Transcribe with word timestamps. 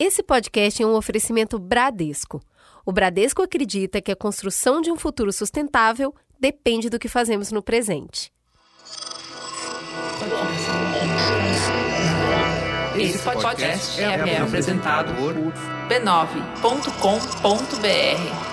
Esse 0.00 0.22
podcast 0.22 0.80
é 0.80 0.86
um 0.86 0.94
oferecimento 0.94 1.58
Bradesco. 1.58 2.40
O 2.86 2.92
Bradesco 2.92 3.42
acredita 3.42 4.00
que 4.00 4.12
a 4.12 4.16
construção 4.16 4.80
de 4.80 4.92
um 4.92 4.96
futuro 4.96 5.32
sustentável 5.32 6.14
depende 6.38 6.88
do 6.88 7.00
que 7.00 7.08
fazemos 7.08 7.50
no 7.50 7.60
presente. 7.60 8.32
Esse 12.96 13.18
podcast 13.18 14.00
é, 14.00 14.04
é 14.04 14.40
apresentado 14.40 15.12
por 15.16 15.34
b9.com.br. 15.88 18.47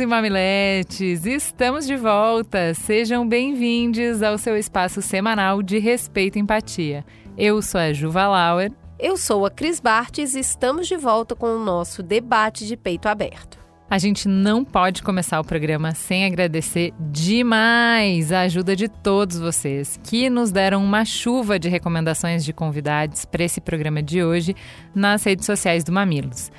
e 0.00 0.06
mamiletes, 0.06 1.26
estamos 1.26 1.86
de 1.86 1.94
volta. 1.94 2.72
Sejam 2.72 3.28
bem-vindos 3.28 4.22
ao 4.22 4.38
seu 4.38 4.56
espaço 4.56 5.02
semanal 5.02 5.62
de 5.62 5.78
respeito 5.78 6.36
e 6.36 6.40
empatia. 6.40 7.04
Eu 7.36 7.60
sou 7.60 7.78
a 7.78 7.92
Juva 7.92 8.26
Lauer. 8.26 8.72
Eu 8.98 9.18
sou 9.18 9.44
a 9.44 9.50
Cris 9.50 9.78
Bartes 9.78 10.34
e 10.34 10.40
estamos 10.40 10.88
de 10.88 10.96
volta 10.96 11.36
com 11.36 11.54
o 11.54 11.62
nosso 11.62 12.02
debate 12.02 12.66
de 12.66 12.76
peito 12.76 13.08
aberto. 13.08 13.58
A 13.90 13.98
gente 13.98 14.26
não 14.26 14.64
pode 14.64 15.02
começar 15.02 15.38
o 15.38 15.44
programa 15.44 15.94
sem 15.94 16.24
agradecer 16.24 16.94
demais 16.98 18.32
a 18.32 18.42
ajuda 18.42 18.74
de 18.74 18.88
todos 18.88 19.38
vocês 19.38 20.00
que 20.02 20.30
nos 20.30 20.50
deram 20.50 20.82
uma 20.82 21.04
chuva 21.04 21.58
de 21.58 21.68
recomendações 21.68 22.44
de 22.44 22.52
convidados 22.52 23.24
para 23.24 23.44
esse 23.44 23.60
programa 23.60 24.02
de 24.02 24.24
hoje 24.24 24.54
nas 24.94 25.24
redes 25.24 25.44
sociais 25.44 25.84
do 25.84 25.92
Mamilos. 25.92 26.50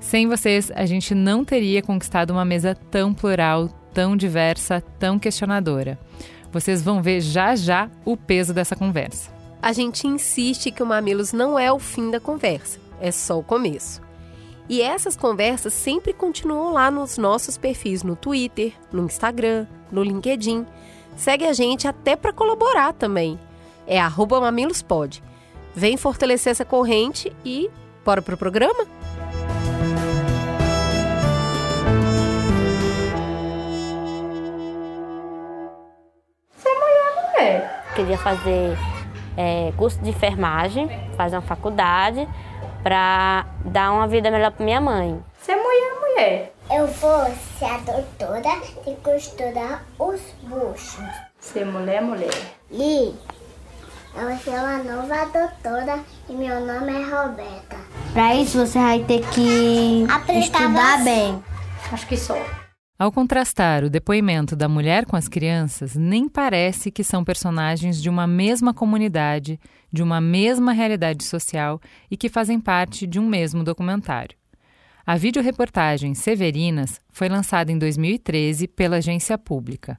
Sem 0.00 0.28
vocês, 0.28 0.70
a 0.74 0.86
gente 0.86 1.14
não 1.14 1.44
teria 1.44 1.82
conquistado 1.82 2.30
uma 2.30 2.44
mesa 2.44 2.74
tão 2.90 3.12
plural, 3.12 3.68
tão 3.92 4.16
diversa, 4.16 4.82
tão 4.98 5.18
questionadora. 5.18 5.98
Vocês 6.52 6.82
vão 6.82 7.02
ver 7.02 7.20
já 7.20 7.54
já 7.56 7.90
o 8.04 8.16
peso 8.16 8.54
dessa 8.54 8.76
conversa. 8.76 9.30
A 9.60 9.72
gente 9.72 10.06
insiste 10.06 10.70
que 10.70 10.82
o 10.82 10.86
Mamilos 10.86 11.32
não 11.32 11.58
é 11.58 11.70
o 11.72 11.78
fim 11.78 12.10
da 12.10 12.20
conversa, 12.20 12.78
é 13.00 13.10
só 13.10 13.38
o 13.38 13.42
começo. 13.42 14.00
E 14.68 14.82
essas 14.82 15.16
conversas 15.16 15.74
sempre 15.74 16.12
continuam 16.12 16.72
lá 16.72 16.90
nos 16.90 17.18
nossos 17.18 17.58
perfis 17.58 18.02
no 18.02 18.14
Twitter, 18.14 18.72
no 18.92 19.04
Instagram, 19.04 19.66
no 19.90 20.02
LinkedIn. 20.02 20.64
Segue 21.16 21.46
a 21.46 21.52
gente 21.52 21.88
até 21.88 22.14
para 22.14 22.32
colaborar 22.32 22.92
também. 22.92 23.38
É 23.86 23.98
mamilospod. 23.98 25.22
Vem 25.74 25.96
fortalecer 25.96 26.50
essa 26.50 26.64
corrente 26.64 27.32
e 27.44 27.70
bora 28.04 28.20
pro 28.20 28.36
programa? 28.36 28.86
Queria 37.98 38.18
fazer 38.18 38.78
é, 39.36 39.72
curso 39.76 39.98
de 39.98 40.10
enfermagem, 40.10 40.88
fazer 41.16 41.34
uma 41.34 41.42
faculdade 41.42 42.28
para 42.80 43.44
dar 43.64 43.90
uma 43.92 44.06
vida 44.06 44.30
melhor 44.30 44.52
para 44.52 44.64
minha 44.64 44.80
mãe. 44.80 45.20
Ser 45.42 45.56
mulher, 45.56 46.00
mulher. 46.00 46.54
Eu 46.70 46.86
vou 46.86 47.26
ser 47.58 47.64
a 47.64 47.78
doutora 47.78 48.62
e 48.86 48.94
costurar 49.02 49.84
os 49.98 50.20
buchos. 50.42 51.04
Ser 51.40 51.66
mulher, 51.66 52.00
mulher. 52.00 52.30
E 52.70 53.16
eu 54.14 54.28
vou 54.28 54.38
ser 54.38 54.50
uma 54.50 54.78
nova 54.78 55.24
doutora 55.26 55.98
e 56.28 56.32
meu 56.34 56.60
nome 56.60 56.92
é 56.92 57.02
Roberta. 57.02 57.78
Para 58.12 58.36
isso 58.36 58.64
você 58.64 58.78
vai 58.78 59.00
ter 59.00 59.26
que 59.30 60.06
estudar 60.38 60.98
você. 60.98 61.04
bem. 61.04 61.44
Acho 61.90 62.06
que 62.06 62.16
só. 62.16 62.36
Ao 62.98 63.12
contrastar 63.12 63.84
o 63.84 63.90
depoimento 63.90 64.56
da 64.56 64.68
mulher 64.68 65.06
com 65.06 65.14
as 65.14 65.28
crianças, 65.28 65.94
nem 65.94 66.28
parece 66.28 66.90
que 66.90 67.04
são 67.04 67.22
personagens 67.22 68.02
de 68.02 68.10
uma 68.10 68.26
mesma 68.26 68.74
comunidade, 68.74 69.60
de 69.92 70.02
uma 70.02 70.20
mesma 70.20 70.72
realidade 70.72 71.22
social 71.22 71.80
e 72.10 72.16
que 72.16 72.28
fazem 72.28 72.58
parte 72.58 73.06
de 73.06 73.20
um 73.20 73.28
mesmo 73.28 73.62
documentário. 73.62 74.36
A 75.06 75.16
videoreportagem 75.16 76.12
Severinas 76.12 77.00
foi 77.08 77.28
lançada 77.28 77.70
em 77.70 77.78
2013 77.78 78.66
pela 78.66 78.96
agência 78.96 79.38
pública. 79.38 79.96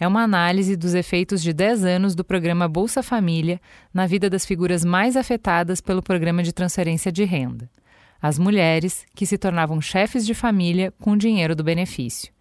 É 0.00 0.08
uma 0.08 0.22
análise 0.22 0.74
dos 0.74 0.94
efeitos 0.94 1.42
de 1.42 1.52
10 1.52 1.84
anos 1.84 2.14
do 2.14 2.24
programa 2.24 2.66
Bolsa 2.66 3.02
Família 3.02 3.60
na 3.92 4.06
vida 4.06 4.30
das 4.30 4.46
figuras 4.46 4.86
mais 4.86 5.18
afetadas 5.18 5.82
pelo 5.82 6.02
programa 6.02 6.42
de 6.42 6.54
transferência 6.54 7.12
de 7.12 7.24
renda 7.24 7.68
as 8.22 8.38
mulheres 8.38 9.04
que 9.16 9.26
se 9.26 9.36
tornavam 9.36 9.80
chefes 9.80 10.24
de 10.24 10.32
família 10.32 10.92
com 11.00 11.10
o 11.10 11.16
dinheiro 11.16 11.56
do 11.56 11.64
benefício, 11.64 12.32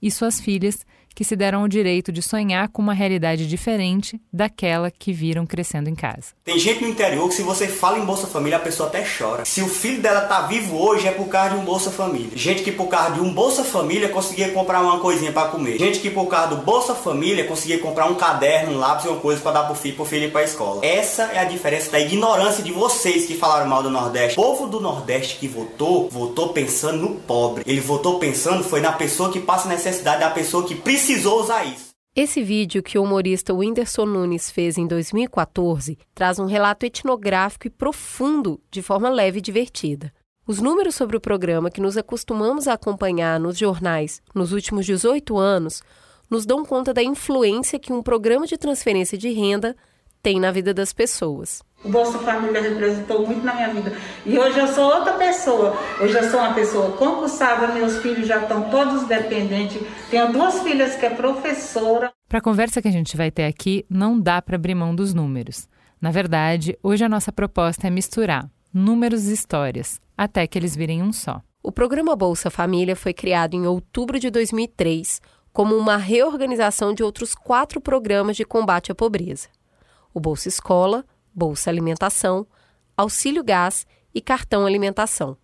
e 0.00 0.08
suas 0.08 0.40
filhas 0.40 0.86
que 1.14 1.24
se 1.24 1.36
deram 1.36 1.62
o 1.62 1.68
direito 1.68 2.10
de 2.10 2.20
sonhar 2.20 2.68
com 2.68 2.82
uma 2.82 2.92
realidade 2.92 3.46
diferente 3.46 4.20
daquela 4.32 4.90
que 4.90 5.12
viram 5.12 5.46
crescendo 5.46 5.88
em 5.88 5.94
casa. 5.94 6.32
Tem 6.44 6.58
gente 6.58 6.82
no 6.82 6.88
interior 6.88 7.28
que 7.28 7.34
se 7.34 7.42
você 7.42 7.68
fala 7.68 7.98
em 7.98 8.04
Bolsa 8.04 8.26
Família, 8.26 8.58
a 8.58 8.60
pessoa 8.60 8.88
até 8.88 9.04
chora. 9.04 9.44
Se 9.44 9.62
o 9.62 9.68
filho 9.68 10.02
dela 10.02 10.22
tá 10.22 10.42
vivo 10.42 10.76
hoje 10.76 11.06
é 11.06 11.12
por 11.12 11.28
causa 11.28 11.50
de 11.50 11.60
um 11.60 11.64
Bolsa 11.64 11.90
Família. 11.90 12.30
Gente 12.34 12.62
que 12.62 12.72
por 12.72 12.88
causa 12.88 13.14
de 13.14 13.20
um 13.20 13.32
Bolsa 13.32 13.62
Família 13.64 14.08
conseguia 14.08 14.50
comprar 14.50 14.80
uma 14.80 14.98
coisinha 14.98 15.32
para 15.32 15.48
comer. 15.48 15.78
Gente 15.78 16.00
que 16.00 16.10
por 16.10 16.26
causa 16.26 16.56
do 16.56 16.62
Bolsa 16.62 16.94
Família 16.94 17.44
conseguia 17.44 17.78
comprar 17.78 18.06
um 18.06 18.16
caderno, 18.16 18.72
um 18.72 18.78
lápis 18.78 19.06
uma 19.06 19.20
coisa 19.20 19.40
para 19.40 19.52
dar 19.52 19.62
pro 19.64 19.74
filho, 19.74 19.94
pro 19.94 20.04
filho 20.04 20.24
ir 20.24 20.32
pra 20.32 20.42
escola. 20.42 20.84
Essa 20.84 21.24
é 21.24 21.38
a 21.38 21.44
diferença 21.44 21.90
da 21.90 22.00
ignorância 22.00 22.62
de 22.62 22.72
vocês 22.72 23.26
que 23.26 23.36
falaram 23.36 23.68
mal 23.68 23.82
do 23.82 23.90
Nordeste. 23.90 24.38
O 24.38 24.42
povo 24.42 24.66
do 24.66 24.80
Nordeste 24.80 25.36
que 25.36 25.46
votou, 25.46 26.08
votou 26.10 26.48
pensando 26.48 26.98
no 26.98 27.14
pobre. 27.20 27.62
Ele 27.66 27.80
votou 27.80 28.18
pensando 28.18 28.64
foi 28.64 28.80
na 28.80 28.92
pessoa 28.92 29.30
que 29.30 29.40
passa 29.40 29.68
necessidade, 29.68 30.20
da 30.20 30.30
pessoa 30.30 30.64
que 30.64 30.74
precisa 30.74 31.03
precisou 31.04 31.42
usar 31.42 31.64
isso. 31.64 31.92
Esse 32.16 32.42
vídeo 32.42 32.82
que 32.82 32.98
o 32.98 33.02
humorista 33.02 33.52
Whindersson 33.52 34.06
Nunes 34.06 34.50
fez 34.50 34.78
em 34.78 34.86
2014 34.86 35.98
traz 36.14 36.38
um 36.38 36.46
relato 36.46 36.86
etnográfico 36.86 37.66
e 37.66 37.70
profundo, 37.70 38.58
de 38.70 38.80
forma 38.80 39.10
leve 39.10 39.38
e 39.38 39.42
divertida. 39.42 40.10
Os 40.46 40.60
números 40.60 40.94
sobre 40.94 41.14
o 41.16 41.20
programa 41.20 41.70
que 41.70 41.80
nos 41.80 41.98
acostumamos 41.98 42.66
a 42.66 42.72
acompanhar 42.72 43.38
nos 43.38 43.58
jornais 43.58 44.22
nos 44.34 44.52
últimos 44.52 44.86
18 44.86 45.36
anos 45.36 45.82
nos 46.30 46.46
dão 46.46 46.64
conta 46.64 46.94
da 46.94 47.02
influência 47.02 47.78
que 47.78 47.92
um 47.92 48.02
programa 48.02 48.46
de 48.46 48.56
transferência 48.56 49.18
de 49.18 49.30
renda 49.30 49.76
tem 50.22 50.40
na 50.40 50.50
vida 50.50 50.72
das 50.72 50.94
pessoas. 50.94 51.62
O 51.84 51.90
Bolsa 51.90 52.18
Família 52.18 52.62
representou 52.62 53.26
muito 53.26 53.44
na 53.44 53.54
minha 53.54 53.68
vida. 53.68 53.92
E 54.24 54.38
hoje 54.38 54.58
eu 54.58 54.66
sou 54.66 54.84
outra 54.84 55.12
pessoa. 55.12 55.76
Hoje 56.00 56.16
eu 56.16 56.30
sou 56.30 56.40
uma 56.40 56.54
pessoa 56.54 56.92
concursada, 56.92 57.68
meus 57.68 57.98
filhos 57.98 58.26
já 58.26 58.38
estão 58.38 58.70
todos 58.70 59.06
dependentes. 59.06 59.82
Tenho 60.10 60.32
duas 60.32 60.62
filhas 60.62 60.96
que 60.96 61.04
é 61.04 61.10
professora. 61.10 62.10
Para 62.26 62.38
a 62.38 62.42
conversa 62.42 62.80
que 62.80 62.88
a 62.88 62.92
gente 62.92 63.16
vai 63.16 63.30
ter 63.30 63.44
aqui, 63.44 63.84
não 63.90 64.18
dá 64.18 64.40
para 64.40 64.56
abrir 64.56 64.74
mão 64.74 64.94
dos 64.94 65.12
números. 65.12 65.68
Na 66.00 66.10
verdade, 66.10 66.76
hoje 66.82 67.04
a 67.04 67.08
nossa 67.08 67.30
proposta 67.30 67.86
é 67.86 67.90
misturar 67.90 68.48
números 68.72 69.28
e 69.28 69.32
histórias, 69.32 70.00
até 70.16 70.46
que 70.46 70.58
eles 70.58 70.74
virem 70.74 71.02
um 71.02 71.12
só. 71.12 71.40
O 71.62 71.70
programa 71.70 72.16
Bolsa 72.16 72.50
Família 72.50 72.96
foi 72.96 73.12
criado 73.12 73.54
em 73.54 73.66
outubro 73.66 74.18
de 74.18 74.30
2003 74.30 75.20
como 75.52 75.76
uma 75.76 75.96
reorganização 75.96 76.92
de 76.92 77.02
outros 77.02 77.34
quatro 77.34 77.80
programas 77.80 78.36
de 78.36 78.44
combate 78.44 78.90
à 78.90 78.94
pobreza: 78.94 79.48
o 80.12 80.18
Bolsa 80.18 80.48
Escola, 80.48 81.04
Bolsa 81.34 81.70
Alimentação, 81.70 82.46
Auxílio 82.96 83.42
Gás 83.42 83.86
e 84.14 84.20
Cartão 84.20 84.66
Alimentação. 84.66 85.36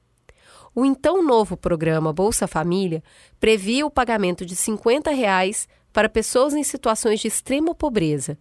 O 0.74 0.84
então 0.84 1.22
novo 1.22 1.56
programa 1.56 2.12
Bolsa 2.12 2.46
Família 2.46 3.02
previa 3.40 3.84
o 3.84 3.90
pagamento 3.90 4.46
de 4.46 4.54
50 4.54 5.10
reais 5.10 5.68
para 5.92 6.08
pessoas 6.08 6.54
em 6.54 6.62
situações 6.62 7.20
de 7.20 7.28
extrema 7.28 7.74
pobreza 7.74 8.38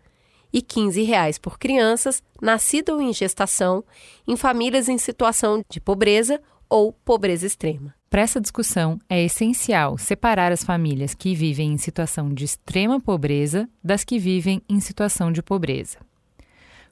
e 0.53 0.61
15 0.61 1.01
reais 1.03 1.37
por 1.37 1.57
crianças 1.57 2.21
nascidas 2.41 2.95
ou 2.95 3.01
em 3.01 3.13
gestação 3.13 3.83
em 4.27 4.35
famílias 4.35 4.87
em 4.87 4.97
situação 4.97 5.63
de 5.69 5.79
pobreza 5.79 6.39
ou 6.69 6.93
pobreza 6.93 7.47
extrema. 7.47 7.95
Para 8.09 8.21
essa 8.21 8.41
discussão, 8.41 8.99
é 9.07 9.23
essencial 9.23 9.97
separar 9.97 10.51
as 10.51 10.63
famílias 10.63 11.13
que 11.13 11.35
vivem 11.35 11.73
em 11.73 11.77
situação 11.77 12.33
de 12.33 12.43
extrema 12.43 12.99
pobreza 12.99 13.69
das 13.83 14.03
que 14.03 14.17
vivem 14.17 14.61
em 14.67 14.79
situação 14.79 15.31
de 15.31 15.43
pobreza. 15.43 15.99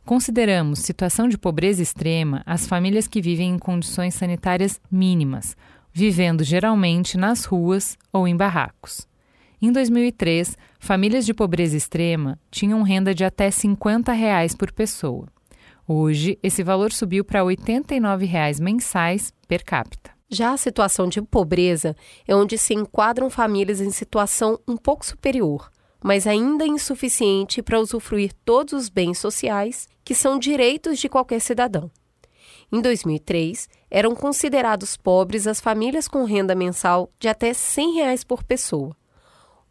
Consideramos 0.07 0.79
situação 0.79 1.27
de 1.27 1.37
pobreza 1.37 1.83
extrema 1.83 2.41
as 2.45 2.65
famílias 2.65 3.09
que 3.09 3.21
vivem 3.21 3.49
em 3.49 3.59
condições 3.59 4.13
sanitárias 4.13 4.79
mínimas, 4.89 5.53
vivendo 5.91 6.45
geralmente 6.45 7.17
nas 7.17 7.43
ruas 7.43 7.97
ou 8.13 8.25
em 8.25 8.33
barracos. 8.33 9.05
Em 9.61 9.69
2003, 9.69 10.57
famílias 10.79 11.25
de 11.25 11.33
pobreza 11.33 11.75
extrema 11.75 12.39
tinham 12.49 12.83
renda 12.83 13.13
de 13.13 13.25
até 13.25 13.51
50 13.51 14.13
reais 14.13 14.55
por 14.55 14.71
pessoa. 14.71 15.27
Hoje, 15.85 16.39
esse 16.41 16.63
valor 16.63 16.93
subiu 16.93 17.25
para 17.25 17.43
89 17.43 18.25
reais 18.25 18.61
mensais 18.61 19.33
per 19.45 19.65
capita. 19.65 20.11
Já 20.29 20.53
a 20.53 20.57
situação 20.57 21.09
de 21.09 21.21
pobreza 21.21 21.97
é 22.25 22.33
onde 22.33 22.57
se 22.57 22.73
enquadram 22.73 23.29
famílias 23.29 23.81
em 23.81 23.91
situação 23.91 24.57
um 24.65 24.77
pouco 24.77 25.05
superior, 25.05 25.69
mas 26.01 26.25
ainda 26.25 26.65
insuficiente 26.65 27.61
para 27.61 27.81
usufruir 27.81 28.31
todos 28.45 28.71
os 28.71 28.87
bens 28.87 29.17
sociais 29.17 29.85
que 30.07 30.15
são 30.15 30.39
direitos 30.39 30.99
de 30.99 31.09
qualquer 31.09 31.41
cidadão. 31.41 31.91
Em 32.71 32.81
2003, 32.81 33.67
eram 33.91 34.15
considerados 34.15 34.95
pobres 34.95 35.45
as 35.45 35.59
famílias 35.59 36.07
com 36.07 36.23
renda 36.23 36.55
mensal 36.55 37.11
de 37.19 37.27
até 37.27 37.53
100 37.53 37.95
reais 37.95 38.23
por 38.23 38.41
pessoa. 38.41 38.95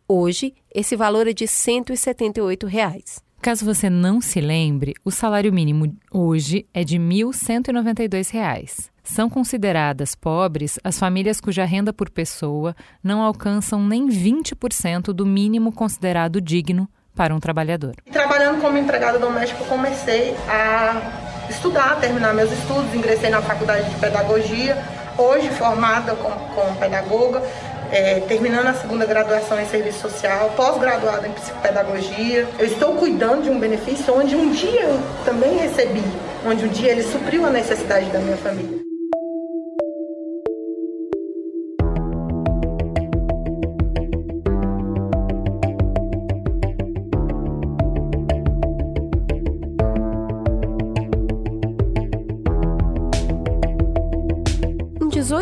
Hoje, 0.07 0.53
esse 0.75 0.95
valor 0.95 1.27
é 1.27 1.33
de 1.33 1.49
178 1.49 2.67
reais. 2.67 3.25
Caso 3.41 3.65
você 3.65 3.89
não 3.89 4.21
se 4.21 4.39
lembre, 4.39 4.93
o 5.03 5.11
salário 5.11 5.51
mínimo 5.51 5.97
hoje 6.13 6.67
é 6.75 6.85
de 6.85 6.99
R$ 6.99 7.05
1.192. 7.05 8.91
São 9.03 9.31
consideradas 9.31 10.15
pobres 10.15 10.79
as 10.85 10.99
famílias 10.99 11.41
cuja 11.41 11.65
renda 11.65 11.95
por 11.95 12.11
pessoa 12.11 12.77
não 13.03 13.23
alcançam 13.23 13.83
nem 13.83 14.07
20% 14.07 15.15
do 15.15 15.25
mínimo 15.25 15.73
considerado 15.73 16.43
digno 16.43 16.87
para 17.17 17.35
um 17.35 17.41
trabalhador. 17.41 17.95
Trabalhando 18.13 18.61
como 18.61 18.77
empregada 18.77 19.19
doméstica, 19.19 19.65
comecei 19.65 20.37
a 20.47 21.01
estudar, 21.49 21.99
terminar 21.99 22.35
meus 22.35 22.53
estudos, 22.53 22.95
ingressei 22.95 23.31
na 23.31 23.41
faculdade 23.41 23.89
de 23.89 23.97
pedagogia, 23.97 24.77
hoje 25.17 25.49
formada 25.51 26.15
como, 26.15 26.37
como 26.55 26.77
pedagoga, 26.77 27.43
é, 27.91 28.21
terminando 28.21 28.67
a 28.67 28.75
segunda 28.75 29.07
graduação 29.07 29.61
em 29.61 29.67
serviço 29.67 30.01
social, 30.01 30.53
pós-graduada 30.57 31.27
em 31.27 31.33
psicopedagogia. 31.33 32.47
Eu 32.59 32.67
estou 32.67 32.95
cuidando 32.97 33.45
de 33.45 33.51
um 33.51 33.59
benefício 33.59 34.15
onde 34.15 34.37
um 34.37 34.51
dia 34.51 34.83
eu 34.83 35.01
também 35.25 35.57
recebi, 35.57 36.05
onde 36.45 36.65
um 36.65 36.69
dia 36.69 36.91
ele 36.93 37.03
supriu 37.03 37.47
a 37.47 37.51
necessidade 37.51 38.11
da 38.11 38.19
minha 38.19 38.37
família. 38.37 38.86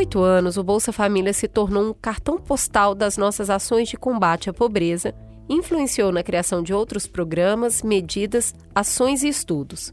18 0.04 0.22
anos, 0.22 0.56
o 0.56 0.62
Bolsa 0.62 0.92
Família 0.92 1.32
se 1.32 1.48
tornou 1.48 1.90
um 1.90 1.94
cartão 1.94 2.38
postal 2.38 2.94
das 2.94 3.16
nossas 3.16 3.48
ações 3.48 3.88
de 3.88 3.96
combate 3.96 4.50
à 4.50 4.52
pobreza, 4.52 5.14
influenciou 5.48 6.12
na 6.12 6.22
criação 6.22 6.62
de 6.62 6.74
outros 6.74 7.06
programas, 7.06 7.82
medidas, 7.82 8.54
ações 8.74 9.22
e 9.22 9.28
estudos. 9.28 9.92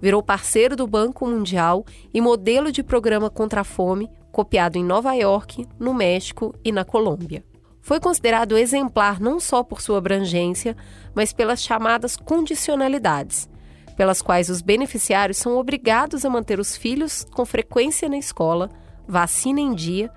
Virou 0.00 0.22
parceiro 0.22 0.74
do 0.74 0.86
Banco 0.86 1.26
Mundial 1.26 1.84
e 2.12 2.20
modelo 2.20 2.72
de 2.72 2.82
programa 2.82 3.30
contra 3.30 3.60
a 3.60 3.64
fome, 3.64 4.10
copiado 4.32 4.76
em 4.76 4.84
Nova 4.84 5.14
York, 5.14 5.66
no 5.78 5.94
México 5.94 6.52
e 6.64 6.72
na 6.72 6.84
Colômbia. 6.84 7.44
Foi 7.80 8.00
considerado 8.00 8.58
exemplar 8.58 9.20
não 9.20 9.38
só 9.38 9.62
por 9.62 9.80
sua 9.80 9.98
abrangência, 9.98 10.76
mas 11.14 11.32
pelas 11.32 11.62
chamadas 11.62 12.16
condicionalidades, 12.16 13.48
pelas 13.96 14.20
quais 14.20 14.48
os 14.48 14.60
beneficiários 14.60 15.38
são 15.38 15.56
obrigados 15.56 16.24
a 16.24 16.30
manter 16.30 16.58
os 16.58 16.76
filhos 16.76 17.24
com 17.32 17.44
frequência 17.44 18.08
na 18.08 18.18
escola, 18.18 18.70
vacina 19.06 19.60
em 19.60 19.74
dia 19.74 20.10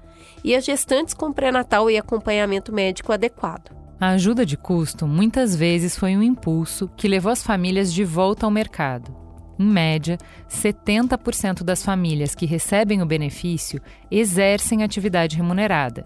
e 0.43 0.55
as 0.55 0.65
gestantes 0.65 1.13
com 1.13 1.31
pré-natal 1.31 1.89
e 1.89 1.97
acompanhamento 1.97 2.73
médico 2.73 3.11
adequado. 3.11 3.75
A 3.99 4.09
ajuda 4.09 4.45
de 4.45 4.55
custo 4.55 5.07
muitas 5.07 5.55
vezes 5.55 5.97
foi 5.97 6.15
um 6.15 6.21
impulso 6.21 6.89
que 6.95 7.07
levou 7.07 7.31
as 7.31 7.41
famílias 7.41 7.91
de 7.91 8.03
volta 8.03 8.45
ao 8.45 8.51
mercado. 8.51 9.15
Em 9.57 9.65
média, 9.65 10.19
70% 10.47 11.63
das 11.63 11.83
famílias 11.83 12.35
que 12.35 12.45
recebem 12.45 13.01
o 13.01 13.07
benefício 13.07 13.81
exercem 14.11 14.83
atividade 14.83 15.35
remunerada. 15.35 16.05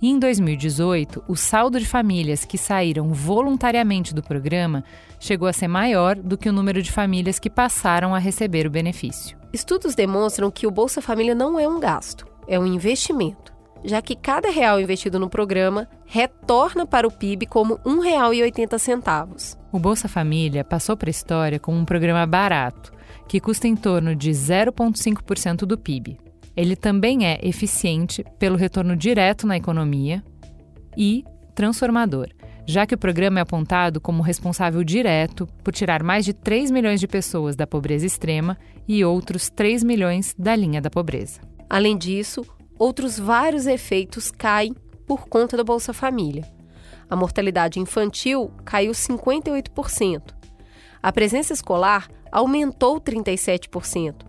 E 0.00 0.08
em 0.08 0.18
2018, 0.18 1.24
o 1.28 1.36
saldo 1.36 1.78
de 1.78 1.86
famílias 1.86 2.44
que 2.44 2.58
saíram 2.58 3.12
voluntariamente 3.12 4.14
do 4.14 4.22
programa 4.22 4.84
chegou 5.18 5.48
a 5.48 5.52
ser 5.52 5.68
maior 5.68 6.16
do 6.16 6.38
que 6.38 6.48
o 6.48 6.52
número 6.52 6.82
de 6.82 6.92
famílias 6.92 7.38
que 7.38 7.50
passaram 7.50 8.14
a 8.14 8.18
receber 8.18 8.66
o 8.66 8.70
benefício. 8.70 9.36
Estudos 9.56 9.94
demonstram 9.94 10.50
que 10.50 10.66
o 10.66 10.70
Bolsa 10.70 11.00
Família 11.00 11.34
não 11.34 11.58
é 11.58 11.66
um 11.66 11.80
gasto, 11.80 12.26
é 12.46 12.58
um 12.58 12.66
investimento, 12.66 13.54
já 13.82 14.02
que 14.02 14.14
cada 14.14 14.50
real 14.50 14.78
investido 14.78 15.18
no 15.18 15.30
programa 15.30 15.88
retorna 16.04 16.84
para 16.84 17.08
o 17.08 17.10
PIB 17.10 17.46
como 17.46 17.76
R$ 17.76 17.90
1,80. 17.90 19.56
O 19.72 19.78
Bolsa 19.78 20.08
Família 20.08 20.62
passou 20.62 20.94
para 20.94 21.08
a 21.08 21.10
história 21.10 21.58
como 21.58 21.78
um 21.78 21.86
programa 21.86 22.26
barato, 22.26 22.92
que 23.26 23.40
custa 23.40 23.66
em 23.66 23.74
torno 23.74 24.14
de 24.14 24.30
0,5% 24.30 25.60
do 25.60 25.78
PIB. 25.78 26.18
Ele 26.54 26.76
também 26.76 27.26
é 27.26 27.40
eficiente 27.42 28.22
pelo 28.38 28.58
retorno 28.58 28.94
direto 28.94 29.46
na 29.46 29.56
economia 29.56 30.22
e 30.94 31.24
transformador, 31.54 32.28
já 32.66 32.84
que 32.84 32.94
o 32.94 32.98
programa 32.98 33.38
é 33.38 33.42
apontado 33.42 34.00
como 34.00 34.22
responsável 34.22 34.82
direto 34.82 35.46
por 35.62 35.72
tirar 35.72 36.02
mais 36.02 36.24
de 36.24 36.34
3 36.34 36.70
milhões 36.70 36.98
de 36.98 37.06
pessoas 37.06 37.54
da 37.54 37.66
pobreza 37.66 38.04
extrema 38.04 38.58
e 38.88 39.04
outros 39.04 39.48
3 39.48 39.84
milhões 39.84 40.34
da 40.36 40.56
linha 40.56 40.80
da 40.80 40.90
pobreza. 40.90 41.40
Além 41.70 41.96
disso, 41.96 42.44
outros 42.78 43.18
vários 43.18 43.66
efeitos 43.66 44.30
caem 44.30 44.74
por 45.06 45.28
conta 45.28 45.56
do 45.56 45.64
Bolsa 45.64 45.92
Família. 45.92 46.44
A 47.08 47.14
mortalidade 47.14 47.78
infantil 47.78 48.50
caiu 48.64 48.90
58%. 48.90 50.34
A 51.00 51.12
presença 51.12 51.52
escolar 51.52 52.08
aumentou 52.32 53.00
37% 53.00 54.26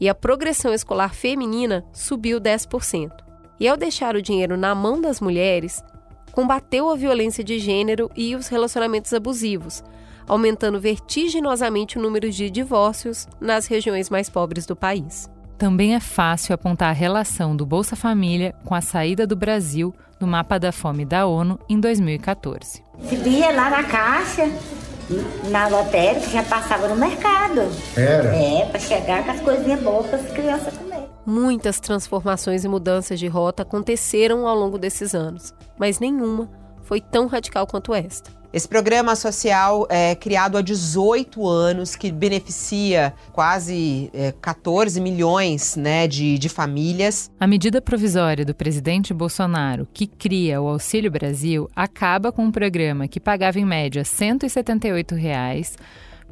e 0.00 0.08
a 0.08 0.14
progressão 0.14 0.72
escolar 0.72 1.14
feminina 1.14 1.84
subiu 1.92 2.40
10%. 2.40 3.10
E 3.60 3.68
ao 3.68 3.76
deixar 3.76 4.16
o 4.16 4.22
dinheiro 4.22 4.56
na 4.56 4.74
mão 4.74 5.00
das 5.00 5.20
mulheres, 5.20 5.82
combateu 6.34 6.90
a 6.90 6.96
violência 6.96 7.44
de 7.44 7.60
gênero 7.60 8.10
e 8.16 8.34
os 8.34 8.48
relacionamentos 8.48 9.12
abusivos, 9.12 9.84
aumentando 10.26 10.80
vertiginosamente 10.80 11.96
o 11.96 12.02
número 12.02 12.28
de 12.28 12.50
divórcios 12.50 13.28
nas 13.40 13.68
regiões 13.68 14.10
mais 14.10 14.28
pobres 14.28 14.66
do 14.66 14.74
país. 14.74 15.30
Também 15.56 15.94
é 15.94 16.00
fácil 16.00 16.52
apontar 16.52 16.88
a 16.88 16.92
relação 16.92 17.54
do 17.54 17.64
Bolsa 17.64 17.94
Família 17.94 18.52
com 18.64 18.74
a 18.74 18.80
saída 18.80 19.24
do 19.24 19.36
Brasil 19.36 19.94
do 20.18 20.26
mapa 20.26 20.58
da 20.58 20.72
fome 20.72 21.04
da 21.04 21.24
ONU 21.24 21.56
em 21.68 21.78
2014. 21.78 22.82
Se 23.08 23.16
via 23.16 23.52
lá 23.52 23.70
na 23.70 23.84
caixa, 23.84 24.50
na 25.50 25.68
lotérica, 25.68 26.28
já 26.30 26.42
passava 26.42 26.88
no 26.88 26.96
mercado. 26.96 27.60
Era? 27.96 28.34
É, 28.34 28.66
para 28.66 28.80
chegar 28.80 29.24
com 29.24 29.30
as 29.30 29.40
coisinhas 29.40 29.80
boas 29.80 30.06
para 30.06 30.18
as 30.18 30.32
crianças 30.32 30.76
comer. 30.76 30.93
Muitas 31.26 31.80
transformações 31.80 32.64
e 32.64 32.68
mudanças 32.68 33.18
de 33.18 33.26
rota 33.26 33.62
aconteceram 33.62 34.46
ao 34.46 34.56
longo 34.56 34.78
desses 34.78 35.14
anos, 35.14 35.54
mas 35.78 35.98
nenhuma 35.98 36.50
foi 36.82 37.00
tão 37.00 37.26
radical 37.26 37.66
quanto 37.66 37.94
esta. 37.94 38.30
Esse 38.54 38.68
programa 38.68 39.16
social 39.16 39.84
é 39.90 40.14
criado 40.14 40.56
há 40.56 40.62
18 40.62 41.44
anos, 41.44 41.96
que 41.96 42.12
beneficia 42.12 43.12
quase 43.32 44.08
é, 44.14 44.32
14 44.40 45.00
milhões 45.00 45.74
né, 45.74 46.06
de, 46.06 46.38
de 46.38 46.48
famílias. 46.48 47.28
A 47.40 47.48
medida 47.48 47.82
provisória 47.82 48.44
do 48.44 48.54
presidente 48.54 49.12
Bolsonaro, 49.12 49.88
que 49.92 50.06
cria 50.06 50.62
o 50.62 50.68
Auxílio 50.68 51.10
Brasil, 51.10 51.68
acaba 51.74 52.30
com 52.30 52.44
um 52.44 52.52
programa 52.52 53.08
que 53.08 53.18
pagava 53.18 53.58
em 53.58 53.64
média 53.64 54.04
178 54.04 55.16
reais 55.16 55.76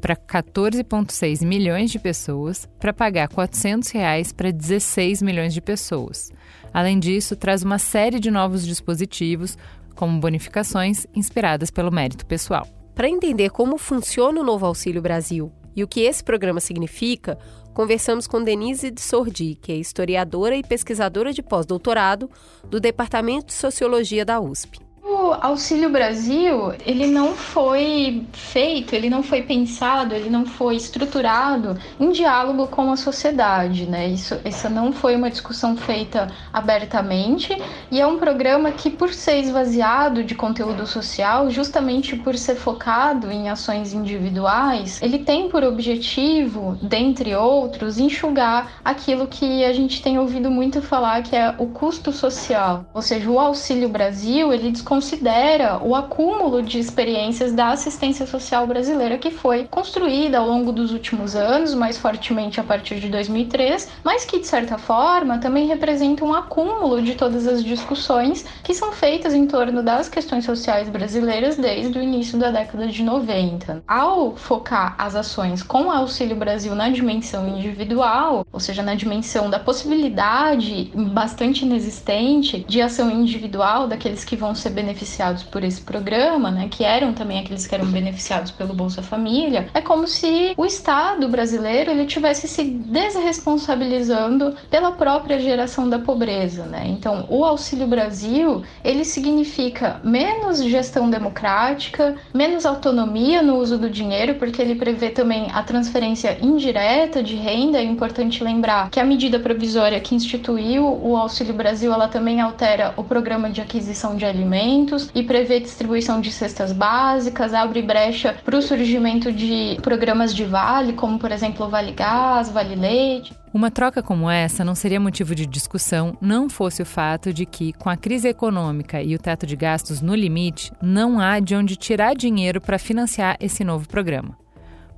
para 0.02 0.16
14,6 0.16 1.46
milhões 1.46 1.88
de 1.88 1.98
pessoas, 2.00 2.68
para 2.80 2.92
pagar 2.92 3.28
400 3.28 3.88
reais 3.92 4.32
para 4.32 4.50
16 4.50 5.22
milhões 5.22 5.54
de 5.54 5.60
pessoas. 5.60 6.32
Além 6.74 6.98
disso, 6.98 7.36
traz 7.36 7.62
uma 7.62 7.78
série 7.78 8.18
de 8.18 8.28
novos 8.28 8.66
dispositivos, 8.66 9.56
como 9.94 10.18
bonificações 10.18 11.06
inspiradas 11.14 11.70
pelo 11.70 11.92
mérito 11.92 12.26
pessoal. 12.26 12.66
Para 12.96 13.08
entender 13.08 13.50
como 13.50 13.78
funciona 13.78 14.40
o 14.40 14.44
Novo 14.44 14.66
Auxílio 14.66 15.00
Brasil 15.00 15.52
e 15.76 15.84
o 15.84 15.88
que 15.88 16.00
esse 16.00 16.24
programa 16.24 16.58
significa, 16.58 17.38
conversamos 17.72 18.26
com 18.26 18.42
Denise 18.42 18.90
de 18.90 19.00
Sordi, 19.00 19.54
que 19.54 19.70
é 19.70 19.76
historiadora 19.76 20.56
e 20.56 20.64
pesquisadora 20.64 21.32
de 21.32 21.44
pós-doutorado 21.44 22.28
do 22.68 22.80
Departamento 22.80 23.46
de 23.46 23.54
Sociologia 23.54 24.24
da 24.24 24.40
USP. 24.40 24.91
O 25.04 25.32
Auxílio 25.40 25.90
Brasil, 25.90 26.72
ele 26.86 27.08
não 27.08 27.34
foi 27.34 28.24
feito, 28.32 28.94
ele 28.94 29.10
não 29.10 29.20
foi 29.20 29.42
pensado, 29.42 30.14
ele 30.14 30.30
não 30.30 30.46
foi 30.46 30.76
estruturado 30.76 31.76
em 31.98 32.12
diálogo 32.12 32.68
com 32.68 32.88
a 32.92 32.96
sociedade, 32.96 33.84
né? 33.84 34.06
Isso, 34.06 34.38
essa 34.44 34.68
não 34.68 34.92
foi 34.92 35.16
uma 35.16 35.28
discussão 35.28 35.76
feita 35.76 36.30
abertamente 36.52 37.60
e 37.90 38.00
é 38.00 38.06
um 38.06 38.16
programa 38.16 38.70
que, 38.70 38.90
por 38.90 39.12
ser 39.12 39.38
esvaziado 39.38 40.22
de 40.22 40.36
conteúdo 40.36 40.86
social, 40.86 41.50
justamente 41.50 42.14
por 42.14 42.36
ser 42.38 42.54
focado 42.54 43.28
em 43.28 43.50
ações 43.50 43.92
individuais, 43.92 45.02
ele 45.02 45.18
tem 45.18 45.48
por 45.48 45.64
objetivo, 45.64 46.78
dentre 46.80 47.34
outros, 47.34 47.98
enxugar 47.98 48.74
aquilo 48.84 49.26
que 49.26 49.64
a 49.64 49.72
gente 49.72 50.00
tem 50.00 50.16
ouvido 50.16 50.48
muito 50.48 50.80
falar 50.80 51.24
que 51.24 51.34
é 51.34 51.52
o 51.58 51.66
custo 51.66 52.12
social. 52.12 52.84
Ou 52.94 53.02
seja, 53.02 53.28
o 53.28 53.40
Auxílio 53.40 53.88
Brasil, 53.88 54.52
ele 54.52 54.70
desconsidera 54.70 54.91
considera 54.92 55.82
o 55.82 55.94
acúmulo 55.94 56.62
de 56.62 56.78
experiências 56.78 57.54
da 57.54 57.68
assistência 57.68 58.26
social 58.26 58.66
brasileira 58.66 59.16
que 59.16 59.30
foi 59.30 59.64
construída 59.64 60.36
ao 60.36 60.46
longo 60.46 60.70
dos 60.70 60.92
últimos 60.92 61.34
anos, 61.34 61.72
mais 61.72 61.96
fortemente 61.96 62.60
a 62.60 62.62
partir 62.62 63.00
de 63.00 63.08
2003, 63.08 63.88
mas 64.04 64.26
que 64.26 64.38
de 64.38 64.46
certa 64.46 64.76
forma 64.76 65.38
também 65.38 65.66
representa 65.66 66.22
um 66.26 66.34
acúmulo 66.34 67.00
de 67.00 67.14
todas 67.14 67.48
as 67.48 67.64
discussões 67.64 68.44
que 68.62 68.74
são 68.74 68.92
feitas 68.92 69.32
em 69.32 69.46
torno 69.46 69.82
das 69.82 70.10
questões 70.10 70.44
sociais 70.44 70.90
brasileiras 70.90 71.56
desde 71.56 71.98
o 71.98 72.02
início 72.02 72.38
da 72.38 72.50
década 72.50 72.86
de 72.86 73.02
90. 73.02 73.82
Ao 73.88 74.36
focar 74.36 74.94
as 74.98 75.14
ações 75.16 75.62
com 75.62 75.84
o 75.84 75.90
Auxílio 75.90 76.36
Brasil 76.36 76.74
na 76.74 76.90
dimensão 76.90 77.48
individual, 77.48 78.46
ou 78.52 78.60
seja, 78.60 78.82
na 78.82 78.94
dimensão 78.94 79.48
da 79.48 79.58
possibilidade 79.58 80.92
bastante 80.94 81.64
inexistente 81.64 82.62
de 82.68 82.82
ação 82.82 83.10
individual 83.10 83.88
daqueles 83.88 84.22
que 84.22 84.36
vão 84.36 84.54
ser 84.54 84.81
beneficiados 84.82 85.44
por 85.44 85.62
esse 85.62 85.80
programa, 85.80 86.50
né, 86.50 86.68
que 86.68 86.84
eram 86.84 87.12
também 87.12 87.38
aqueles 87.38 87.66
que 87.66 87.74
eram 87.74 87.86
beneficiados 87.86 88.50
pelo 88.50 88.74
Bolsa 88.74 89.02
Família, 89.02 89.68
é 89.72 89.80
como 89.80 90.06
se 90.08 90.52
o 90.56 90.66
Estado 90.66 91.28
brasileiro 91.28 91.90
ele 91.92 92.04
tivesse 92.04 92.48
se 92.48 92.64
desresponsabilizando 92.64 94.54
pela 94.68 94.92
própria 94.92 95.38
geração 95.38 95.88
da 95.88 95.98
pobreza, 95.98 96.64
né? 96.64 96.84
Então, 96.88 97.26
o 97.28 97.44
Auxílio 97.44 97.86
Brasil, 97.86 98.62
ele 98.82 99.04
significa 99.04 100.00
menos 100.02 100.62
gestão 100.62 101.08
democrática, 101.08 102.16
menos 102.34 102.66
autonomia 102.66 103.40
no 103.42 103.56
uso 103.56 103.78
do 103.78 103.88
dinheiro, 103.88 104.34
porque 104.34 104.60
ele 104.60 104.74
prevê 104.74 105.10
também 105.10 105.46
a 105.52 105.62
transferência 105.62 106.36
indireta 106.42 107.22
de 107.22 107.36
renda. 107.36 107.78
É 107.78 107.84
importante 107.84 108.42
lembrar 108.42 108.90
que 108.90 108.98
a 108.98 109.04
medida 109.04 109.38
provisória 109.38 110.00
que 110.00 110.14
instituiu 110.14 110.84
o 111.02 111.16
Auxílio 111.16 111.54
Brasil, 111.54 111.92
ela 111.92 112.08
também 112.08 112.40
altera 112.40 112.92
o 112.96 113.04
programa 113.04 113.48
de 113.50 113.60
aquisição 113.60 114.16
de 114.16 114.24
alimentos 114.24 114.71
e 115.14 115.22
prevê 115.22 115.60
distribuição 115.60 116.20
de 116.20 116.32
cestas 116.32 116.72
básicas, 116.72 117.52
abre 117.52 117.82
brecha 117.82 118.34
para 118.42 118.56
o 118.56 118.62
surgimento 118.62 119.30
de 119.30 119.76
programas 119.82 120.34
de 120.34 120.44
vale, 120.44 120.94
como 120.94 121.18
por 121.18 121.30
exemplo 121.30 121.66
o 121.66 121.68
Vale 121.68 121.92
Gás, 121.92 122.48
Vale 122.48 122.74
Leite. 122.74 123.34
Uma 123.52 123.70
troca 123.70 124.02
como 124.02 124.30
essa 124.30 124.64
não 124.64 124.74
seria 124.74 124.98
motivo 124.98 125.34
de 125.34 125.44
discussão 125.44 126.16
não 126.22 126.48
fosse 126.48 126.80
o 126.80 126.86
fato 126.86 127.34
de 127.34 127.44
que, 127.44 127.74
com 127.74 127.90
a 127.90 127.96
crise 127.98 128.28
econômica 128.28 129.02
e 129.02 129.14
o 129.14 129.18
teto 129.18 129.46
de 129.46 129.54
gastos 129.54 130.00
no 130.00 130.14
limite, 130.14 130.72
não 130.80 131.20
há 131.20 131.38
de 131.38 131.54
onde 131.54 131.76
tirar 131.76 132.14
dinheiro 132.14 132.58
para 132.58 132.78
financiar 132.78 133.36
esse 133.40 133.62
novo 133.62 133.86
programa. 133.86 134.38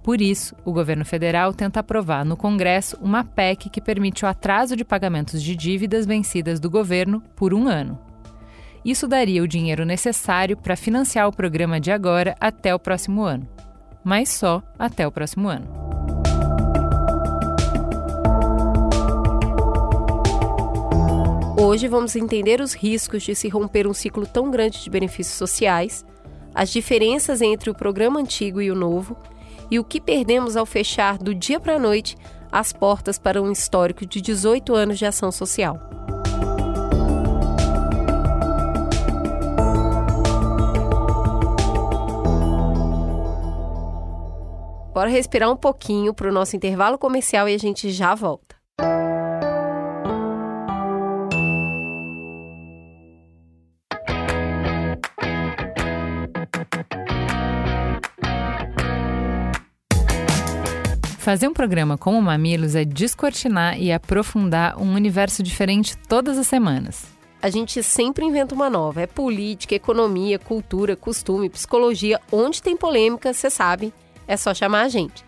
Por 0.04 0.20
isso, 0.20 0.54
o 0.64 0.72
governo 0.72 1.04
federal 1.04 1.52
tenta 1.52 1.80
aprovar 1.80 2.24
no 2.24 2.36
Congresso 2.36 2.96
uma 3.00 3.24
PEC 3.24 3.70
que 3.70 3.80
permite 3.80 4.24
o 4.24 4.28
atraso 4.28 4.76
de 4.76 4.84
pagamentos 4.84 5.42
de 5.42 5.56
dívidas 5.56 6.06
vencidas 6.06 6.60
do 6.60 6.70
governo 6.70 7.22
por 7.34 7.52
um 7.52 7.66
ano. 7.66 7.98
Isso 8.84 9.08
daria 9.08 9.42
o 9.42 9.48
dinheiro 9.48 9.86
necessário 9.86 10.58
para 10.58 10.76
financiar 10.76 11.26
o 11.26 11.32
programa 11.32 11.80
de 11.80 11.90
agora 11.90 12.36
até 12.38 12.74
o 12.74 12.78
próximo 12.78 13.22
ano. 13.22 13.48
Mas 14.04 14.28
só 14.28 14.62
até 14.78 15.06
o 15.06 15.10
próximo 15.10 15.48
ano. 15.48 15.66
Hoje 21.56 21.88
vamos 21.88 22.14
entender 22.14 22.60
os 22.60 22.74
riscos 22.74 23.22
de 23.22 23.34
se 23.34 23.48
romper 23.48 23.86
um 23.86 23.94
ciclo 23.94 24.26
tão 24.26 24.50
grande 24.50 24.82
de 24.82 24.90
benefícios 24.90 25.38
sociais, 25.38 26.04
as 26.54 26.68
diferenças 26.68 27.40
entre 27.40 27.70
o 27.70 27.74
programa 27.74 28.20
antigo 28.20 28.60
e 28.60 28.70
o 28.70 28.74
novo 28.74 29.16
e 29.70 29.78
o 29.78 29.84
que 29.84 29.98
perdemos 29.98 30.58
ao 30.58 30.66
fechar 30.66 31.16
do 31.16 31.34
dia 31.34 31.58
para 31.58 31.76
a 31.76 31.78
noite 31.78 32.18
as 32.52 32.70
portas 32.70 33.18
para 33.18 33.40
um 33.40 33.50
histórico 33.50 34.04
de 34.04 34.20
18 34.20 34.74
anos 34.74 34.98
de 34.98 35.06
ação 35.06 35.32
social. 35.32 35.80
Bora 44.94 45.10
respirar 45.10 45.50
um 45.50 45.56
pouquinho 45.56 46.14
para 46.14 46.28
o 46.28 46.32
nosso 46.32 46.54
intervalo 46.54 46.96
comercial 46.96 47.48
e 47.48 47.54
a 47.54 47.58
gente 47.58 47.90
já 47.90 48.14
volta. 48.14 48.54
Fazer 61.18 61.48
um 61.48 61.52
programa 61.52 61.98
como 61.98 62.18
o 62.18 62.22
Mamilos 62.22 62.76
é 62.76 62.84
descortinar 62.84 63.80
e 63.80 63.90
aprofundar 63.90 64.80
um 64.80 64.94
universo 64.94 65.42
diferente 65.42 65.96
todas 66.06 66.38
as 66.38 66.46
semanas. 66.46 67.06
A 67.42 67.50
gente 67.50 67.82
sempre 67.82 68.24
inventa 68.24 68.54
uma 68.54 68.70
nova. 68.70 69.02
É 69.02 69.06
política, 69.08 69.74
economia, 69.74 70.38
cultura, 70.38 70.94
costume, 70.94 71.50
psicologia. 71.50 72.20
Onde 72.30 72.62
tem 72.62 72.76
polêmica, 72.76 73.32
você 73.32 73.50
sabe, 73.50 73.92
é 74.26 74.36
só 74.36 74.54
chamar 74.54 74.82
a 74.82 74.88
gente. 74.88 75.24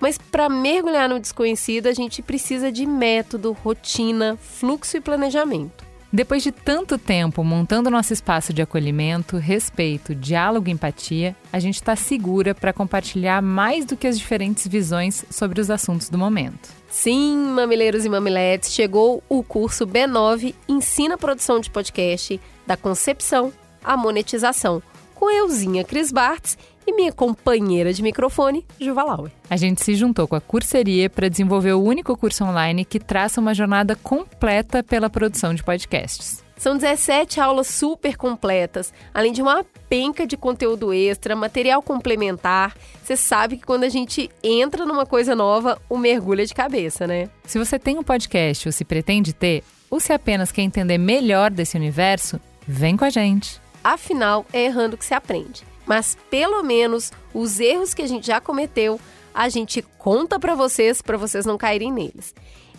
Mas 0.00 0.16
para 0.16 0.48
mergulhar 0.48 1.08
no 1.08 1.20
desconhecido, 1.20 1.86
a 1.86 1.92
gente 1.92 2.22
precisa 2.22 2.72
de 2.72 2.86
método, 2.86 3.52
rotina, 3.52 4.38
fluxo 4.40 4.96
e 4.96 5.00
planejamento. 5.00 5.90
Depois 6.12 6.42
de 6.42 6.50
tanto 6.50 6.98
tempo 6.98 7.44
montando 7.44 7.88
nosso 7.88 8.12
espaço 8.12 8.52
de 8.52 8.60
acolhimento, 8.60 9.36
respeito, 9.36 10.12
diálogo 10.12 10.68
e 10.68 10.72
empatia, 10.72 11.36
a 11.52 11.60
gente 11.60 11.76
está 11.76 11.94
segura 11.94 12.52
para 12.52 12.72
compartilhar 12.72 13.40
mais 13.40 13.84
do 13.84 13.96
que 13.96 14.08
as 14.08 14.18
diferentes 14.18 14.66
visões 14.66 15.24
sobre 15.30 15.60
os 15.60 15.70
assuntos 15.70 16.08
do 16.08 16.18
momento. 16.18 16.68
Sim, 16.88 17.36
mamileiros 17.36 18.04
e 18.04 18.08
mamiletes, 18.08 18.72
chegou 18.72 19.22
o 19.28 19.44
curso 19.44 19.86
B9 19.86 20.52
Ensina 20.68 21.16
Produção 21.16 21.60
de 21.60 21.70
Podcast, 21.70 22.40
da 22.66 22.76
concepção 22.76 23.52
à 23.84 23.96
monetização, 23.96 24.82
com 25.14 25.30
euzinha 25.30 25.84
Cris 25.84 26.10
Bartz 26.10 26.58
e 26.90 26.92
minha 26.92 27.12
companheira 27.12 27.92
de 27.92 28.02
microfone, 28.02 28.66
Juva 28.78 29.04
Lauer. 29.04 29.30
A 29.48 29.56
gente 29.56 29.82
se 29.82 29.94
juntou 29.94 30.26
com 30.26 30.36
a 30.36 30.40
Curseria 30.40 31.08
para 31.08 31.28
desenvolver 31.28 31.72
o 31.72 31.82
único 31.82 32.16
curso 32.16 32.44
online 32.44 32.84
que 32.84 32.98
traça 32.98 33.40
uma 33.40 33.54
jornada 33.54 33.96
completa 33.96 34.82
pela 34.82 35.08
produção 35.08 35.54
de 35.54 35.62
podcasts. 35.62 36.44
São 36.56 36.76
17 36.76 37.40
aulas 37.40 37.68
super 37.68 38.18
completas, 38.18 38.92
além 39.14 39.32
de 39.32 39.40
uma 39.40 39.64
penca 39.88 40.26
de 40.26 40.36
conteúdo 40.36 40.92
extra, 40.92 41.34
material 41.34 41.80
complementar. 41.80 42.76
Você 43.02 43.16
sabe 43.16 43.56
que 43.56 43.64
quando 43.64 43.84
a 43.84 43.88
gente 43.88 44.28
entra 44.42 44.84
numa 44.84 45.06
coisa 45.06 45.34
nova, 45.34 45.80
o 45.88 45.96
mergulho 45.96 46.42
é 46.42 46.44
de 46.44 46.52
cabeça, 46.52 47.06
né? 47.06 47.30
Se 47.46 47.58
você 47.58 47.78
tem 47.78 47.98
um 47.98 48.02
podcast 48.02 48.68
ou 48.68 48.72
se 48.72 48.84
pretende 48.84 49.32
ter, 49.32 49.64
ou 49.88 49.98
se 49.98 50.12
apenas 50.12 50.52
quer 50.52 50.62
entender 50.62 50.98
melhor 50.98 51.50
desse 51.50 51.78
universo, 51.78 52.38
vem 52.68 52.94
com 52.94 53.06
a 53.06 53.10
gente. 53.10 53.58
Afinal, 53.82 54.44
é 54.52 54.66
errando 54.66 54.98
que 54.98 55.04
se 55.04 55.14
aprende 55.14 55.70
mas 55.90 56.16
pelo 56.30 56.62
menos 56.62 57.10
os 57.34 57.58
erros 57.58 57.92
que 57.92 58.02
a 58.02 58.06
gente 58.06 58.24
já 58.24 58.40
cometeu, 58.40 59.00
a 59.34 59.48
gente 59.48 59.82
conta 59.98 60.38
para 60.38 60.54
vocês, 60.54 61.02
para 61.02 61.16
vocês 61.16 61.44
não 61.44 61.58
caírem 61.58 61.92
neles. 61.92 62.32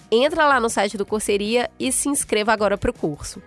Entra 0.10 0.48
lá 0.48 0.62
no 0.62 0.70
site 0.70 0.98
do 0.98 1.06
Corseria 1.06 1.70
e 1.78 1.92
se 1.92 2.08
inscreva 2.08 2.54
agora 2.54 2.78
para 2.78 2.90
o 2.90 2.94
curso. 2.94 3.42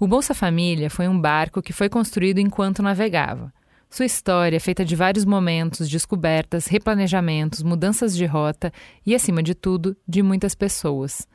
O 0.00 0.06
Bolsa 0.06 0.32
Família 0.32 0.88
foi 0.88 1.06
um 1.06 1.20
barco 1.20 1.60
que 1.60 1.74
foi 1.74 1.90
construído 1.90 2.38
enquanto 2.38 2.82
navegava. 2.82 3.52
Sua 3.90 4.06
história 4.06 4.56
é 4.56 4.60
feita 4.60 4.86
de 4.86 4.96
vários 4.96 5.26
momentos, 5.26 5.86
descobertas, 5.86 6.64
replanejamentos, 6.64 7.62
mudanças 7.62 8.16
de 8.16 8.24
rota 8.24 8.72
e, 9.04 9.14
acima 9.14 9.42
de 9.42 9.54
tudo, 9.54 9.94
de 10.08 10.22
muitas 10.22 10.54
pessoas. 10.54 11.28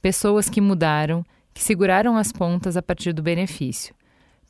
Pessoas 0.00 0.48
que 0.48 0.60
mudaram 0.60 1.26
que 1.54 1.62
seguraram 1.62 2.16
as 2.16 2.32
pontas 2.32 2.76
a 2.76 2.82
partir 2.82 3.12
do 3.12 3.22
benefício, 3.22 3.94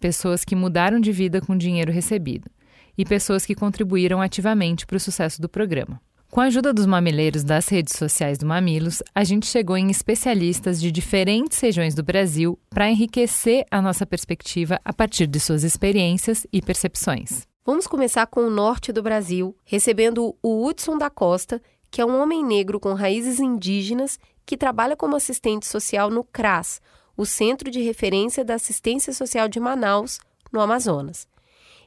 pessoas 0.00 0.44
que 0.44 0.56
mudaram 0.56 0.99
de 0.99 1.12
vida 1.12 1.40
com 1.40 1.52
o 1.52 1.58
dinheiro 1.58 1.92
recebido 1.92 2.50
e 2.96 3.04
pessoas 3.04 3.44
que 3.44 3.54
contribuíram 3.54 4.20
ativamente 4.20 4.87
para 4.87 4.96
o 4.96 5.00
sucesso 5.00 5.40
do 5.40 5.49
programa. 5.49 6.00
Com 6.30 6.40
a 6.40 6.46
ajuda 6.46 6.73
dos 6.73 6.84
mamileiros 6.84 7.44
das 7.44 7.68
redes 7.68 7.94
sociais 7.96 8.38
do 8.38 8.44
Mamilos, 8.44 9.00
a 9.14 9.23
gente 9.23 9.46
chegou 9.46 9.76
em 9.76 9.88
especialistas 9.88 10.80
de 10.80 10.90
diferentes 10.90 11.61
regiões 11.61 11.94
do 11.94 12.02
Brasil 12.02 12.58
para 12.68 12.90
enriquecer 12.90 13.64
a 13.70 13.80
nossa 13.80 14.04
perspectiva 14.04 14.80
a 14.84 14.92
partir 14.92 15.28
de 15.28 15.38
suas 15.38 15.62
experiências 15.62 16.44
e 16.52 16.61
percepções. 16.61 17.46
Vamos 17.64 17.87
começar 17.87 18.26
com 18.26 18.40
o 18.40 18.50
norte 18.50 18.92
do 18.92 19.00
Brasil, 19.00 19.56
recebendo 19.64 20.34
o 20.42 20.66
Hudson 20.66 20.99
da 20.99 21.08
Costa, 21.08 21.62
que 21.88 22.00
é 22.00 22.04
um 22.04 22.20
homem 22.20 22.44
negro 22.44 22.80
com 22.80 22.94
raízes 22.94 23.38
indígenas 23.38 24.18
que 24.47 24.57
trabalha 24.57 24.97
como 24.97 25.17
assistente 25.17 25.67
social 25.67 26.11
no 26.11 26.25
CRAS, 26.25 26.81
o 27.17 27.25
Centro 27.25 27.71
de 27.71 27.81
Referência 27.81 28.45
da 28.45 28.55
Assistência 28.55 29.13
Social 29.13 29.49
de 29.49 29.61
Manaus, 29.61 30.19
no 30.53 30.61
Amazonas. 30.61 31.27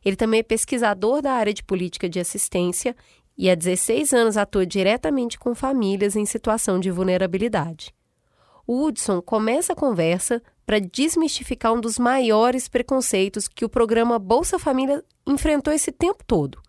Ele 0.04 0.16
também 0.16 0.40
é 0.40 0.44
pesquisador 0.44 1.22
da 1.22 1.34
área 1.34 1.54
de 1.54 1.64
política 1.64 2.08
de 2.08 2.20
assistência 2.20 2.96
e 3.38 3.50
há 3.50 3.56
16 3.56 4.14
anos 4.14 4.38
atua 4.38 4.66
diretamente 4.66 5.38
com 5.38 5.54
famílias 5.54 6.16
em 6.16 6.26
situação 6.26 6.80
de 6.80 6.90
vulnerabilidade. 6.90 7.94
O 8.66 8.84
Hudson 8.84 9.22
começa 9.22 9.74
a 9.74 9.76
conversa 9.76 10.42
para 10.66 10.80
desmistificar 10.80 11.74
um 11.74 11.80
dos 11.80 11.98
maiores 11.98 12.68
preconceitos 12.68 13.48
que 13.48 13.64
o 13.64 13.70
programa 13.70 14.20
Bolsa 14.20 14.60
Família 14.60 15.04
enfrentou 15.26 15.74
esse 15.74 15.92
tempo 15.92 16.24
todo: 16.26 16.62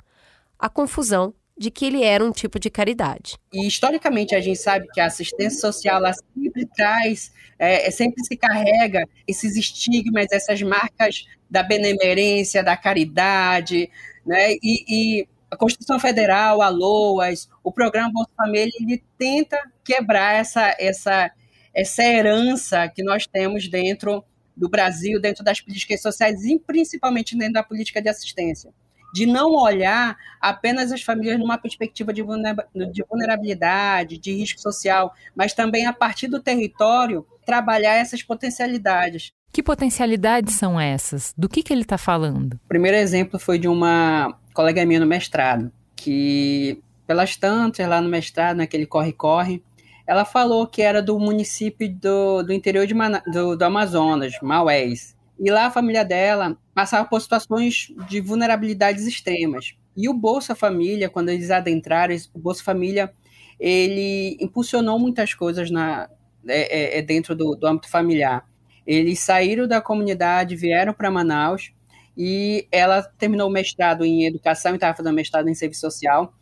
a 0.59 0.69
confusão 0.69 1.35
de 1.59 1.71
que 1.71 1.85
ele 1.85 2.05
era 2.05 2.25
um 2.25 2.31
tipo 2.31 2.59
de 2.59 2.71
caridade. 2.71 3.37
E 3.53 3.67
historicamente 3.67 4.35
a 4.35 4.41
gente 4.41 4.59
sabe 4.59 4.87
que 4.93 5.01
a 5.01 5.07
assistência 5.07 5.59
social 5.59 6.01
sempre 6.35 6.67
traz, 6.67 7.33
é, 7.59 7.89
é 7.89 7.91
sempre 7.91 8.25
se 8.25 8.37
carrega 8.37 9.05
esses 9.27 9.57
estigmas, 9.57 10.27
essas 10.31 10.63
marcas 10.63 11.27
da 11.51 11.63
benemerência, 11.63 12.63
da 12.63 12.77
caridade, 12.77 13.91
né? 14.25 14.53
E, 14.63 14.85
e 14.89 15.29
a 15.51 15.57
Constituição 15.57 15.99
Federal, 15.99 16.63
a 16.63 16.69
LOAS, 16.69 17.49
o 17.65 17.73
programa 17.73 18.13
Bolsa 18.13 18.31
Família, 18.37 18.73
ele 18.79 19.03
tenta 19.19 19.59
quebrar 19.83 20.35
essa, 20.35 20.77
essa, 20.79 21.31
essa 21.75 22.05
herança 22.05 22.89
que 22.89 23.03
nós 23.03 23.27
temos 23.27 23.67
dentro 23.67 24.23
do 24.57 24.69
Brasil, 24.69 25.21
dentro 25.21 25.43
das 25.43 25.61
políticas 25.61 26.03
sociais 26.03 26.45
e 26.45 26.59
principalmente 26.59 27.37
dentro 27.37 27.55
da 27.55 27.63
política 27.63 28.03
de 28.03 28.09
assistência 28.09 28.73
de 29.13 29.27
não 29.27 29.55
olhar 29.55 30.17
apenas 30.41 30.93
as 30.93 31.03
famílias 31.03 31.39
numa 31.39 31.59
perspectiva 31.59 32.13
de 32.13 32.23
vulnerabilidade, 32.23 34.19
de 34.19 34.33
risco 34.33 34.61
social, 34.61 35.13
mas 35.35 35.53
também 35.53 35.87
a 35.87 35.93
partir 35.93 36.29
do 36.29 36.41
território 36.41 37.27
trabalhar 37.45 37.95
essas 37.95 38.23
potencialidades. 38.23 39.33
Que 39.53 39.63
potencialidades 39.63 40.55
são 40.55 40.79
essas? 40.79 41.35
Do 41.37 41.49
que, 41.49 41.63
que 41.63 41.73
ele 41.73 41.83
está 41.83 41.97
falando? 41.97 42.55
O 42.55 42.69
primeiro 42.69 42.97
exemplo 42.97 43.39
foi 43.39 43.59
de 43.59 43.67
uma 43.67 44.39
colega 44.53 44.85
minha 44.85 45.01
no 45.01 45.07
mestrado, 45.07 45.73
que 45.97 46.83
pelas 47.07 47.37
tantas 47.37 47.89
lá 47.89 48.01
no 48.01 48.09
mestrado, 48.09 48.59
naquele 48.59 48.85
corre-corre, 48.85 49.63
ela 50.07 50.25
falou 50.25 50.67
que 50.67 50.83
era 50.83 51.03
do 51.03 51.19
município 51.19 51.89
do, 51.91 52.43
do 52.43 52.53
interior 52.53 52.87
de 52.87 52.95
do, 53.31 53.57
do 53.57 53.65
Amazonas, 53.65 54.35
Maués. 54.43 55.17
E 55.39 55.51
lá 55.51 55.67
a 55.67 55.71
família 55.71 56.05
dela 56.05 56.57
passava 56.79 57.09
por 57.09 57.21
situações 57.21 57.93
de 58.09 58.21
vulnerabilidades 58.21 59.05
extremas. 59.05 59.75
E 59.97 60.09
o 60.09 60.15
Bolsa 60.15 60.55
Família, 60.55 61.11
quando 61.11 61.29
eles 61.29 61.51
adentraram, 61.51 62.15
o 62.33 62.39
Bolsa 62.39 62.63
Família, 62.63 63.13
ele 63.59 64.37
impulsionou 64.41 64.97
muitas 64.97 65.35
coisas 65.35 65.73
na, 65.73 66.09
é, 66.47 66.97
é, 66.97 66.99
é, 66.99 67.03
dentro 67.03 67.35
do, 67.35 67.57
do 67.57 67.67
âmbito 67.67 67.91
familiar. 67.91 68.49
Eles 68.87 69.19
saíram 69.19 69.67
da 69.67 69.81
comunidade, 69.81 70.55
vieram 70.55 70.95
para 70.95 71.11
Manaus, 71.11 71.73
e 72.17 72.69
ela 72.71 73.03
terminou 73.03 73.49
o 73.49 73.53
mestrado 73.53 74.05
em 74.05 74.25
educação 74.25 74.71
e 74.71 74.75
estava 74.77 74.97
fazendo 74.97 75.17
mestrado 75.17 75.49
em 75.49 75.55
serviço 75.55 75.81
social. 75.81 76.33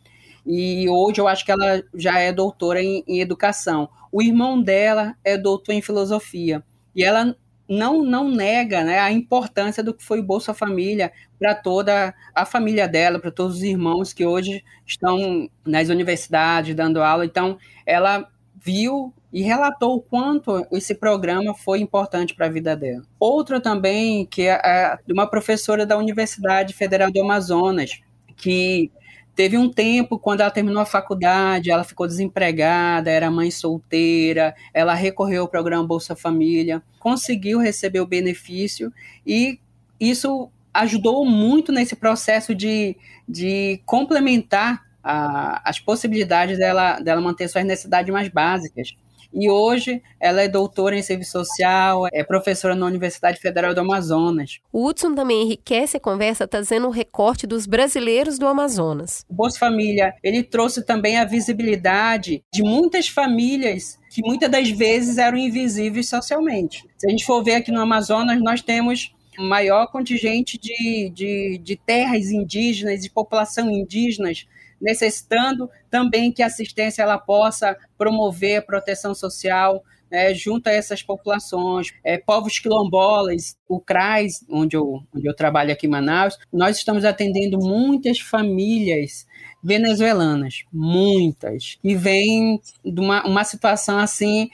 E 0.45 0.87
hoje 0.87 1.19
eu 1.19 1.27
acho 1.27 1.43
que 1.43 1.51
ela 1.51 1.81
já 1.95 2.19
é 2.19 2.31
doutora 2.31 2.79
em, 2.79 3.03
em 3.07 3.21
educação. 3.21 3.89
O 4.11 4.21
irmão 4.21 4.61
dela 4.61 5.15
é 5.23 5.35
doutor 5.35 5.71
em 5.71 5.81
filosofia. 5.81 6.63
E 6.95 7.03
ela 7.03 7.35
não, 7.67 8.03
não 8.03 8.29
nega 8.29 8.83
né, 8.83 8.99
a 8.99 9.11
importância 9.11 9.83
do 9.83 9.93
que 9.93 10.03
foi 10.03 10.19
o 10.19 10.23
Bolsa 10.23 10.53
Família 10.53 11.11
para 11.39 11.53
toda 11.53 12.13
a 12.33 12.45
família 12.45 12.87
dela, 12.87 13.19
para 13.19 13.31
todos 13.31 13.57
os 13.57 13.63
irmãos 13.63 14.13
que 14.13 14.25
hoje 14.25 14.63
estão 14.85 15.49
nas 15.65 15.89
universidades 15.89 16.75
dando 16.75 17.01
aula. 17.01 17.25
Então, 17.25 17.57
ela 17.85 18.29
viu 18.55 19.13
e 19.31 19.41
relatou 19.41 19.95
o 19.95 20.01
quanto 20.01 20.65
esse 20.71 20.95
programa 20.95 21.53
foi 21.53 21.79
importante 21.79 22.33
para 22.33 22.47
a 22.47 22.49
vida 22.49 22.75
dela. 22.75 23.03
Outra 23.19 23.59
também, 23.59 24.25
que 24.25 24.43
é 24.43 24.97
de 25.05 25.13
uma 25.13 25.27
professora 25.27 25.85
da 25.85 25.97
Universidade 25.97 26.73
Federal 26.73 27.11
do 27.11 27.21
Amazonas, 27.21 27.99
que 28.35 28.91
Teve 29.37 29.55
um 29.55 29.71
tempo, 29.71 30.17
quando 30.17 30.41
ela 30.41 30.49
terminou 30.49 30.81
a 30.81 30.85
faculdade, 30.85 31.69
ela 31.69 31.83
ficou 31.83 32.07
desempregada, 32.07 33.11
era 33.11 33.29
mãe 33.29 33.51
solteira, 33.51 34.55
ela 34.73 34.95
recorreu 34.95 35.43
ao 35.43 35.47
programa 35.47 35.85
Bolsa 35.85 36.15
Família, 36.15 36.81
conseguiu 36.97 37.59
receber 37.59 37.99
o 37.99 38.07
benefício 38.07 38.91
e 39.23 39.59
isso 39.99 40.49
ajudou 40.73 41.23
muito 41.23 41.71
nesse 41.71 41.95
processo 41.95 42.55
de, 42.55 42.97
de 43.29 43.79
complementar 43.85 44.83
a, 45.03 45.69
as 45.69 45.79
possibilidades 45.79 46.57
dela, 46.57 46.99
dela 46.99 47.21
manter 47.21 47.47
suas 47.47 47.63
necessidades 47.63 48.11
mais 48.11 48.29
básicas. 48.29 48.97
E 49.33 49.49
hoje 49.49 50.01
ela 50.19 50.41
é 50.41 50.47
doutora 50.47 50.97
em 50.97 51.01
serviço 51.01 51.31
social, 51.31 52.07
é 52.11 52.23
professora 52.23 52.75
na 52.75 52.85
Universidade 52.85 53.39
Federal 53.39 53.73
do 53.73 53.81
Amazonas. 53.81 54.59
O 54.71 54.87
Hudson 54.87 55.13
também 55.13 55.43
enriquece 55.43 55.97
a 55.97 55.99
conversa 55.99 56.47
trazendo 56.47 56.87
um 56.87 56.91
recorte 56.91 57.45
dos 57.45 57.65
brasileiros 57.65 58.39
do 58.39 58.47
Amazonas. 58.47 59.25
O 59.29 59.33
Bolsa 59.33 59.59
Família, 59.59 60.13
ele 60.23 60.43
trouxe 60.43 60.85
também 60.85 61.17
a 61.17 61.25
visibilidade 61.25 62.43
de 62.53 62.63
muitas 62.63 63.07
famílias 63.07 63.99
que 64.09 64.21
muitas 64.21 64.49
das 64.49 64.69
vezes 64.69 65.17
eram 65.17 65.37
invisíveis 65.37 66.09
socialmente. 66.09 66.83
Se 66.97 67.07
a 67.07 67.09
gente 67.09 67.25
for 67.25 67.43
ver 67.43 67.55
aqui 67.55 67.71
no 67.71 67.81
Amazonas, 67.81 68.41
nós 68.41 68.61
temos 68.61 69.13
maior 69.37 69.87
contingente 69.87 70.57
de, 70.57 71.11
de, 71.13 71.59
de 71.59 71.75
terras 71.75 72.31
indígenas 72.31 73.05
e 73.05 73.09
população 73.09 73.69
indígenas 73.69 74.47
necessitando 74.81 75.69
também 75.89 76.31
que 76.31 76.43
a 76.43 76.47
assistência 76.47 77.01
ela 77.01 77.17
possa 77.17 77.77
promover 77.97 78.57
a 78.57 78.61
proteção 78.61 79.13
social 79.13 79.83
né, 80.09 80.33
junto 80.33 80.67
a 80.67 80.71
essas 80.71 81.03
populações, 81.03 81.93
é, 82.03 82.17
povos 82.17 82.59
quilombolas, 82.59 83.57
o 83.67 83.79
CRAS, 83.79 84.45
onde 84.49 84.75
eu, 84.75 85.03
onde 85.13 85.27
eu 85.27 85.35
trabalho 85.35 85.71
aqui 85.71 85.85
em 85.85 85.89
Manaus, 85.89 86.37
nós 86.51 86.77
estamos 86.77 87.03
atendendo 87.03 87.57
muitas 87.59 88.19
famílias 88.19 89.27
venezuelanas, 89.63 90.63
muitas, 90.71 91.77
que 91.81 91.95
vêm 91.95 92.61
de 92.85 93.01
uma, 93.01 93.25
uma 93.25 93.43
situação 93.43 93.97
assim 93.97 94.49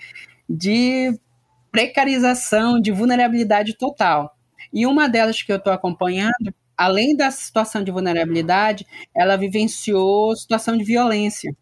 de 0.49 1.17
precarização, 1.71 2.79
de 2.79 2.91
vulnerabilidade 2.91 3.75
total. 3.75 4.35
E 4.71 4.85
uma 4.87 5.07
delas 5.07 5.41
que 5.41 5.51
eu 5.51 5.57
estou 5.57 5.71
acompanhando 5.71 6.53
além 6.77 7.15
da 7.15 7.31
situação 7.31 7.83
de 7.83 7.91
vulnerabilidade, 7.91 8.85
ela 9.15 9.35
vivenciou 9.35 10.35
situação 10.35 10.77
de 10.77 10.83
violência. 10.83 11.55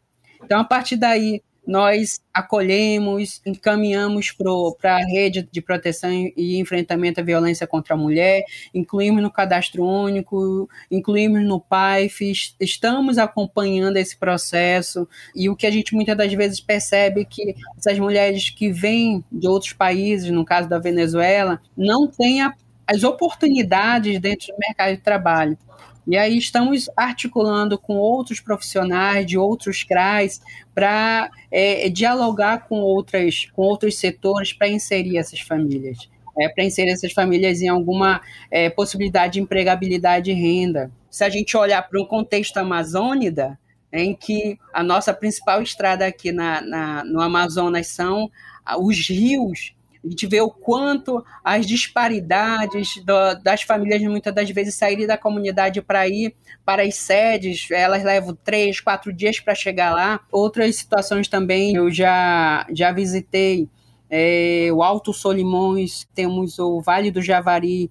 Então, 0.44 0.60
a 0.60 0.64
partir 0.64 0.96
daí, 0.96 1.42
nós 1.66 2.20
acolhemos, 2.34 3.40
encaminhamos 3.46 4.36
para 4.80 4.96
a 4.96 5.06
rede 5.06 5.48
de 5.52 5.62
proteção 5.62 6.12
e 6.36 6.60
enfrentamento 6.60 7.20
à 7.20 7.24
violência 7.24 7.68
contra 7.68 7.94
a 7.94 7.98
mulher, 7.98 8.44
incluímos 8.74 9.22
no 9.22 9.32
cadastro 9.32 9.86
único, 9.86 10.68
incluímos 10.90 11.44
no 11.44 11.60
PAIF, 11.60 12.34
estamos 12.60 13.18
acompanhando 13.18 13.98
esse 13.98 14.18
processo 14.18 15.08
e 15.36 15.50
o 15.50 15.56
que 15.56 15.68
a 15.68 15.72
gente 15.72 15.94
muitas 15.94 16.18
das 16.18 16.34
vezes 16.34 16.60
percebe 16.60 17.22
é 17.22 17.26
que 17.26 17.56
essas 17.78 18.00
mulheres 18.00 18.50
que 18.50 18.72
vêm 18.72 19.24
de 19.32 19.48
outros 19.48 19.74
países, 19.74 20.32
no 20.32 20.44
caso 20.44 20.68
da 20.68 20.80
Venezuela, 20.80 21.62
não 21.78 22.08
têm 22.08 22.42
a 22.42 22.54
as 22.88 23.04
oportunidades 23.04 24.20
dentro 24.20 24.48
do 24.48 24.60
mercado 24.60 24.96
de 24.96 25.02
trabalho. 25.02 25.58
E 26.08 26.18
aí 26.18 26.38
estamos 26.38 26.90
articulando 26.98 27.78
com 27.78 27.96
outros 27.96 28.40
profissionais 28.40 29.26
de 29.26 29.38
outros 29.38 29.84
CRAs 29.84 30.42
para 30.74 31.30
é, 31.52 31.90
dialogar 31.90 32.68
com, 32.68 32.80
outras, 32.80 33.46
com 33.54 33.62
outros 33.62 33.98
setores 33.98 34.52
para 34.52 34.68
inserir 34.68 35.18
essas 35.18 35.40
famílias. 35.40 36.10
É, 36.40 36.48
para 36.48 36.64
inserir 36.64 36.92
essas 36.92 37.12
famílias 37.12 37.62
em 37.62 37.68
alguma 37.68 38.22
é, 38.50 38.70
possibilidade 38.70 39.34
de 39.34 39.42
empregabilidade 39.42 40.32
e 40.32 40.34
renda. 40.34 40.90
Se 41.10 41.24
a 41.24 41.30
gente 41.30 41.56
olhar 41.58 41.82
para 41.88 42.02
um 42.02 42.06
contexto 42.06 42.58
amazônida, 42.58 43.60
em 43.92 44.16
que 44.16 44.58
a 44.74 44.82
nossa 44.82 45.14
principal 45.14 45.62
estrada 45.62 46.06
aqui 46.06 46.32
na, 46.32 46.62
na, 46.62 47.04
no 47.04 47.20
Amazonas 47.20 47.88
são 47.88 48.32
os 48.80 49.10
rios 49.10 49.74
a 50.04 50.10
gente 50.10 50.26
vê 50.26 50.42
o 50.42 50.50
quanto 50.50 51.24
as 51.44 51.66
disparidades 51.66 52.96
do, 53.06 53.36
das 53.44 53.62
famílias 53.62 54.02
muitas 54.02 54.34
das 54.34 54.50
vezes 54.50 54.76
saírem 54.76 55.06
da 55.06 55.18
comunidade 55.18 55.82
para 55.82 56.08
ir 56.08 56.36
para 56.66 56.84
as 56.84 56.96
sedes, 56.96 57.70
elas 57.70 58.04
levam 58.04 58.36
três, 58.44 58.80
quatro 58.80 59.14
dias 59.14 59.40
para 59.40 59.54
chegar 59.54 59.94
lá. 59.94 60.20
Outras 60.32 60.76
situações 60.76 61.28
também 61.28 61.76
eu 61.76 61.92
já, 61.92 62.66
já 62.72 62.92
visitei 62.92 63.70
é, 64.10 64.70
o 64.74 64.82
Alto 64.82 65.14
Solimões, 65.14 66.08
temos 66.16 66.58
o 66.60 66.82
Vale 66.82 67.12
do 67.12 67.22
Javari, 67.22 67.90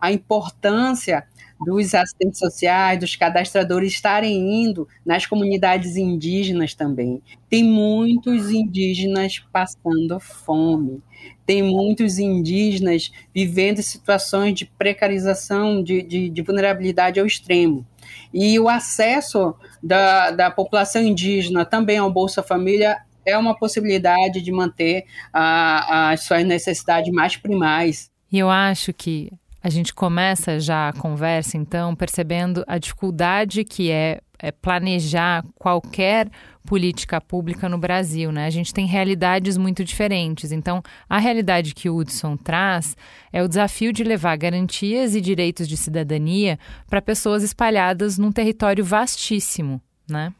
a 0.00 0.12
importância 0.12 1.26
dos 1.60 1.94
assistentes 1.94 2.38
sociais, 2.38 3.00
dos 3.00 3.16
cadastradores 3.16 3.92
estarem 3.92 4.64
indo 4.64 4.86
nas 5.04 5.26
comunidades 5.26 5.96
indígenas 5.96 6.74
também. 6.74 7.22
Tem 7.48 7.64
muitos 7.64 8.50
indígenas 8.50 9.42
passando 9.52 10.20
fome 10.20 11.02
tem 11.48 11.62
muitos 11.62 12.18
indígenas 12.18 13.10
vivendo 13.34 13.82
situações 13.82 14.54
de 14.54 14.66
precarização, 14.66 15.82
de, 15.82 16.02
de, 16.02 16.28
de 16.28 16.42
vulnerabilidade 16.42 17.18
ao 17.18 17.24
extremo. 17.24 17.86
E 18.32 18.58
o 18.60 18.68
acesso 18.68 19.54
da, 19.82 20.30
da 20.30 20.50
população 20.50 21.02
indígena 21.02 21.64
também 21.64 21.96
ao 21.96 22.12
Bolsa 22.12 22.42
Família 22.42 22.98
é 23.24 23.36
uma 23.36 23.56
possibilidade 23.56 24.42
de 24.42 24.52
manter 24.52 25.06
a, 25.32 26.10
as 26.10 26.24
suas 26.24 26.44
necessidades 26.44 27.12
mais 27.12 27.36
primais. 27.36 28.10
E 28.30 28.38
eu 28.38 28.50
acho 28.50 28.92
que 28.92 29.32
a 29.68 29.70
gente 29.70 29.92
começa 29.92 30.58
já 30.58 30.88
a 30.88 30.94
conversa, 30.94 31.58
então, 31.58 31.94
percebendo 31.94 32.64
a 32.66 32.78
dificuldade 32.78 33.64
que 33.64 33.90
é, 33.90 34.18
é 34.38 34.50
planejar 34.50 35.44
qualquer 35.56 36.30
política 36.64 37.20
pública 37.20 37.68
no 37.68 37.76
Brasil, 37.76 38.32
né? 38.32 38.46
A 38.46 38.50
gente 38.50 38.72
tem 38.72 38.86
realidades 38.86 39.58
muito 39.58 39.84
diferentes. 39.84 40.52
Então, 40.52 40.82
a 41.06 41.18
realidade 41.18 41.74
que 41.74 41.90
o 41.90 41.96
Hudson 41.96 42.34
traz 42.34 42.96
é 43.30 43.42
o 43.42 43.48
desafio 43.48 43.92
de 43.92 44.02
levar 44.02 44.38
garantias 44.38 45.14
e 45.14 45.20
direitos 45.20 45.68
de 45.68 45.76
cidadania 45.76 46.58
para 46.88 47.02
pessoas 47.02 47.42
espalhadas 47.42 48.16
num 48.16 48.32
território 48.32 48.82
vastíssimo, 48.82 49.82
né? 50.08 50.32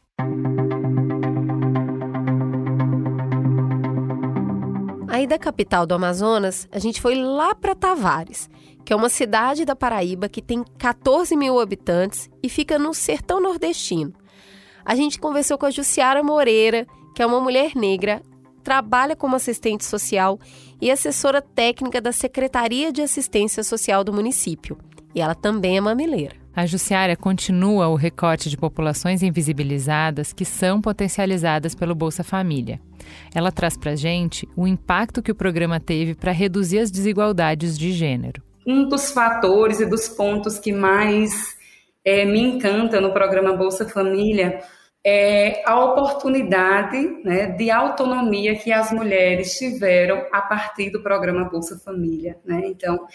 Aí 5.19 5.27
da 5.27 5.37
capital 5.37 5.85
do 5.85 5.93
Amazonas, 5.93 6.65
a 6.71 6.79
gente 6.79 7.01
foi 7.01 7.13
lá 7.13 7.53
para 7.53 7.75
Tavares, 7.75 8.49
que 8.85 8.93
é 8.93 8.95
uma 8.95 9.09
cidade 9.09 9.65
da 9.65 9.75
Paraíba 9.75 10.29
que 10.29 10.41
tem 10.41 10.63
14 10.77 11.35
mil 11.35 11.59
habitantes 11.59 12.29
e 12.41 12.47
fica 12.47 12.79
no 12.79 12.93
sertão 12.93 13.41
nordestino. 13.41 14.13
A 14.85 14.95
gente 14.95 15.19
conversou 15.19 15.57
com 15.57 15.65
a 15.65 15.71
Jussiara 15.71 16.23
Moreira, 16.23 16.87
que 17.13 17.21
é 17.21 17.25
uma 17.25 17.41
mulher 17.41 17.75
negra, 17.75 18.21
trabalha 18.63 19.13
como 19.13 19.35
assistente 19.35 19.83
social 19.83 20.39
e 20.79 20.89
assessora 20.89 21.41
técnica 21.41 21.99
da 21.99 22.13
Secretaria 22.13 22.89
de 22.89 23.01
Assistência 23.01 23.61
Social 23.61 24.05
do 24.05 24.13
município. 24.13 24.77
E 25.13 25.19
ela 25.19 25.35
também 25.35 25.75
é 25.75 25.81
mamileira. 25.81 26.38
A 26.55 26.65
Jussiara 26.65 27.15
continua 27.15 27.87
o 27.87 27.95
recorte 27.95 28.49
de 28.49 28.57
populações 28.57 29.21
invisibilizadas 29.21 30.33
que 30.33 30.43
são 30.43 30.81
potencializadas 30.81 31.75
pelo 31.75 31.95
Bolsa 31.95 32.23
Família. 32.23 32.79
Ela 33.33 33.51
traz 33.51 33.77
para 33.77 33.95
gente 33.95 34.47
o 34.55 34.67
impacto 34.67 35.21
que 35.21 35.31
o 35.31 35.35
programa 35.35 35.79
teve 35.79 36.15
para 36.15 36.31
reduzir 36.31 36.79
as 36.79 36.91
desigualdades 36.91 37.77
de 37.77 37.91
gênero. 37.91 38.41
Um 38.67 38.87
dos 38.87 39.11
fatores 39.11 39.79
e 39.79 39.85
dos 39.85 40.09
pontos 40.09 40.59
que 40.59 40.71
mais 40.71 41.31
é, 42.03 42.25
me 42.25 42.39
encanta 42.39 42.99
no 42.99 43.13
programa 43.13 43.55
Bolsa 43.55 43.87
Família 43.87 44.61
é 45.05 45.63
a 45.65 45.79
oportunidade 45.83 46.97
né, 47.23 47.47
de 47.47 47.71
autonomia 47.71 48.55
que 48.55 48.71
as 48.71 48.91
mulheres 48.91 49.57
tiveram 49.57 50.25
a 50.31 50.41
partir 50.41 50.89
do 50.89 51.01
programa 51.01 51.45
Bolsa 51.45 51.79
Família. 51.79 52.37
Né? 52.43 52.63
Então, 52.65 53.07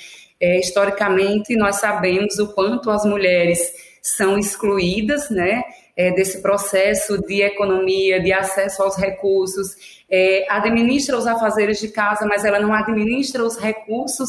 é, 0.44 0.59
historicamente, 0.59 1.57
nós 1.57 1.76
sabemos 1.76 2.38
o 2.38 2.48
quanto 2.48 2.90
as 2.90 3.02
mulheres 3.07 3.59
são 4.02 4.38
excluídas 4.38 5.30
né, 5.30 5.62
é, 5.96 6.11
desse 6.11 6.42
processo 6.42 7.18
de 7.26 7.40
economia, 7.40 8.20
de 8.20 8.30
acesso 8.30 8.83
aos 8.83 8.94
recursos, 8.94 10.04
é, 10.11 10.44
administra 10.50 11.16
os 11.16 11.26
afazeres 11.26 11.80
de 11.80 11.88
casa, 11.88 12.26
mas 12.26 12.44
ela 12.44 12.61
não 12.61 12.74
administra 12.74 13.42
os 13.42 13.57
recursos 13.57 14.28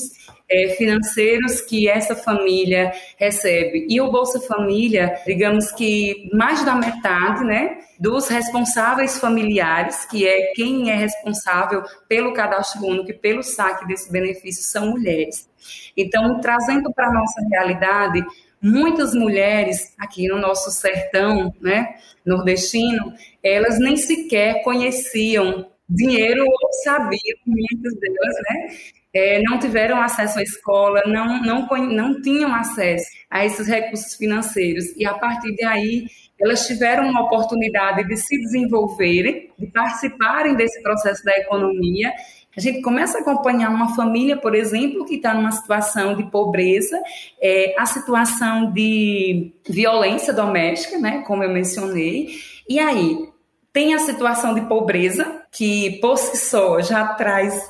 é, 0.49 0.69
financeiros 0.77 1.59
que 1.59 1.89
essa 1.89 2.15
família 2.15 2.93
recebe. 3.17 3.85
E 3.89 3.99
o 3.99 4.09
Bolsa 4.09 4.39
Família, 4.39 5.19
digamos 5.25 5.69
que 5.73 6.29
mais 6.33 6.63
da 6.63 6.75
metade, 6.75 7.43
né, 7.43 7.77
dos 7.99 8.29
responsáveis 8.29 9.19
familiares, 9.19 10.05
que 10.05 10.25
é 10.25 10.53
quem 10.53 10.89
é 10.89 10.95
responsável 10.95 11.83
pelo 12.07 12.31
cadastro 12.31 12.85
único 12.85 13.11
e 13.11 13.13
pelo 13.13 13.43
saque 13.43 13.85
desse 13.85 14.09
benefício, 14.09 14.63
são 14.63 14.91
mulheres. 14.91 15.53
Então, 15.95 16.39
trazendo 16.39 16.93
para 16.93 17.07
a 17.07 17.13
nossa 17.13 17.41
realidade, 17.49 18.23
muitas 18.61 19.13
mulheres 19.13 19.93
aqui 19.99 20.27
no 20.27 20.39
nosso 20.39 20.71
sertão, 20.71 21.53
né, 21.61 21.95
nordestino, 22.25 23.13
elas 23.43 23.79
nem 23.79 23.95
sequer 23.95 24.63
conheciam 24.63 25.69
dinheiro 25.87 26.43
ou 26.43 26.73
sabiam, 26.83 27.37
muitas 27.45 27.93
delas, 27.99 28.35
né, 28.49 28.77
é, 29.13 29.41
não 29.43 29.57
tiveram 29.57 30.01
acesso 30.01 30.39
à 30.39 30.43
escola, 30.43 31.01
não, 31.05 31.41
não, 31.41 31.67
não 31.87 32.21
tinham 32.21 32.53
acesso 32.53 33.05
a 33.29 33.45
esses 33.45 33.65
recursos 33.65 34.15
financeiros. 34.15 34.85
E 34.97 35.05
a 35.05 35.13
partir 35.13 35.55
daí, 35.55 36.05
elas 36.39 36.67
tiveram 36.67 37.07
uma 37.07 37.23
oportunidade 37.23 38.05
de 38.05 38.17
se 38.17 38.37
desenvolverem, 38.41 39.49
de 39.57 39.67
participarem 39.67 40.55
desse 40.55 40.81
processo 40.83 41.23
da 41.23 41.31
economia. 41.37 42.11
A 42.55 42.61
gente 42.61 42.81
começa 42.81 43.17
a 43.17 43.21
acompanhar 43.21 43.69
uma 43.69 43.95
família, 43.95 44.37
por 44.37 44.55
exemplo, 44.55 45.05
que 45.05 45.15
está 45.15 45.33
numa 45.33 45.51
situação 45.51 46.15
de 46.15 46.23
pobreza, 46.31 47.01
é, 47.41 47.75
a 47.77 47.85
situação 47.85 48.71
de 48.71 49.51
violência 49.67 50.31
doméstica, 50.31 50.97
né, 50.97 51.23
como 51.27 51.43
eu 51.43 51.49
mencionei. 51.49 52.29
E 52.67 52.79
aí, 52.79 53.29
tem 53.73 53.93
a 53.93 53.99
situação 53.99 54.53
de 54.53 54.61
pobreza, 54.61 55.43
que 55.51 55.99
por 55.99 56.17
si 56.17 56.37
só 56.37 56.81
já 56.81 57.05
traz 57.15 57.69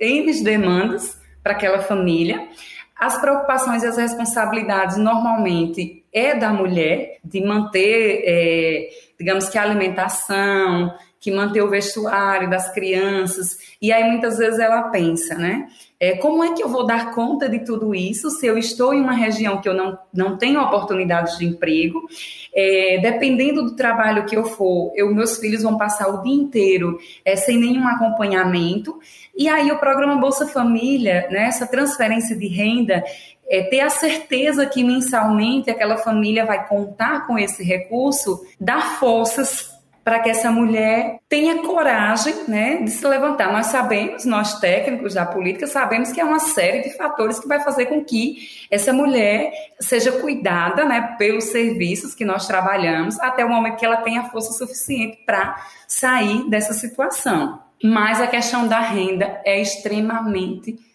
N 0.00 0.42
demandas 0.42 1.18
para 1.42 1.52
aquela 1.52 1.80
família. 1.80 2.48
As 2.98 3.20
preocupações 3.20 3.82
e 3.82 3.86
as 3.86 3.96
responsabilidades 3.96 4.96
normalmente 4.96 6.04
é 6.12 6.34
da 6.34 6.52
mulher 6.52 7.18
de 7.24 7.44
manter, 7.44 8.22
é, 8.24 8.88
digamos 9.18 9.48
que 9.48 9.58
a 9.58 9.62
alimentação, 9.62 10.94
que 11.22 11.30
manter 11.30 11.62
o 11.62 11.70
vestuário 11.70 12.50
das 12.50 12.74
crianças. 12.74 13.56
E 13.80 13.92
aí 13.92 14.02
muitas 14.10 14.38
vezes 14.38 14.58
ela 14.58 14.90
pensa, 14.90 15.36
né? 15.36 15.68
É, 16.00 16.16
como 16.16 16.42
é 16.42 16.52
que 16.52 16.64
eu 16.64 16.68
vou 16.68 16.84
dar 16.84 17.14
conta 17.14 17.48
de 17.48 17.60
tudo 17.60 17.94
isso 17.94 18.28
se 18.28 18.44
eu 18.44 18.58
estou 18.58 18.92
em 18.92 19.00
uma 19.00 19.12
região 19.12 19.60
que 19.60 19.68
eu 19.68 19.72
não, 19.72 19.96
não 20.12 20.36
tenho 20.36 20.60
oportunidades 20.60 21.38
de 21.38 21.46
emprego? 21.46 22.02
É, 22.52 22.98
dependendo 23.00 23.62
do 23.62 23.76
trabalho 23.76 24.26
que 24.26 24.36
eu 24.36 24.44
for, 24.44 24.90
eu, 24.96 25.14
meus 25.14 25.38
filhos 25.38 25.62
vão 25.62 25.78
passar 25.78 26.08
o 26.08 26.22
dia 26.24 26.34
inteiro 26.34 26.98
é, 27.24 27.36
sem 27.36 27.56
nenhum 27.56 27.86
acompanhamento. 27.86 28.98
E 29.36 29.48
aí 29.48 29.70
o 29.70 29.78
programa 29.78 30.16
Bolsa 30.16 30.44
Família, 30.44 31.28
né, 31.30 31.44
essa 31.44 31.68
transferência 31.68 32.34
de 32.34 32.48
renda, 32.48 33.04
é, 33.48 33.62
ter 33.62 33.78
a 33.78 33.90
certeza 33.90 34.66
que 34.66 34.82
mensalmente 34.82 35.70
aquela 35.70 35.98
família 35.98 36.44
vai 36.44 36.66
contar 36.66 37.28
com 37.28 37.38
esse 37.38 37.62
recurso, 37.62 38.44
dá 38.60 38.80
forças 38.80 39.70
para 40.04 40.18
que 40.18 40.30
essa 40.30 40.50
mulher 40.50 41.18
tenha 41.28 41.62
coragem 41.62 42.34
né, 42.48 42.82
de 42.82 42.90
se 42.90 43.06
levantar. 43.06 43.52
Nós 43.52 43.66
sabemos, 43.66 44.24
nós 44.24 44.58
técnicos 44.58 45.14
da 45.14 45.24
política, 45.24 45.66
sabemos 45.66 46.10
que 46.10 46.20
é 46.20 46.24
uma 46.24 46.40
série 46.40 46.82
de 46.82 46.96
fatores 46.96 47.38
que 47.38 47.46
vai 47.46 47.60
fazer 47.60 47.86
com 47.86 48.04
que 48.04 48.66
essa 48.70 48.92
mulher 48.92 49.52
seja 49.80 50.12
cuidada 50.12 50.84
né, 50.84 51.14
pelos 51.18 51.44
serviços 51.44 52.14
que 52.14 52.24
nós 52.24 52.46
trabalhamos 52.46 53.18
até 53.20 53.44
o 53.44 53.48
momento 53.48 53.76
que 53.76 53.86
ela 53.86 53.98
tenha 53.98 54.24
força 54.24 54.52
suficiente 54.52 55.18
para 55.24 55.56
sair 55.86 56.48
dessa 56.48 56.72
situação. 56.72 57.60
Mas 57.82 58.20
a 58.20 58.26
questão 58.26 58.66
da 58.66 58.80
renda 58.80 59.40
é 59.44 59.60
extremamente 59.60 60.70
importante, 60.70 60.91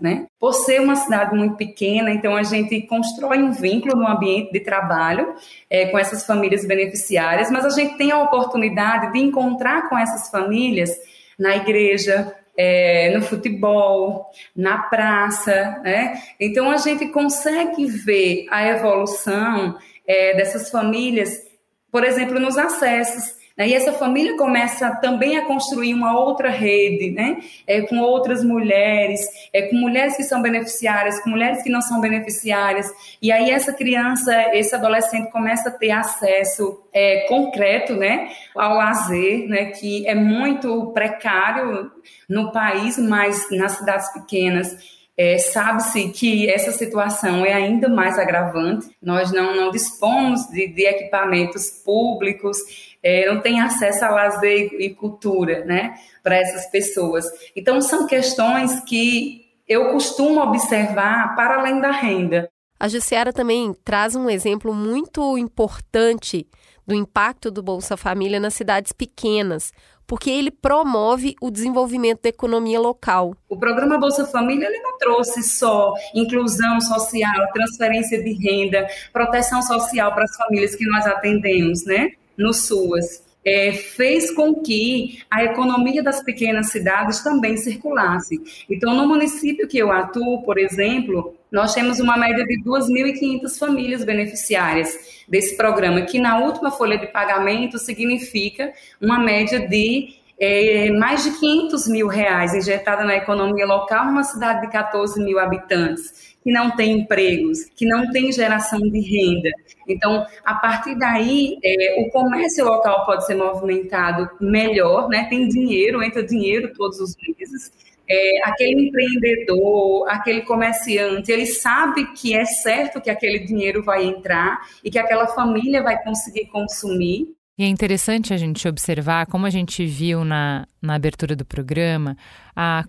né? 0.00 0.26
Por 0.38 0.52
ser 0.52 0.80
uma 0.80 0.94
cidade 0.94 1.34
muito 1.34 1.56
pequena, 1.56 2.10
então 2.10 2.36
a 2.36 2.42
gente 2.42 2.82
constrói 2.82 3.42
um 3.42 3.50
vínculo 3.50 3.96
no 3.96 4.06
ambiente 4.06 4.52
de 4.52 4.60
trabalho 4.60 5.34
é, 5.68 5.86
com 5.86 5.98
essas 5.98 6.24
famílias 6.24 6.64
beneficiárias, 6.64 7.50
mas 7.50 7.64
a 7.64 7.70
gente 7.70 7.96
tem 7.96 8.12
a 8.12 8.22
oportunidade 8.22 9.12
de 9.12 9.18
encontrar 9.18 9.88
com 9.88 9.98
essas 9.98 10.30
famílias 10.30 10.90
na 11.38 11.56
igreja, 11.56 12.32
é, 12.56 13.10
no 13.16 13.22
futebol, 13.22 14.30
na 14.54 14.78
praça, 14.78 15.80
né? 15.84 16.20
Então 16.40 16.70
a 16.70 16.76
gente 16.76 17.06
consegue 17.08 17.86
ver 17.86 18.46
a 18.50 18.66
evolução 18.66 19.78
é, 20.06 20.34
dessas 20.36 20.70
famílias, 20.70 21.46
por 21.90 22.02
exemplo, 22.02 22.40
nos 22.40 22.58
acessos. 22.58 23.37
Né? 23.58 23.68
E 23.68 23.74
essa 23.74 23.92
família 23.92 24.36
começa 24.36 24.94
também 24.96 25.36
a 25.36 25.44
construir 25.44 25.92
uma 25.92 26.16
outra 26.16 26.48
rede, 26.48 27.10
né? 27.10 27.38
É, 27.66 27.80
com 27.82 27.98
outras 27.98 28.44
mulheres, 28.44 29.20
é, 29.52 29.62
com 29.62 29.76
mulheres 29.76 30.16
que 30.16 30.22
são 30.22 30.40
beneficiárias, 30.40 31.20
com 31.20 31.30
mulheres 31.30 31.62
que 31.64 31.68
não 31.68 31.82
são 31.82 32.00
beneficiárias. 32.00 32.86
E 33.20 33.32
aí 33.32 33.50
essa 33.50 33.72
criança, 33.72 34.32
esse 34.54 34.72
adolescente 34.74 35.32
começa 35.32 35.70
a 35.70 35.72
ter 35.72 35.90
acesso 35.90 36.80
é, 36.92 37.26
concreto 37.28 37.94
né, 37.94 38.30
ao 38.54 38.76
lazer, 38.76 39.48
né, 39.48 39.66
que 39.66 40.06
é 40.06 40.14
muito 40.14 40.92
precário 40.92 41.90
no 42.28 42.52
país, 42.52 42.96
mas 42.96 43.50
nas 43.50 43.72
cidades 43.72 44.12
pequenas 44.12 44.76
é, 45.18 45.36
Sabe-se 45.36 46.10
que 46.10 46.48
essa 46.48 46.70
situação 46.70 47.44
é 47.44 47.52
ainda 47.52 47.88
mais 47.88 48.16
agravante. 48.16 48.88
Nós 49.02 49.32
não, 49.32 49.56
não 49.56 49.68
dispomos 49.68 50.46
de, 50.46 50.68
de 50.68 50.86
equipamentos 50.86 51.70
públicos, 51.84 52.56
é, 53.02 53.32
não 53.32 53.40
tem 53.40 53.60
acesso 53.60 54.04
a 54.04 54.10
lazer 54.10 54.72
e 54.74 54.90
cultura 54.90 55.64
né, 55.64 55.94
para 56.22 56.36
essas 56.36 56.66
pessoas. 56.70 57.24
Então, 57.54 57.80
são 57.80 58.06
questões 58.06 58.80
que 58.84 59.46
eu 59.66 59.90
costumo 59.90 60.40
observar 60.40 61.34
para 61.36 61.60
além 61.60 61.80
da 61.80 61.90
renda. 61.90 62.50
A 62.80 62.88
Jussiara 62.88 63.32
também 63.32 63.74
traz 63.84 64.14
um 64.14 64.30
exemplo 64.30 64.72
muito 64.72 65.36
importante 65.36 66.46
do 66.86 66.94
impacto 66.94 67.50
do 67.50 67.62
Bolsa 67.62 67.96
Família 67.96 68.40
nas 68.40 68.54
cidades 68.54 68.92
pequenas, 68.92 69.72
porque 70.06 70.30
ele 70.30 70.50
promove 70.50 71.34
o 71.42 71.50
desenvolvimento 71.50 72.22
da 72.22 72.30
economia 72.30 72.80
local. 72.80 73.34
O 73.46 73.58
programa 73.58 73.98
Bolsa 73.98 74.24
Família 74.24 74.66
ele 74.66 74.80
não 74.80 74.96
trouxe 74.96 75.42
só 75.42 75.92
inclusão 76.14 76.80
social, 76.80 77.52
transferência 77.52 78.22
de 78.22 78.32
renda, 78.32 78.86
proteção 79.12 79.60
social 79.60 80.14
para 80.14 80.24
as 80.24 80.34
famílias 80.34 80.74
que 80.74 80.86
nós 80.86 81.06
atendemos, 81.06 81.84
né, 81.84 82.12
no 82.38 82.54
SUAS 82.54 83.26
é, 83.44 83.72
fez 83.72 84.30
com 84.30 84.56
que 84.56 85.22
a 85.30 85.44
economia 85.44 86.02
das 86.02 86.22
pequenas 86.22 86.70
cidades 86.70 87.22
também 87.22 87.56
circulasse. 87.56 88.38
Então, 88.68 88.94
no 88.94 89.06
município 89.08 89.66
que 89.66 89.78
eu 89.78 89.90
atuo, 89.90 90.42
por 90.42 90.58
exemplo, 90.58 91.34
nós 91.50 91.72
temos 91.72 91.98
uma 91.98 92.16
média 92.16 92.44
de 92.44 92.62
2.500 92.62 93.58
famílias 93.58 94.04
beneficiárias 94.04 95.24
desse 95.26 95.56
programa, 95.56 96.02
que 96.02 96.20
na 96.20 96.38
última 96.38 96.70
folha 96.70 96.98
de 96.98 97.06
pagamento 97.06 97.78
significa 97.78 98.72
uma 99.00 99.18
média 99.18 99.66
de 99.66 100.18
é, 100.40 100.90
mais 100.92 101.24
de 101.24 101.32
500 101.32 101.88
mil 101.88 102.06
reais 102.06 102.54
injetada 102.54 103.04
na 103.04 103.16
economia 103.16 103.66
local 103.66 104.06
numa 104.06 104.22
cidade 104.22 104.60
de 104.60 104.70
14 104.70 105.20
mil 105.24 105.38
habitantes 105.38 106.36
que 106.48 106.52
não 106.52 106.74
têm 106.74 107.00
empregos, 107.00 107.66
que 107.76 107.84
não 107.84 108.10
têm 108.10 108.32
geração 108.32 108.80
de 108.80 109.00
renda. 109.00 109.50
Então, 109.86 110.24
a 110.42 110.54
partir 110.54 110.98
daí, 110.98 111.58
é, 111.62 112.00
o 112.00 112.08
comércio 112.08 112.64
local 112.64 113.04
pode 113.04 113.26
ser 113.26 113.34
movimentado 113.34 114.30
melhor, 114.40 115.10
né? 115.10 115.26
Tem 115.28 115.46
dinheiro, 115.46 116.02
entra 116.02 116.24
dinheiro 116.24 116.72
todos 116.74 116.98
os 117.00 117.14
meses. 117.16 117.70
É, 118.08 118.48
aquele 118.48 118.88
empreendedor, 118.88 120.08
aquele 120.08 120.40
comerciante, 120.40 121.30
ele 121.30 121.44
sabe 121.44 122.14
que 122.14 122.34
é 122.34 122.46
certo 122.46 122.98
que 122.98 123.10
aquele 123.10 123.40
dinheiro 123.40 123.82
vai 123.82 124.06
entrar 124.06 124.58
e 124.82 124.90
que 124.90 124.98
aquela 124.98 125.26
família 125.26 125.82
vai 125.82 126.02
conseguir 126.02 126.46
consumir. 126.46 127.26
E 127.58 127.64
é 127.64 127.66
interessante 127.66 128.32
a 128.32 128.38
gente 128.38 128.66
observar, 128.66 129.26
como 129.26 129.44
a 129.44 129.50
gente 129.50 129.84
viu 129.84 130.24
na, 130.24 130.66
na 130.80 130.94
abertura 130.94 131.36
do 131.36 131.44
programa, 131.44 132.16
a 132.56 132.84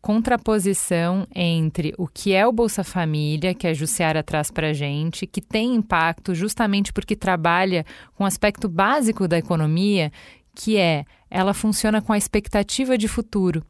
contraposição 0.00 1.26
entre 1.34 1.94
o 1.98 2.06
que 2.06 2.32
é 2.32 2.46
o 2.46 2.52
Bolsa 2.52 2.82
Família, 2.82 3.54
que 3.54 3.66
a 3.66 3.74
Jussiara 3.74 4.22
traz 4.22 4.50
para 4.50 4.68
a 4.68 4.72
gente, 4.72 5.26
que 5.26 5.40
tem 5.40 5.74
impacto 5.74 6.34
justamente 6.34 6.92
porque 6.92 7.14
trabalha 7.14 7.84
com 8.14 8.24
um 8.24 8.26
aspecto 8.26 8.68
básico 8.68 9.28
da 9.28 9.38
economia, 9.38 10.10
que 10.54 10.76
é 10.76 11.04
ela 11.30 11.54
funciona 11.54 12.02
com 12.02 12.12
a 12.12 12.18
expectativa 12.18 12.98
de 12.98 13.06
futuro. 13.06 13.64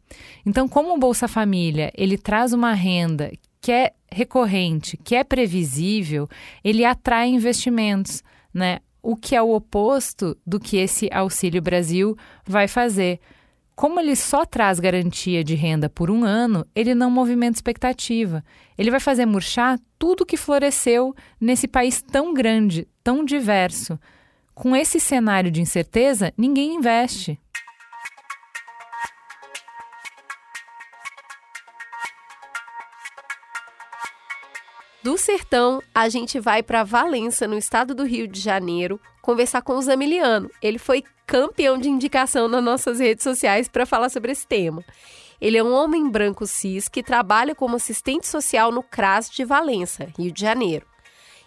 Então, 0.47 0.67
como 0.67 0.95
o 0.95 0.99
Bolsa 0.99 1.29
Família 1.29 1.93
ele 1.95 2.17
traz 2.17 2.53
uma 2.53 2.73
renda 2.73 3.31
que 3.61 3.71
é 3.71 3.93
recorrente, 4.11 4.97
que 4.97 5.15
é 5.15 5.23
previsível, 5.23 6.29
ele 6.65 6.85
atrai 6.85 7.29
investimentos, 7.29 8.23
né? 8.55 8.79
o 9.03 9.17
que 9.17 9.35
é 9.35 9.43
o 9.43 9.55
oposto 9.55 10.37
do 10.47 10.61
que 10.61 10.77
esse 10.77 11.09
Auxílio 11.13 11.63
Brasil 11.63 12.17
vai 12.47 12.69
fazer. 12.69 13.21
Como 13.81 13.99
ele 13.99 14.15
só 14.15 14.45
traz 14.45 14.79
garantia 14.79 15.43
de 15.43 15.55
renda 15.55 15.89
por 15.89 16.11
um 16.11 16.23
ano, 16.23 16.67
ele 16.75 16.95
não 16.95 17.11
movimenta 17.11 17.57
expectativa. 17.57 18.45
Ele 18.77 18.91
vai 18.91 19.01
fazer 19.01 19.25
murchar 19.25 19.81
tudo 19.99 20.27
que 20.27 20.37
floresceu 20.37 21.15
nesse 21.41 21.67
país 21.67 22.03
tão 22.03 22.35
grande, 22.35 22.87
tão 23.03 23.25
diverso. 23.25 23.99
Com 24.55 24.77
esse 24.77 25.01
cenário 25.01 25.51
de 25.51 25.63
incerteza, 25.63 26.31
ninguém 26.37 26.75
investe. 26.75 27.41
Do 35.03 35.17
sertão, 35.17 35.81
a 35.95 36.11
gente 36.11 36.39
vai 36.39 36.63
para 36.63 36.85
Valença, 36.85 37.49
no 37.49 37.57
estado 37.57 37.95
do 37.95 38.05
Rio 38.05 38.29
de 38.29 38.39
Janeiro, 38.39 39.01
conversar 39.23 39.63
com 39.63 39.73
o 39.73 39.81
Zamiliano. 39.81 40.51
Ele 40.61 40.79
foi 40.79 41.03
campeão 41.27 41.79
de 41.79 41.89
indicação 41.89 42.49
nas 42.49 42.63
nossas 42.63 43.01
redes 43.01 43.25
sociais 43.25 43.67
para 43.67 43.87
falar 43.87 44.11
sobre 44.11 44.33
esse 44.33 44.47
tema. 44.47 44.85
Ele 45.41 45.57
é 45.57 45.65
um 45.65 45.73
homem 45.73 46.11
branco 46.11 46.47
cis 46.47 46.87
que 46.87 47.03
trabalha 47.03 47.55
como 47.55 47.77
assistente 47.77 48.27
social 48.27 48.71
no 48.71 48.83
CRAS 48.83 49.31
de 49.31 49.43
Valença, 49.43 50.07
Rio 50.19 50.31
de 50.31 50.43
Janeiro. 50.43 50.85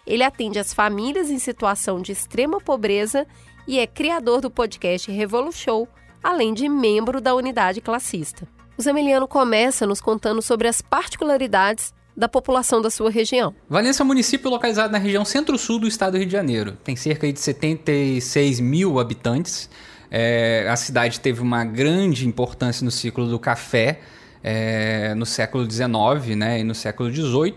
Ele 0.04 0.24
atende 0.24 0.58
as 0.58 0.74
famílias 0.74 1.30
em 1.30 1.38
situação 1.38 2.02
de 2.02 2.10
extrema 2.10 2.60
pobreza 2.60 3.24
e 3.68 3.78
é 3.78 3.86
criador 3.86 4.40
do 4.40 4.50
podcast 4.50 5.08
Revolution, 5.12 5.86
além 6.20 6.54
de 6.54 6.68
membro 6.68 7.20
da 7.20 7.36
unidade 7.36 7.80
classista. 7.80 8.48
O 8.76 8.82
Zamiliano 8.82 9.28
começa 9.28 9.86
nos 9.86 10.00
contando 10.00 10.42
sobre 10.42 10.66
as 10.66 10.82
particularidades 10.82 11.94
da 12.16 12.28
população 12.28 12.80
da 12.80 12.90
sua 12.90 13.10
região. 13.10 13.54
Valença 13.68 14.02
é 14.02 14.04
um 14.04 14.06
município 14.06 14.50
localizado 14.50 14.92
na 14.92 14.98
região 14.98 15.24
centro-sul 15.24 15.78
do 15.78 15.88
estado 15.88 16.12
do 16.12 16.18
Rio 16.18 16.26
de 16.26 16.32
Janeiro. 16.32 16.76
Tem 16.84 16.94
cerca 16.94 17.30
de 17.32 17.40
76 17.40 18.60
mil 18.60 18.98
habitantes. 19.00 19.68
É, 20.10 20.66
a 20.70 20.76
cidade 20.76 21.20
teve 21.20 21.40
uma 21.40 21.64
grande 21.64 22.26
importância 22.26 22.84
no 22.84 22.90
ciclo 22.90 23.26
do 23.26 23.38
café 23.38 24.00
é, 24.44 25.14
no 25.14 25.24
século 25.24 25.68
XIX 25.68 26.36
né, 26.36 26.60
e 26.60 26.64
no 26.64 26.74
século 26.74 27.10
XVIII. 27.10 27.56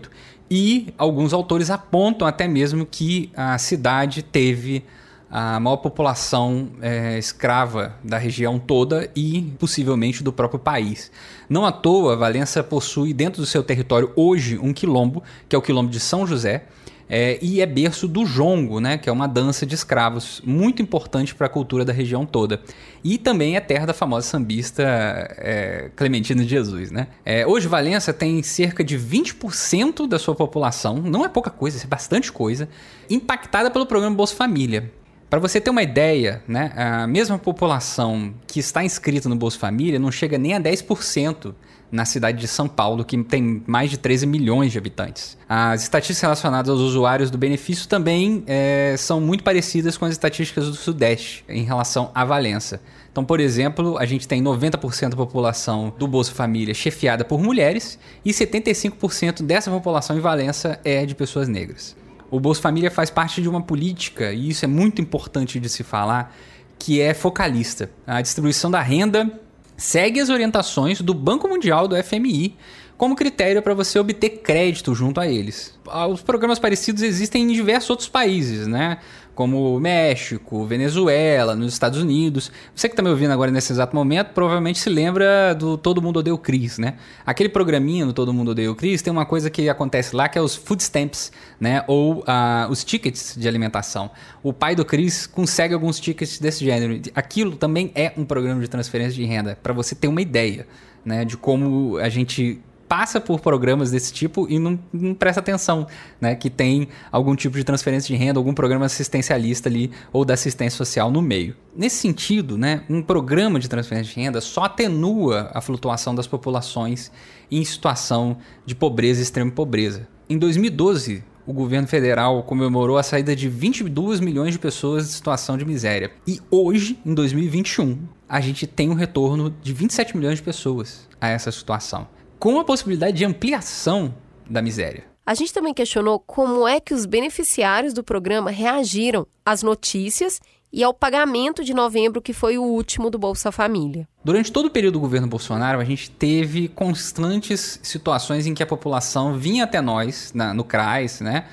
E 0.50 0.94
alguns 0.96 1.34
autores 1.34 1.70
apontam 1.70 2.26
até 2.26 2.48
mesmo 2.48 2.86
que 2.86 3.30
a 3.36 3.58
cidade 3.58 4.22
teve 4.22 4.82
a 5.30 5.60
maior 5.60 5.76
população 5.76 6.70
é, 6.80 7.18
escrava 7.18 7.94
da 8.02 8.16
região 8.16 8.58
toda 8.58 9.10
e 9.14 9.42
possivelmente 9.58 10.22
do 10.22 10.32
próprio 10.32 10.58
país. 10.58 11.10
Não 11.48 11.66
à 11.66 11.72
toa, 11.72 12.16
Valença 12.16 12.62
possui 12.62 13.12
dentro 13.12 13.42
do 13.42 13.46
seu 13.46 13.62
território 13.62 14.10
hoje 14.16 14.58
um 14.58 14.72
quilombo, 14.72 15.22
que 15.48 15.54
é 15.54 15.58
o 15.58 15.62
quilombo 15.62 15.90
de 15.90 16.00
São 16.00 16.26
José, 16.26 16.64
é, 17.10 17.38
e 17.40 17.60
é 17.60 17.66
berço 17.66 18.06
do 18.06 18.26
jongo, 18.26 18.80
né, 18.80 18.98
que 18.98 19.08
é 19.08 19.12
uma 19.12 19.26
dança 19.26 19.64
de 19.64 19.74
escravos 19.74 20.42
muito 20.44 20.82
importante 20.82 21.34
para 21.34 21.46
a 21.46 21.50
cultura 21.50 21.84
da 21.84 21.92
região 21.92 22.26
toda. 22.26 22.60
E 23.02 23.16
também 23.16 23.56
é 23.56 23.60
terra 23.60 23.86
da 23.86 23.94
famosa 23.94 24.26
sambista 24.26 24.82
é, 24.82 25.90
Clementina 25.96 26.42
de 26.42 26.50
Jesus. 26.50 26.90
Né? 26.90 27.08
É, 27.24 27.46
hoje, 27.46 27.66
Valença 27.66 28.12
tem 28.12 28.42
cerca 28.42 28.84
de 28.84 28.98
20% 28.98 30.06
da 30.06 30.18
sua 30.18 30.34
população, 30.34 30.96
não 30.96 31.24
é 31.24 31.28
pouca 31.28 31.50
coisa, 31.50 31.82
é 31.82 31.86
bastante 31.86 32.30
coisa, 32.30 32.68
impactada 33.08 33.70
pelo 33.70 33.86
programa 33.86 34.14
Bolsa 34.14 34.34
Família. 34.34 34.92
Para 35.30 35.38
você 35.38 35.60
ter 35.60 35.68
uma 35.68 35.82
ideia, 35.82 36.42
né, 36.48 36.72
a 36.74 37.06
mesma 37.06 37.38
população 37.38 38.32
que 38.46 38.60
está 38.60 38.82
inscrita 38.82 39.28
no 39.28 39.36
Bolsa 39.36 39.58
Família 39.58 39.98
não 39.98 40.10
chega 40.10 40.38
nem 40.38 40.54
a 40.54 40.60
10% 40.60 41.54
na 41.92 42.06
cidade 42.06 42.38
de 42.38 42.48
São 42.48 42.66
Paulo, 42.66 43.04
que 43.04 43.22
tem 43.24 43.62
mais 43.66 43.90
de 43.90 43.98
13 43.98 44.26
milhões 44.26 44.72
de 44.72 44.78
habitantes. 44.78 45.36
As 45.46 45.82
estatísticas 45.82 46.22
relacionadas 46.22 46.70
aos 46.70 46.80
usuários 46.80 47.30
do 47.30 47.36
benefício 47.36 47.86
também 47.88 48.42
é, 48.46 48.94
são 48.96 49.20
muito 49.20 49.44
parecidas 49.44 49.98
com 49.98 50.06
as 50.06 50.12
estatísticas 50.12 50.66
do 50.66 50.74
Sudeste 50.74 51.44
em 51.46 51.62
relação 51.62 52.10
à 52.14 52.24
Valença. 52.24 52.80
Então, 53.12 53.22
por 53.22 53.38
exemplo, 53.38 53.98
a 53.98 54.06
gente 54.06 54.26
tem 54.26 54.42
90% 54.42 55.10
da 55.10 55.16
população 55.16 55.92
do 55.98 56.06
Bolsa 56.06 56.32
Família 56.32 56.72
chefiada 56.72 57.24
por 57.24 57.40
mulheres 57.40 57.98
e 58.24 58.30
75% 58.30 59.42
dessa 59.42 59.70
população 59.70 60.16
em 60.16 60.20
Valença 60.20 60.80
é 60.84 61.04
de 61.04 61.14
pessoas 61.14 61.48
negras. 61.48 61.96
O 62.30 62.38
Bolsa 62.38 62.60
Família 62.60 62.90
faz 62.90 63.10
parte 63.10 63.40
de 63.40 63.48
uma 63.48 63.62
política, 63.62 64.32
e 64.32 64.50
isso 64.50 64.64
é 64.64 64.68
muito 64.68 65.00
importante 65.00 65.58
de 65.58 65.68
se 65.68 65.82
falar, 65.82 66.36
que 66.78 67.00
é 67.00 67.14
focalista. 67.14 67.90
A 68.06 68.20
distribuição 68.20 68.70
da 68.70 68.80
renda 68.82 69.40
segue 69.76 70.20
as 70.20 70.28
orientações 70.28 71.00
do 71.00 71.14
Banco 71.14 71.48
Mundial, 71.48 71.88
do 71.88 71.96
FMI, 72.02 72.56
como 72.98 73.16
critério 73.16 73.62
para 73.62 73.72
você 73.72 73.98
obter 73.98 74.28
crédito 74.42 74.94
junto 74.94 75.20
a 75.20 75.26
eles. 75.26 75.72
Os 76.10 76.20
programas 76.20 76.58
parecidos 76.58 77.02
existem 77.02 77.44
em 77.44 77.52
diversos 77.54 77.88
outros 77.88 78.08
países, 78.08 78.66
né? 78.66 78.98
como 79.38 79.78
México, 79.78 80.66
Venezuela, 80.66 81.54
nos 81.54 81.72
Estados 81.72 82.02
Unidos. 82.02 82.50
Você 82.74 82.88
que 82.88 82.94
está 82.94 83.04
me 83.04 83.08
ouvindo 83.08 83.30
agora 83.30 83.52
nesse 83.52 83.72
exato 83.72 83.94
momento, 83.94 84.32
provavelmente 84.34 84.80
se 84.80 84.90
lembra 84.90 85.54
do 85.54 85.78
Todo 85.78 86.02
Mundo 86.02 86.18
Odeia 86.18 86.34
o 86.34 86.38
Cris, 86.38 86.76
né? 86.76 86.94
Aquele 87.24 87.48
programinha 87.48 88.04
do 88.04 88.12
Todo 88.12 88.34
Mundo 88.34 88.50
Odeia 88.50 88.68
o 88.68 88.74
Cris 88.74 89.00
tem 89.00 89.12
uma 89.12 89.24
coisa 89.24 89.48
que 89.48 89.68
acontece 89.68 90.16
lá 90.16 90.28
que 90.28 90.36
é 90.36 90.42
os 90.42 90.56
food 90.56 90.82
stamps, 90.82 91.30
né? 91.60 91.84
Ou 91.86 92.14
uh, 92.22 92.68
os 92.68 92.82
tickets 92.82 93.36
de 93.38 93.46
alimentação. 93.46 94.10
O 94.42 94.52
pai 94.52 94.74
do 94.74 94.84
Cris 94.84 95.24
consegue 95.24 95.72
alguns 95.72 96.00
tickets 96.00 96.40
desse 96.40 96.64
gênero. 96.64 97.00
Aquilo 97.14 97.54
também 97.54 97.92
é 97.94 98.12
um 98.16 98.24
programa 98.24 98.60
de 98.60 98.66
transferência 98.66 99.14
de 99.14 99.24
renda, 99.24 99.56
para 99.62 99.72
você 99.72 99.94
ter 99.94 100.08
uma 100.08 100.20
ideia. 100.20 100.66
Né, 101.04 101.24
de 101.24 101.38
como 101.38 101.96
a 101.98 102.08
gente 102.10 102.60
passa 102.88 103.20
por 103.20 103.40
programas 103.40 103.90
desse 103.90 104.12
tipo 104.12 104.46
e 104.48 104.58
não, 104.58 104.78
não, 104.92 105.14
presta 105.14 105.40
atenção, 105.40 105.86
né? 106.20 106.34
Que 106.34 106.48
tem 106.48 106.88
algum 107.12 107.36
tipo 107.36 107.56
de 107.56 107.64
transferência 107.64 108.08
de 108.08 108.20
renda, 108.20 108.40
algum 108.40 108.54
programa 108.54 108.86
assistencialista 108.86 109.68
ali 109.68 109.90
ou 110.12 110.24
da 110.24 110.34
assistência 110.34 110.76
social 110.76 111.10
no 111.10 111.20
meio. 111.20 111.54
Nesse 111.76 111.96
sentido, 111.96 112.56
né, 112.56 112.82
um 112.88 113.02
programa 113.02 113.60
de 113.60 113.68
transferência 113.68 114.14
de 114.14 114.20
renda 114.20 114.40
só 114.40 114.64
atenua 114.64 115.50
a 115.52 115.60
flutuação 115.60 116.14
das 116.14 116.26
populações 116.26 117.12
em 117.50 117.64
situação 117.64 118.38
de 118.64 118.74
pobreza 118.74 119.20
e 119.20 119.22
extrema 119.22 119.50
pobreza. 119.50 120.08
Em 120.28 120.38
2012, 120.38 121.22
o 121.46 121.52
governo 121.52 121.86
federal 121.86 122.42
comemorou 122.42 122.98
a 122.98 123.02
saída 123.02 123.34
de 123.34 123.48
22 123.48 124.20
milhões 124.20 124.52
de 124.52 124.58
pessoas 124.58 125.06
de 125.06 125.12
situação 125.12 125.56
de 125.56 125.64
miséria. 125.64 126.10
E 126.26 126.40
hoje, 126.50 126.98
em 127.06 127.14
2021, 127.14 127.98
a 128.28 128.40
gente 128.40 128.66
tem 128.66 128.90
um 128.90 128.94
retorno 128.94 129.54
de 129.62 129.72
27 129.72 130.16
milhões 130.16 130.38
de 130.38 130.42
pessoas 130.42 131.08
a 131.20 131.28
essa 131.28 131.50
situação 131.50 132.06
com 132.38 132.58
a 132.58 132.64
possibilidade 132.64 133.16
de 133.16 133.24
ampliação 133.24 134.14
da 134.48 134.62
miséria. 134.62 135.04
A 135.26 135.34
gente 135.34 135.52
também 135.52 135.74
questionou 135.74 136.18
como 136.18 136.66
é 136.66 136.80
que 136.80 136.94
os 136.94 137.04
beneficiários 137.04 137.92
do 137.92 138.02
programa 138.02 138.50
reagiram 138.50 139.26
às 139.44 139.62
notícias 139.62 140.40
e 140.72 140.82
ao 140.82 140.94
pagamento 140.94 141.64
de 141.64 141.74
novembro, 141.74 142.20
que 142.22 142.32
foi 142.32 142.58
o 142.58 142.62
último 142.62 143.10
do 143.10 143.18
Bolsa 143.18 143.50
Família. 143.50 144.08
Durante 144.24 144.52
todo 144.52 144.66
o 144.66 144.70
período 144.70 144.94
do 144.94 145.00
governo 145.00 145.26
Bolsonaro, 145.26 145.80
a 145.80 145.84
gente 145.84 146.10
teve 146.10 146.68
constantes 146.68 147.80
situações 147.82 148.46
em 148.46 148.54
que 148.54 148.62
a 148.62 148.66
população 148.66 149.36
vinha 149.36 149.64
até 149.64 149.80
nós, 149.80 150.32
na, 150.34 150.52
no 150.54 150.64
CRAS, 150.64 151.20
né? 151.20 151.44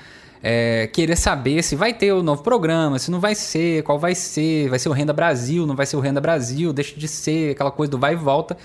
É, 0.42 0.86
querer 0.86 1.16
saber 1.16 1.62
se 1.62 1.74
vai 1.74 1.92
ter 1.92 2.12
o 2.12 2.22
novo 2.22 2.42
programa, 2.42 2.98
se 2.98 3.10
não 3.10 3.18
vai 3.18 3.34
ser, 3.34 3.82
qual 3.82 3.98
vai 3.98 4.14
ser, 4.14 4.68
vai 4.68 4.78
ser 4.78 4.88
o 4.88 4.92
Renda 4.92 5.12
Brasil, 5.12 5.66
não 5.66 5.74
vai 5.74 5.86
ser 5.86 5.96
o 5.96 6.00
Renda 6.00 6.20
Brasil, 6.20 6.72
deixa 6.72 6.94
de 6.94 7.08
ser, 7.08 7.52
aquela 7.52 7.70
coisa 7.70 7.90
do 7.90 7.98
vai 7.98 8.12
e 8.12 8.16
volta 8.16 8.56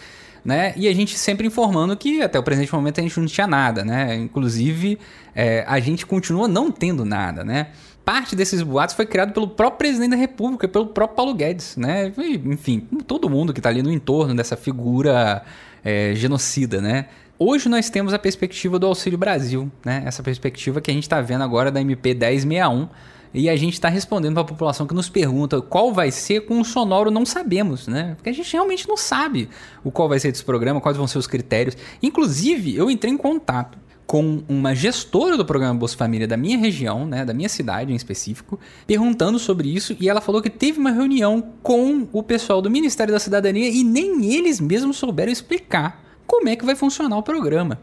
né? 0.44 0.74
E 0.76 0.88
a 0.88 0.94
gente 0.94 1.18
sempre 1.18 1.46
informando 1.48 1.96
que 1.96 2.22
até 2.22 2.38
o 2.38 2.44
presente 2.44 2.74
momento 2.74 3.00
a 3.00 3.04
gente 3.04 3.20
não 3.20 3.28
tinha 3.28 3.48
nada, 3.48 3.86
né? 3.86 4.16
Inclusive, 4.16 4.98
é, 5.36 5.64
a 5.68 5.80
gente 5.80 6.06
continua 6.06 6.48
não 6.48 6.72
tendo 6.72 7.06
nada, 7.06 7.44
né? 7.44 7.68
Parte 8.04 8.36
desses 8.36 8.64
boatos 8.64 8.96
foi 8.96 9.06
criado 9.06 9.32
pelo 9.32 9.48
próprio 9.48 9.78
presidente 9.78 10.12
da 10.12 10.18
República, 10.18 10.68
pelo 10.68 10.88
próprio 10.88 11.16
Paulo 11.16 11.34
Guedes, 11.36 11.78
né? 11.78 12.12
Enfim, 12.46 12.88
todo 13.06 13.30
mundo 13.30 13.54
que 13.54 13.60
está 13.60 13.70
ali 13.70 13.84
no 13.84 13.92
entorno 13.92 14.34
dessa 14.36 14.58
figura 14.58 15.44
é, 15.84 16.14
genocida, 16.16 16.82
né? 16.82 17.06
Hoje 17.38 17.70
nós 17.70 17.90
temos 17.90 18.14
a 18.14 18.20
perspectiva 18.20 18.78
do 18.78 18.88
Auxílio 18.88 19.18
Brasil, 19.18 19.72
né? 19.86 20.04
Essa 20.06 20.24
perspectiva 20.24 20.82
que 20.82 20.90
a 20.90 20.94
gente 20.94 21.04
está 21.04 21.22
vendo 21.22 21.44
agora 21.44 21.72
da 21.72 21.80
MP 21.80 22.14
1061. 22.14 22.90
E 23.34 23.50
a 23.50 23.56
gente 23.56 23.74
está 23.74 23.88
respondendo 23.88 24.34
para 24.34 24.44
a 24.44 24.46
população 24.46 24.86
que 24.86 24.94
nos 24.94 25.10
pergunta 25.10 25.62
qual 25.62 25.94
vai 25.94 26.12
ser 26.12 26.42
com 26.42 26.60
o 26.60 26.66
sonoro, 26.66 27.10
não 27.10 27.26
sabemos, 27.26 27.88
né? 27.88 28.16
Porque 28.16 28.30
a 28.30 28.34
gente 28.34 28.52
realmente 28.52 28.88
não 28.88 28.98
sabe 28.98 29.50
o 29.84 29.92
qual 29.92 30.10
vai 30.10 30.20
ser 30.20 30.32
desse 30.32 30.44
programa, 30.44 30.82
quais 30.82 30.98
vão 30.98 31.08
ser 31.08 31.18
os 31.18 31.28
critérios. 31.28 31.78
Inclusive, 32.04 32.76
eu 32.76 32.92
entrei 32.92 33.14
em 33.14 33.18
contato 33.18 33.78
com 34.06 34.44
uma 34.50 34.76
gestora 34.76 35.38
do 35.38 35.46
programa 35.46 35.80
Bolsa 35.80 35.96
Família 35.96 36.28
da 36.28 36.36
minha 36.36 36.58
região, 36.58 37.08
né, 37.08 37.24
da 37.24 37.34
minha 37.34 37.48
cidade 37.48 37.94
em 37.94 37.96
específico, 37.96 38.60
perguntando 38.86 39.40
sobre 39.40 39.74
isso 39.74 39.96
e 40.02 40.10
ela 40.10 40.20
falou 40.20 40.42
que 40.42 40.50
teve 40.50 40.78
uma 40.78 40.92
reunião 40.92 41.42
com 41.64 42.10
o 42.12 42.22
pessoal 42.22 42.62
do 42.62 42.70
Ministério 42.70 43.14
da 43.14 43.20
Cidadania 43.22 43.70
e 43.70 43.86
nem 43.86 44.34
eles 44.34 44.60
mesmos 44.60 44.98
souberam 44.98 45.32
explicar 45.32 46.04
como 46.28 46.50
é 46.50 46.58
que 46.58 46.66
vai 46.66 46.76
funcionar 46.76 47.18
o 47.18 47.24
programa. 47.24 47.80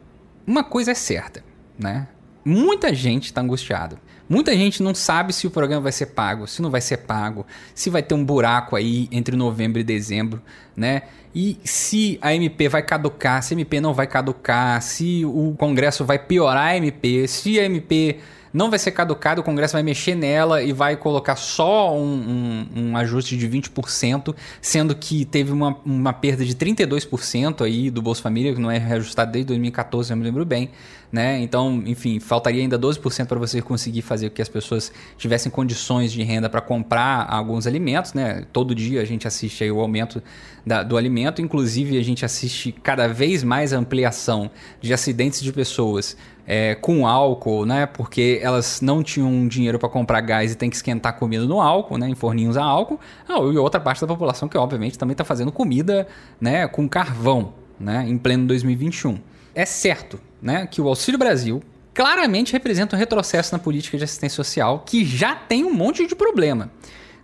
Uma 0.47 0.63
coisa 0.63 0.91
é 0.91 0.95
certa, 0.95 1.43
né? 1.79 2.09
Muita 2.45 2.93
gente 2.93 3.25
está 3.25 3.41
angustiada. 3.41 3.99
Muita 4.29 4.55
gente 4.55 4.83
não 4.83 4.95
sabe 4.95 5.33
se 5.33 5.47
o 5.47 5.51
programa 5.51 5.83
vai 5.83 5.93
ser 5.93 6.07
pago, 6.07 6.47
se 6.47 6.61
não 6.61 6.71
vai 6.71 6.81
ser 6.81 6.99
pago, 6.99 7.47
se 7.75 7.88
vai 7.88 8.03
ter 8.03 8.14
um 8.14 8.25
buraco 8.25 8.77
aí 8.77 9.09
entre 9.11 9.35
novembro 9.35 9.81
e 9.81 9.85
dezembro, 9.85 10.43
né? 10.77 11.03
E 11.35 11.59
se 11.64 12.19
a 12.21 12.35
MP 12.35 12.69
vai 12.69 12.83
caducar, 12.83 13.43
se 13.43 13.55
a 13.55 13.57
MP 13.57 13.81
não 13.81 13.95
vai 13.95 14.07
caducar, 14.07 14.83
se 14.83 15.25
o 15.25 15.55
Congresso 15.57 16.05
vai 16.05 16.19
piorar 16.19 16.69
a 16.69 16.77
MP, 16.77 17.27
se 17.27 17.59
a 17.59 17.64
MP 17.64 18.19
não 18.53 18.71
vai 18.71 18.79
ser 18.79 18.93
caducado, 18.93 19.41
o 19.41 19.45
Congresso 19.45 19.75
vai 19.75 19.83
mexer 19.83 20.14
nela 20.14 20.62
e 20.62 20.73
vai 20.73 20.97
colocar 20.97 21.37
só 21.37 21.95
um, 21.97 22.67
um, 22.75 22.83
um 22.83 22.97
ajuste 22.97 23.37
de 23.37 23.49
20%, 23.49 24.35
sendo 24.61 24.95
que 24.95 25.25
teve 25.25 25.53
uma, 25.53 25.77
uma 25.85 26.12
perda 26.12 26.45
de 26.45 26.55
32% 26.55 27.64
aí 27.64 27.91
do 27.91 28.01
Bolsa 28.01 28.23
Família, 28.23 28.55
que 28.55 28.61
não 28.61 28.71
é 28.71 28.79
reajustado 28.79 29.33
desde 29.33 29.49
2014, 29.49 30.12
eu 30.12 30.17
me 30.17 30.25
lembro 30.25 30.45
bem. 30.45 30.71
Né? 31.11 31.40
Então, 31.40 31.83
enfim, 31.87 32.21
faltaria 32.21 32.61
ainda 32.61 32.79
12% 32.79 33.27
para 33.27 33.38
você 33.38 33.62
conseguir 33.62 34.03
fazer 34.03 34.29
com 34.29 34.37
que 34.37 34.42
as 34.42 34.49
pessoas 34.49 34.92
tivessem 35.16 35.51
condições 35.51 36.12
de 36.12 36.23
renda 36.23 36.51
para 36.51 36.61
comprar 36.61 37.27
alguns 37.31 37.66
alimentos, 37.66 38.12
né? 38.12 38.44
Todo 38.53 38.75
dia 38.75 39.01
a 39.01 39.07
gente 39.07 39.27
assiste 39.27 39.64
aí 39.64 39.73
o 39.73 39.81
aumento 39.81 40.23
da, 40.66 40.83
do 40.83 40.99
alimento, 40.99 41.40
inclusive 41.40 41.97
a 41.97 42.05
gente 42.05 42.27
assiste 42.27 42.73
cada 42.73 43.09
vez 43.09 43.42
mais 43.42 43.73
ampliação 43.73 44.51
de 44.83 44.92
acidentes 44.92 45.40
de 45.40 45.51
pessoas 45.51 46.14
é, 46.47 46.75
com 46.75 47.07
álcool, 47.07 47.66
né? 47.66 47.85
Porque 47.85 48.38
elas 48.42 48.81
não 48.81 49.03
tinham 49.03 49.47
dinheiro 49.47 49.79
para 49.79 49.88
comprar 49.88 50.21
gás 50.23 50.53
e 50.53 50.57
tem 50.57 50.68
que 50.68 50.77
esquentar 50.77 51.18
comida 51.18 51.44
no 51.44 51.61
álcool, 51.61 51.99
né? 51.99 52.09
Em 52.09 52.14
forninhos 52.14 52.57
a 52.57 52.64
álcool. 52.64 52.99
Ah, 53.29 53.38
e 53.38 53.59
outra 53.59 53.79
parte 53.79 54.01
da 54.01 54.07
população 54.07 54.49
que, 54.49 54.57
obviamente, 54.57 54.99
também 54.99 55.12
está 55.12 55.25
fazendo 55.25 55.53
comida, 55.53 56.07
né? 56.40 56.66
Com 56.66 56.88
carvão, 56.88 57.53
né? 57.79 58.05
Em 58.09 58.16
pleno 58.16 58.47
2021. 58.47 59.18
É 59.55 59.66
certo, 59.66 60.18
né? 60.40 60.66
Que 60.66 60.81
o 60.81 60.88
Auxílio 60.88 61.18
Brasil 61.18 61.62
claramente 61.94 62.53
representa 62.53 62.94
um 62.94 62.98
retrocesso 62.98 63.53
na 63.53 63.59
política 63.59 63.98
de 63.98 64.05
assistência 64.05 64.37
social 64.37 64.85
que 64.87 65.05
já 65.05 65.35
tem 65.35 65.64
um 65.64 65.72
monte 65.72 66.07
de 66.07 66.14
problema. 66.14 66.70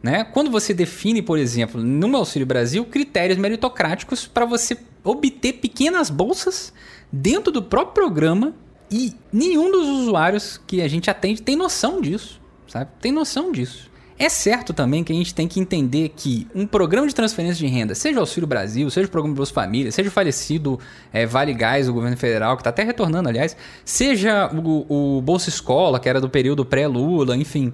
Né? 0.02 0.24
Quando 0.24 0.50
você 0.50 0.74
define, 0.74 1.22
por 1.22 1.38
exemplo, 1.38 1.80
no 1.80 2.16
Auxílio 2.16 2.46
Brasil, 2.46 2.84
critérios 2.84 3.38
meritocráticos 3.38 4.26
para 4.26 4.44
você 4.44 4.76
obter 5.02 5.54
pequenas 5.54 6.10
bolsas 6.10 6.72
dentro 7.10 7.52
do 7.52 7.62
próprio 7.62 7.94
programa 7.94 8.54
e 8.90 9.14
nenhum 9.32 9.70
dos 9.70 9.88
usuários 9.88 10.60
que 10.66 10.82
a 10.82 10.88
gente 10.88 11.08
atende 11.08 11.40
tem 11.40 11.56
noção 11.56 12.00
disso, 12.00 12.40
sabe? 12.66 12.90
Tem 13.00 13.12
noção 13.12 13.50
disso. 13.50 13.90
É 14.16 14.28
certo 14.28 14.72
também 14.72 15.02
que 15.02 15.12
a 15.12 15.16
gente 15.16 15.34
tem 15.34 15.48
que 15.48 15.58
entender 15.58 16.10
que 16.10 16.46
um 16.54 16.66
programa 16.66 17.08
de 17.08 17.14
transferência 17.14 17.56
de 17.56 17.66
renda, 17.66 17.96
seja 17.96 18.16
o 18.16 18.20
Auxílio 18.20 18.46
Brasil, 18.46 18.88
seja 18.88 19.08
o 19.08 19.10
Programa 19.10 19.34
Bolsa 19.34 19.52
Família, 19.52 19.90
seja 19.90 20.08
o 20.08 20.12
falecido 20.12 20.78
é, 21.12 21.26
Vale 21.26 21.52
Gás 21.52 21.86
do 21.86 21.92
governo 21.92 22.16
federal, 22.16 22.56
que 22.56 22.60
está 22.60 22.70
até 22.70 22.84
retornando, 22.84 23.28
aliás, 23.28 23.56
seja 23.84 24.48
o, 24.54 25.16
o 25.16 25.20
Bolsa 25.20 25.48
Escola, 25.48 25.98
que 25.98 26.08
era 26.08 26.20
do 26.20 26.28
período 26.28 26.64
pré-Lula, 26.64 27.36
enfim. 27.36 27.72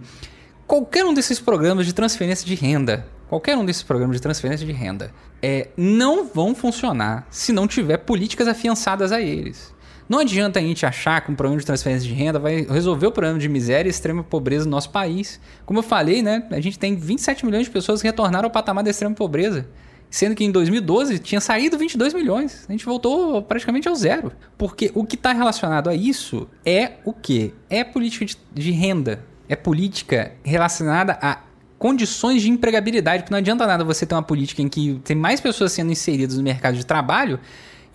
Qualquer 0.67 1.05
um 1.05 1.13
desses 1.13 1.39
programas 1.39 1.85
de 1.85 1.93
transferência 1.93 2.47
de 2.47 2.55
renda, 2.55 3.07
qualquer 3.29 3.57
um 3.59 3.65
desses 3.65 3.83
programas 3.83 4.17
de 4.17 4.23
transferência 4.23 4.67
de 4.67 4.73
renda, 4.73 5.13
é, 5.43 5.69
não 5.77 6.27
vão 6.27 6.55
funcionar 6.55 7.27
se 7.29 7.53
não 7.53 7.69
tiver 7.69 7.99
políticas 7.99 8.49
afiançadas 8.49 9.13
a 9.13 9.21
eles. 9.21 9.75
Não 10.11 10.19
adianta 10.19 10.59
a 10.59 10.63
gente 10.63 10.85
achar 10.85 11.21
que 11.21 11.31
um 11.31 11.37
programa 11.37 11.61
de 11.61 11.65
transferência 11.65 12.09
de 12.09 12.13
renda 12.13 12.37
vai 12.37 12.63
resolver 12.63 13.07
o 13.07 13.13
problema 13.13 13.39
de 13.39 13.49
miséria 13.49 13.89
e 13.89 13.93
extrema 13.93 14.25
pobreza 14.25 14.65
no 14.65 14.73
nosso 14.73 14.91
país. 14.91 15.41
Como 15.65 15.79
eu 15.79 15.85
falei, 15.85 16.21
né, 16.21 16.49
a 16.51 16.59
gente 16.59 16.81
tem 16.81 16.97
27 16.97 17.47
milhões 17.47 17.67
de 17.67 17.71
pessoas 17.71 18.03
que 18.03 18.09
retornaram 18.09 18.47
ao 18.47 18.51
patamar 18.51 18.83
da 18.83 18.91
extrema 18.91 19.15
pobreza. 19.15 19.69
Sendo 20.11 20.35
que 20.35 20.43
em 20.43 20.51
2012 20.51 21.21
tinha 21.21 21.41
saído 21.41 21.79
22 21.79 22.13
milhões. 22.13 22.67
A 22.69 22.73
gente 22.73 22.85
voltou 22.85 23.41
praticamente 23.41 23.89
ao 23.89 23.95
zero. 23.95 24.33
Porque 24.59 24.91
o 24.97 25.05
que 25.05 25.15
está 25.15 25.33
relacionado 25.33 25.89
a 25.89 25.95
isso 25.95 26.49
é 26.67 26.95
o 27.05 27.13
quê? 27.13 27.55
É 27.71 27.85
política 27.85 28.25
de, 28.25 28.37
de 28.53 28.73
renda. 28.73 29.25
É 29.49 29.55
política 29.55 30.33
relacionada 30.43 31.21
a 31.23 31.39
condições 31.79 32.43
de 32.43 32.51
empregabilidade. 32.51 33.23
Porque 33.23 33.33
não 33.33 33.39
adianta 33.39 33.65
nada 33.65 33.85
você 33.85 34.05
ter 34.05 34.17
uma 34.17 34.25
política 34.25 34.61
em 34.61 34.69
que 34.69 35.01
tem 35.05 35.15
mais 35.15 35.41
pessoas 35.41 35.71
sendo 35.71 35.93
inseridas 35.93 36.37
no 36.37 36.43
mercado 36.43 36.75
de 36.75 36.85
trabalho 36.85 37.39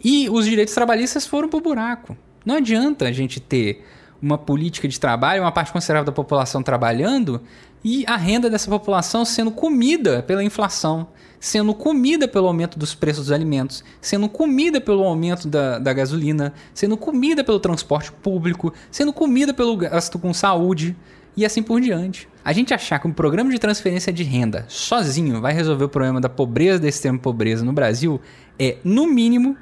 e 0.04 0.30
os 0.30 0.46
direitos 0.46 0.74
trabalhistas 0.74 1.26
foram 1.26 1.50
pro 1.50 1.62
buraco. 1.62 2.18
Não 2.46 2.56
adianta 2.56 3.08
a 3.08 3.12
gente 3.12 3.40
ter 3.40 3.84
uma 4.22 4.38
política 4.38 4.88
de 4.88 5.00
trabalho, 5.00 5.42
uma 5.42 5.52
parte 5.52 5.72
considerável 5.72 6.06
da 6.06 6.12
população 6.12 6.64
trabalhando 6.64 7.42
e 7.84 8.04
a 8.08 8.18
renda 8.18 8.50
dessa 8.50 8.70
população 8.70 9.24
sendo 9.24 9.52
comida 9.52 10.24
pela 10.24 10.44
inflação, 10.44 11.08
sendo 11.40 11.74
comida 11.74 12.28
pelo 12.28 12.48
aumento 12.48 12.80
dos 12.80 12.96
preços 12.96 13.26
dos 13.26 13.32
alimentos, 13.32 13.84
sendo 14.02 14.28
comida 14.28 14.82
pelo 14.82 15.04
aumento 15.04 15.48
da, 15.48 15.78
da 15.78 15.94
gasolina, 15.94 16.54
sendo 16.74 16.98
comida 16.98 17.44
pelo 17.44 17.60
transporte 17.60 18.12
público, 18.12 18.74
sendo 18.90 19.14
comida 19.14 19.54
pelo 19.54 19.78
gasto 19.78 20.18
com 20.18 20.34
saúde 20.34 20.96
e 21.38 21.46
assim 21.46 21.62
por 21.62 21.80
diante. 21.80 22.28
A 22.44 22.54
gente 22.54 22.74
achar 22.74 22.98
que 23.00 23.08
um 23.08 23.14
programa 23.14 23.52
de 23.52 23.60
transferência 23.60 24.12
de 24.12 24.24
renda 24.24 24.66
sozinho 24.68 25.42
vai 25.42 25.54
resolver 25.54 25.86
o 25.86 25.90
problema 25.90 26.20
da 26.20 26.30
pobreza, 26.30 26.80
da 26.80 26.88
extrema 26.88 27.20
pobreza 27.20 27.64
no 27.64 27.74
Brasil 27.74 28.20
é, 28.58 28.78
no 28.84 29.06
mínimo, 29.06 29.56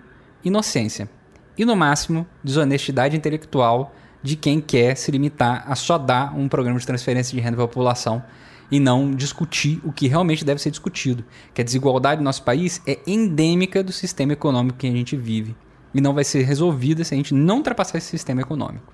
inocência. 0.44 1.10
E 1.58 1.66
no 1.66 1.76
máximo, 1.76 2.26
desonestidade 2.44 3.16
intelectual 3.16 3.94
de 4.22 4.36
quem 4.36 4.62
quer 4.62 4.96
se 4.96 5.12
limitar 5.12 5.64
a 5.68 5.76
só 5.76 5.98
dar 5.98 6.36
um 6.36 6.48
programa 6.48 6.80
de 6.80 6.86
transferência 6.86 7.36
de 7.36 7.42
renda 7.42 7.58
para 7.58 7.66
a 7.66 7.68
população 7.68 8.24
e 8.72 8.80
não 8.80 9.12
discutir 9.12 9.80
o 9.84 9.92
que 9.92 10.08
realmente 10.08 10.44
deve 10.44 10.62
ser 10.62 10.72
discutido. 10.72 11.24
Que 11.54 11.62
a 11.62 11.64
desigualdade 11.64 12.20
no 12.20 12.26
nosso 12.26 12.44
país 12.44 12.82
é 12.88 13.00
endêmica 13.06 13.84
do 13.84 13.92
sistema 13.92 14.34
econômico 14.34 14.80
que 14.80 14.88
a 14.88 14.92
gente 14.92 15.16
vive 15.16 15.56
e 15.94 16.02
não 16.02 16.14
vai 16.14 16.24
ser 16.24 16.44
resolvida 16.44 17.04
se 17.04 17.14
a 17.14 17.18
gente 17.18 17.34
não 17.34 17.58
ultrapassar 17.58 17.98
esse 17.98 18.08
sistema 18.08 18.42
econômico. 18.42 18.94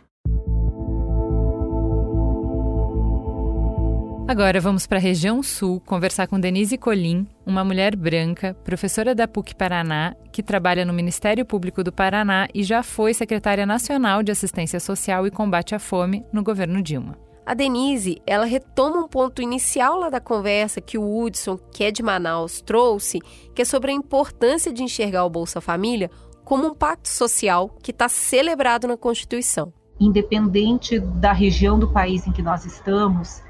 Agora 4.29 4.61
vamos 4.61 4.85
para 4.85 4.99
a 4.99 5.01
região 5.01 5.41
sul 5.41 5.79
conversar 5.79 6.27
com 6.27 6.39
Denise 6.39 6.77
Colim, 6.77 7.25
uma 7.47 7.63
mulher 7.63 7.95
branca, 7.95 8.53
professora 8.63 9.15
da 9.15 9.27
PUC 9.27 9.55
Paraná, 9.55 10.15
que 10.31 10.43
trabalha 10.43 10.85
no 10.85 10.93
Ministério 10.93 11.43
Público 11.43 11.83
do 11.83 11.91
Paraná 11.91 12.47
e 12.53 12.61
já 12.63 12.83
foi 12.83 13.11
secretária 13.11 13.65
nacional 13.65 14.21
de 14.21 14.31
Assistência 14.31 14.79
Social 14.79 15.25
e 15.25 15.31
Combate 15.31 15.73
à 15.73 15.79
Fome 15.79 16.23
no 16.31 16.43
governo 16.43 16.79
Dilma. 16.79 17.17
A 17.43 17.55
Denise, 17.55 18.21
ela 18.23 18.45
retoma 18.45 18.99
um 18.99 19.07
ponto 19.07 19.41
inicial 19.41 19.97
lá 19.97 20.11
da 20.11 20.19
conversa 20.19 20.79
que 20.79 20.99
o 20.99 21.23
Hudson, 21.23 21.57
que 21.73 21.83
é 21.83 21.89
de 21.89 22.03
Manaus, 22.03 22.61
trouxe, 22.61 23.19
que 23.55 23.63
é 23.63 23.65
sobre 23.65 23.89
a 23.89 23.95
importância 23.95 24.71
de 24.71 24.83
enxergar 24.83 25.25
o 25.25 25.29
Bolsa 25.31 25.59
Família 25.59 26.11
como 26.45 26.67
um 26.67 26.75
pacto 26.75 27.09
social 27.09 27.75
que 27.81 27.89
está 27.89 28.07
celebrado 28.07 28.87
na 28.87 28.95
Constituição. 28.95 29.73
Independente 29.99 30.99
da 30.99 31.33
região 31.33 31.79
do 31.79 31.91
país 31.91 32.27
em 32.27 32.31
que 32.31 32.43
nós 32.43 32.63
estamos, 32.63 33.41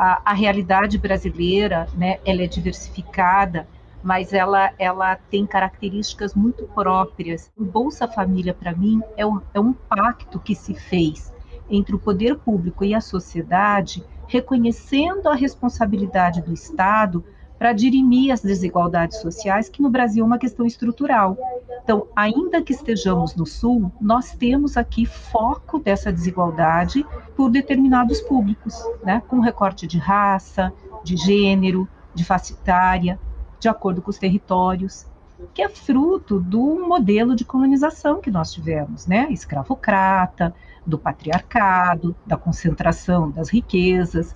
a, 0.00 0.30
a 0.30 0.32
realidade 0.32 0.96
brasileira, 0.96 1.86
né, 1.94 2.20
ela 2.24 2.40
é 2.40 2.46
diversificada, 2.46 3.68
mas 4.02 4.32
ela, 4.32 4.72
ela 4.78 5.14
tem 5.14 5.44
características 5.44 6.34
muito 6.34 6.64
próprias. 6.68 7.52
O 7.54 7.66
Bolsa 7.66 8.08
Família, 8.08 8.54
para 8.54 8.74
mim, 8.74 9.02
é 9.14 9.26
um, 9.26 9.42
é 9.52 9.60
um 9.60 9.74
pacto 9.74 10.40
que 10.40 10.54
se 10.54 10.72
fez 10.72 11.30
entre 11.68 11.94
o 11.94 11.98
poder 11.98 12.36
público 12.36 12.82
e 12.82 12.94
a 12.94 13.00
sociedade, 13.02 14.02
reconhecendo 14.26 15.28
a 15.28 15.34
responsabilidade 15.34 16.40
do 16.40 16.54
Estado 16.54 17.22
para 17.60 17.74
dirimir 17.74 18.32
as 18.32 18.40
desigualdades 18.40 19.20
sociais, 19.20 19.68
que 19.68 19.82
no 19.82 19.90
Brasil 19.90 20.24
é 20.24 20.26
uma 20.26 20.38
questão 20.38 20.64
estrutural. 20.64 21.36
Então, 21.84 22.06
ainda 22.16 22.62
que 22.62 22.72
estejamos 22.72 23.36
no 23.36 23.44
Sul, 23.44 23.92
nós 24.00 24.32
temos 24.32 24.78
aqui 24.78 25.04
foco 25.04 25.78
dessa 25.78 26.10
desigualdade 26.10 27.04
por 27.36 27.50
determinados 27.50 28.22
públicos, 28.22 28.74
né? 29.04 29.22
com 29.28 29.40
recorte 29.40 29.86
de 29.86 29.98
raça, 29.98 30.72
de 31.04 31.18
gênero, 31.18 31.86
de 32.14 32.24
facitária, 32.24 33.20
de 33.58 33.68
acordo 33.68 34.00
com 34.00 34.08
os 34.08 34.16
territórios, 34.16 35.04
que 35.52 35.60
é 35.60 35.68
fruto 35.68 36.40
do 36.40 36.88
modelo 36.88 37.36
de 37.36 37.44
colonização 37.44 38.22
que 38.22 38.30
nós 38.30 38.54
tivemos, 38.54 39.06
né? 39.06 39.26
escravocrata, 39.30 40.54
do 40.86 40.98
patriarcado, 40.98 42.16
da 42.26 42.38
concentração 42.38 43.30
das 43.30 43.50
riquezas. 43.50 44.34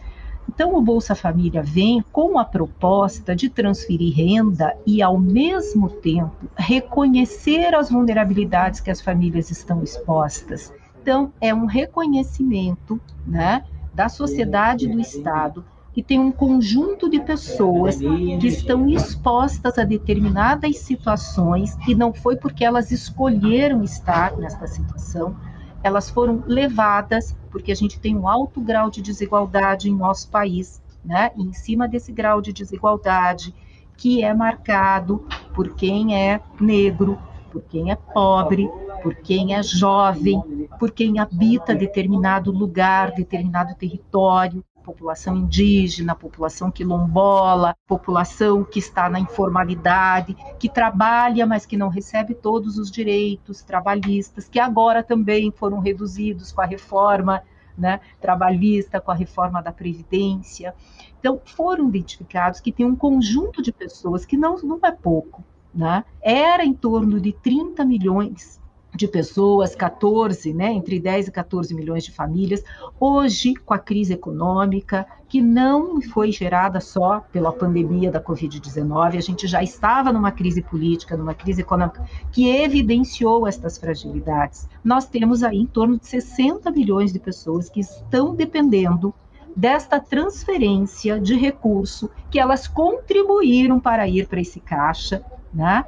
Então, 0.48 0.76
o 0.76 0.82
Bolsa 0.82 1.14
Família 1.14 1.62
vem 1.62 2.04
com 2.12 2.38
a 2.38 2.44
proposta 2.44 3.34
de 3.34 3.48
transferir 3.48 4.14
renda 4.14 4.76
e, 4.86 5.02
ao 5.02 5.18
mesmo 5.18 5.88
tempo, 5.88 6.48
reconhecer 6.56 7.74
as 7.74 7.90
vulnerabilidades 7.90 8.80
que 8.80 8.90
as 8.90 9.00
famílias 9.00 9.50
estão 9.50 9.82
expostas. 9.82 10.72
Então, 11.02 11.32
é 11.40 11.54
um 11.54 11.66
reconhecimento 11.66 13.00
né, 13.26 13.64
da 13.92 14.08
sociedade 14.08 14.86
do 14.86 15.00
Estado 15.00 15.64
que 15.94 16.02
tem 16.02 16.18
um 16.18 16.32
conjunto 16.32 17.08
de 17.08 17.20
pessoas 17.20 17.98
que 17.98 18.48
estão 18.48 18.88
expostas 18.88 19.78
a 19.78 19.84
determinadas 19.84 20.78
situações 20.80 21.76
e 21.86 21.94
não 21.94 22.12
foi 22.12 22.36
porque 22.36 22.64
elas 22.64 22.90
escolheram 22.90 23.82
estar 23.84 24.36
nesta 24.36 24.66
situação, 24.66 25.36
elas 25.84 26.08
foram 26.08 26.42
levadas 26.46 27.36
porque 27.50 27.70
a 27.70 27.76
gente 27.76 28.00
tem 28.00 28.16
um 28.16 28.26
alto 28.26 28.60
grau 28.60 28.90
de 28.90 29.02
desigualdade 29.02 29.90
em 29.90 29.94
nosso 29.94 30.30
país, 30.30 30.82
né? 31.04 31.30
E 31.36 31.42
em 31.42 31.52
cima 31.52 31.86
desse 31.86 32.10
grau 32.10 32.40
de 32.40 32.54
desigualdade 32.54 33.54
que 33.96 34.24
é 34.24 34.32
marcado 34.32 35.24
por 35.54 35.76
quem 35.76 36.16
é 36.16 36.40
negro, 36.58 37.18
por 37.52 37.62
quem 37.62 37.92
é 37.92 37.94
pobre, 37.94 38.66
por 39.02 39.14
quem 39.16 39.54
é 39.54 39.62
jovem, 39.62 40.42
por 40.80 40.90
quem 40.90 41.18
habita 41.18 41.74
determinado 41.74 42.50
lugar, 42.50 43.12
determinado 43.12 43.74
território, 43.74 44.64
população 44.84 45.34
indígena, 45.34 46.14
população 46.14 46.70
quilombola, 46.70 47.74
população 47.86 48.62
que 48.62 48.78
está 48.78 49.08
na 49.08 49.18
informalidade, 49.18 50.36
que 50.58 50.68
trabalha, 50.68 51.46
mas 51.46 51.64
que 51.64 51.76
não 51.76 51.88
recebe 51.88 52.34
todos 52.34 52.78
os 52.78 52.90
direitos 52.90 53.62
trabalhistas, 53.62 54.46
que 54.46 54.60
agora 54.60 55.02
também 55.02 55.50
foram 55.50 55.80
reduzidos 55.80 56.52
com 56.52 56.60
a 56.60 56.66
reforma 56.66 57.42
né, 57.76 58.00
trabalhista, 58.20 59.00
com 59.00 59.10
a 59.10 59.14
reforma 59.14 59.62
da 59.62 59.72
Previdência. 59.72 60.74
Então, 61.18 61.40
foram 61.44 61.88
identificados 61.88 62.60
que 62.60 62.70
tem 62.70 62.86
um 62.86 62.94
conjunto 62.94 63.62
de 63.62 63.72
pessoas 63.72 64.24
que 64.24 64.36
não, 64.36 64.56
não 64.58 64.78
é 64.84 64.92
pouco. 64.92 65.42
Né? 65.74 66.04
Era 66.22 66.64
em 66.64 66.72
torno 66.72 67.18
de 67.18 67.32
30 67.32 67.84
milhões 67.84 68.60
de 68.94 69.08
pessoas, 69.08 69.74
14, 69.74 70.52
né, 70.54 70.72
entre 70.72 71.00
10 71.00 71.28
e 71.28 71.32
14 71.32 71.74
milhões 71.74 72.04
de 72.04 72.12
famílias. 72.12 72.62
Hoje, 72.98 73.54
com 73.54 73.74
a 73.74 73.78
crise 73.78 74.12
econômica, 74.12 75.06
que 75.28 75.40
não 75.40 76.00
foi 76.00 76.30
gerada 76.30 76.80
só 76.80 77.20
pela 77.32 77.52
pandemia 77.52 78.10
da 78.10 78.22
Covid-19, 78.22 79.16
a 79.16 79.20
gente 79.20 79.46
já 79.46 79.62
estava 79.62 80.12
numa 80.12 80.30
crise 80.30 80.62
política, 80.62 81.16
numa 81.16 81.34
crise 81.34 81.62
econômica, 81.62 82.04
que 82.30 82.48
evidenciou 82.48 83.46
estas 83.46 83.76
fragilidades. 83.76 84.68
Nós 84.82 85.06
temos 85.06 85.42
aí 85.42 85.58
em 85.58 85.66
torno 85.66 85.98
de 85.98 86.06
60 86.06 86.70
milhões 86.70 87.12
de 87.12 87.18
pessoas 87.18 87.68
que 87.68 87.80
estão 87.80 88.34
dependendo 88.34 89.12
desta 89.56 90.00
transferência 90.00 91.20
de 91.20 91.36
recurso 91.36 92.10
que 92.30 92.38
elas 92.38 92.66
contribuíram 92.66 93.78
para 93.78 94.06
ir 94.08 94.26
para 94.26 94.40
esse 94.40 94.58
caixa, 94.60 95.24
né? 95.52 95.84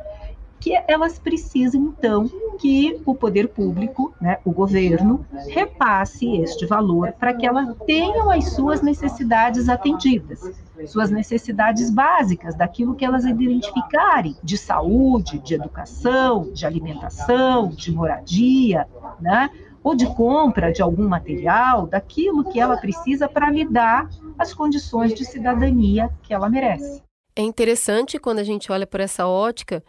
Que 0.60 0.72
elas 0.88 1.18
precisam, 1.18 1.94
então, 1.98 2.28
que 2.58 3.00
o 3.04 3.14
poder 3.14 3.48
público, 3.48 4.14
né, 4.20 4.38
o 4.44 4.50
governo, 4.50 5.24
repasse 5.48 6.36
este 6.38 6.66
valor 6.66 7.12
para 7.12 7.34
que 7.34 7.46
elas 7.46 7.74
tenham 7.86 8.30
as 8.30 8.52
suas 8.52 8.82
necessidades 8.82 9.68
atendidas, 9.68 10.40
suas 10.86 11.10
necessidades 11.10 11.90
básicas, 11.90 12.54
daquilo 12.54 12.94
que 12.94 13.04
elas 13.04 13.24
identificarem, 13.24 14.36
de 14.42 14.56
saúde, 14.56 15.38
de 15.38 15.54
educação, 15.54 16.50
de 16.52 16.66
alimentação, 16.66 17.68
de 17.68 17.92
moradia, 17.92 18.86
né? 19.20 19.50
ou 19.86 19.94
de 19.94 20.06
compra 20.14 20.72
de 20.72 20.82
algum 20.82 21.06
material, 21.06 21.86
daquilo 21.86 22.42
que 22.42 22.58
ela 22.58 22.76
precisa 22.76 23.28
para 23.28 23.48
lhe 23.50 23.64
dar 23.64 24.08
as 24.36 24.52
condições 24.52 25.14
de 25.14 25.24
cidadania 25.24 26.10
que 26.24 26.34
ela 26.34 26.50
merece. 26.50 27.00
É 27.36 27.42
interessante 27.42 28.18
quando 28.18 28.40
a 28.40 28.42
gente 28.42 28.72
olha 28.72 28.86
por 28.86 28.98
essa 28.98 29.28
ótica 29.28 29.84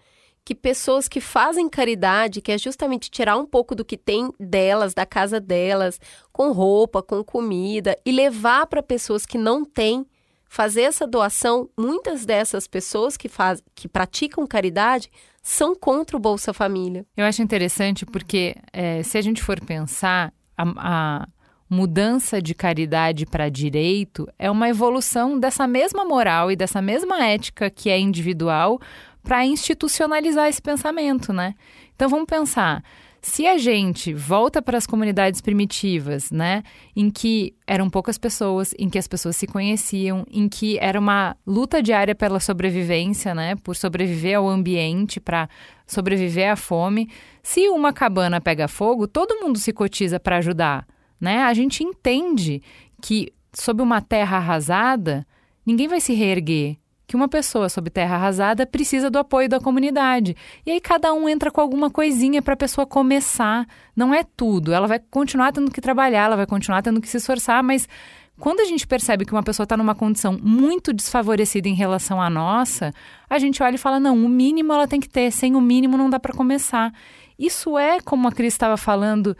que 0.47 0.55
pessoas 0.55 1.09
que 1.09 1.19
fazem 1.19 1.67
caridade, 1.67 2.39
que 2.39 2.53
é 2.53 2.57
justamente 2.57 3.11
tirar 3.11 3.35
um 3.35 3.45
pouco 3.45 3.75
do 3.75 3.83
que 3.83 3.97
tem 3.97 4.31
delas, 4.39 4.93
da 4.93 5.05
casa 5.05 5.41
delas, 5.41 5.99
com 6.31 6.53
roupa, 6.53 7.03
com 7.03 7.21
comida, 7.21 7.97
e 8.05 8.13
levar 8.13 8.65
para 8.67 8.81
pessoas 8.81 9.25
que 9.25 9.37
não 9.37 9.65
têm, 9.65 10.05
fazer 10.47 10.83
essa 10.83 11.05
doação, 11.05 11.69
muitas 11.77 12.25
dessas 12.25 12.65
pessoas 12.65 13.17
que, 13.17 13.27
faz, 13.27 13.61
que 13.75 13.89
praticam 13.89 14.47
caridade 14.47 15.11
são 15.43 15.75
contra 15.75 16.15
o 16.15 16.19
Bolsa 16.19 16.53
Família. 16.53 17.05
Eu 17.17 17.25
acho 17.25 17.41
interessante 17.41 18.05
porque, 18.05 18.55
é, 18.71 19.03
se 19.03 19.17
a 19.17 19.21
gente 19.21 19.43
for 19.43 19.59
pensar, 19.59 20.31
a, 20.57 20.63
a 20.77 21.27
mudança 21.69 22.41
de 22.41 22.55
caridade 22.55 23.25
para 23.25 23.49
direito 23.49 24.25
é 24.39 24.49
uma 24.49 24.69
evolução 24.69 25.37
dessa 25.37 25.67
mesma 25.67 26.05
moral 26.05 26.49
e 26.49 26.55
dessa 26.55 26.81
mesma 26.81 27.21
ética 27.25 27.69
que 27.69 27.89
é 27.89 27.99
individual 27.99 28.79
para 29.27 29.45
institucionalizar 29.45 30.47
esse 30.47 30.61
pensamento, 30.61 31.33
né? 31.33 31.53
Então 31.93 32.07
vamos 32.07 32.27
pensar, 32.27 32.81
se 33.21 33.45
a 33.45 33.57
gente 33.57 34.13
volta 34.13 34.61
para 34.61 34.77
as 34.77 34.87
comunidades 34.87 35.41
primitivas, 35.41 36.31
né, 36.31 36.63
em 36.95 37.09
que 37.09 37.53
eram 37.67 37.89
poucas 37.89 38.17
pessoas, 38.17 38.73
em 38.79 38.89
que 38.89 38.97
as 38.97 39.05
pessoas 39.05 39.35
se 39.35 39.45
conheciam, 39.45 40.25
em 40.31 40.47
que 40.47 40.79
era 40.79 40.97
uma 40.97 41.35
luta 41.45 41.83
diária 41.83 42.15
pela 42.15 42.39
sobrevivência, 42.39 43.35
né, 43.35 43.57
por 43.57 43.75
sobreviver 43.75 44.37
ao 44.37 44.47
ambiente, 44.47 45.19
para 45.19 45.49
sobreviver 45.85 46.49
à 46.49 46.55
fome, 46.55 47.09
se 47.43 47.67
uma 47.67 47.91
cabana 47.91 48.39
pega 48.39 48.69
fogo, 48.69 49.09
todo 49.09 49.41
mundo 49.41 49.59
se 49.59 49.73
cotiza 49.73 50.21
para 50.21 50.37
ajudar, 50.37 50.87
né? 51.19 51.43
A 51.43 51.53
gente 51.53 51.83
entende 51.83 52.61
que 53.01 53.33
sob 53.53 53.81
uma 53.81 53.99
terra 53.99 54.37
arrasada, 54.37 55.27
ninguém 55.65 55.89
vai 55.89 55.99
se 55.99 56.13
reerguer, 56.13 56.77
que 57.07 57.15
uma 57.15 57.29
pessoa 57.29 57.69
sob 57.69 57.89
terra 57.89 58.15
arrasada 58.15 58.65
precisa 58.65 59.09
do 59.09 59.17
apoio 59.17 59.47
da 59.47 59.61
comunidade. 59.61 60.35
E 60.65 60.71
aí 60.71 60.81
cada 60.81 61.13
um 61.13 61.29
entra 61.29 61.49
com 61.49 61.61
alguma 61.61 61.89
coisinha 61.89 62.41
para 62.41 62.53
a 62.53 62.57
pessoa 62.57 62.85
começar. 62.85 63.65
Não 63.95 64.13
é 64.13 64.23
tudo. 64.23 64.73
Ela 64.73 64.87
vai 64.87 64.99
continuar 64.99 65.53
tendo 65.53 65.71
que 65.71 65.79
trabalhar, 65.79 66.25
ela 66.25 66.35
vai 66.35 66.45
continuar 66.45 66.81
tendo 66.81 66.99
que 66.99 67.07
se 67.07 67.15
esforçar, 67.15 67.63
mas 67.63 67.87
quando 68.37 68.59
a 68.59 68.65
gente 68.65 68.85
percebe 68.85 69.25
que 69.25 69.31
uma 69.31 69.41
pessoa 69.41 69.63
está 69.63 69.75
numa 69.77 69.95
condição 69.95 70.37
muito 70.39 70.93
desfavorecida 70.93 71.67
em 71.67 71.73
relação 71.73 72.21
à 72.21 72.29
nossa, 72.29 72.93
a 73.29 73.39
gente 73.39 73.63
olha 73.63 73.75
e 73.75 73.79
fala: 73.79 73.99
não, 73.99 74.15
o 74.23 74.29
mínimo 74.29 74.73
ela 74.73 74.87
tem 74.87 74.99
que 74.99 75.09
ter, 75.09 75.31
sem 75.31 75.55
o 75.55 75.61
mínimo 75.61 75.97
não 75.97 76.09
dá 76.09 76.19
para 76.19 76.35
começar. 76.35 76.93
Isso 77.39 77.77
é, 77.77 77.99
como 78.01 78.27
a 78.27 78.31
Cris 78.31 78.53
estava 78.53 78.77
falando, 78.77 79.35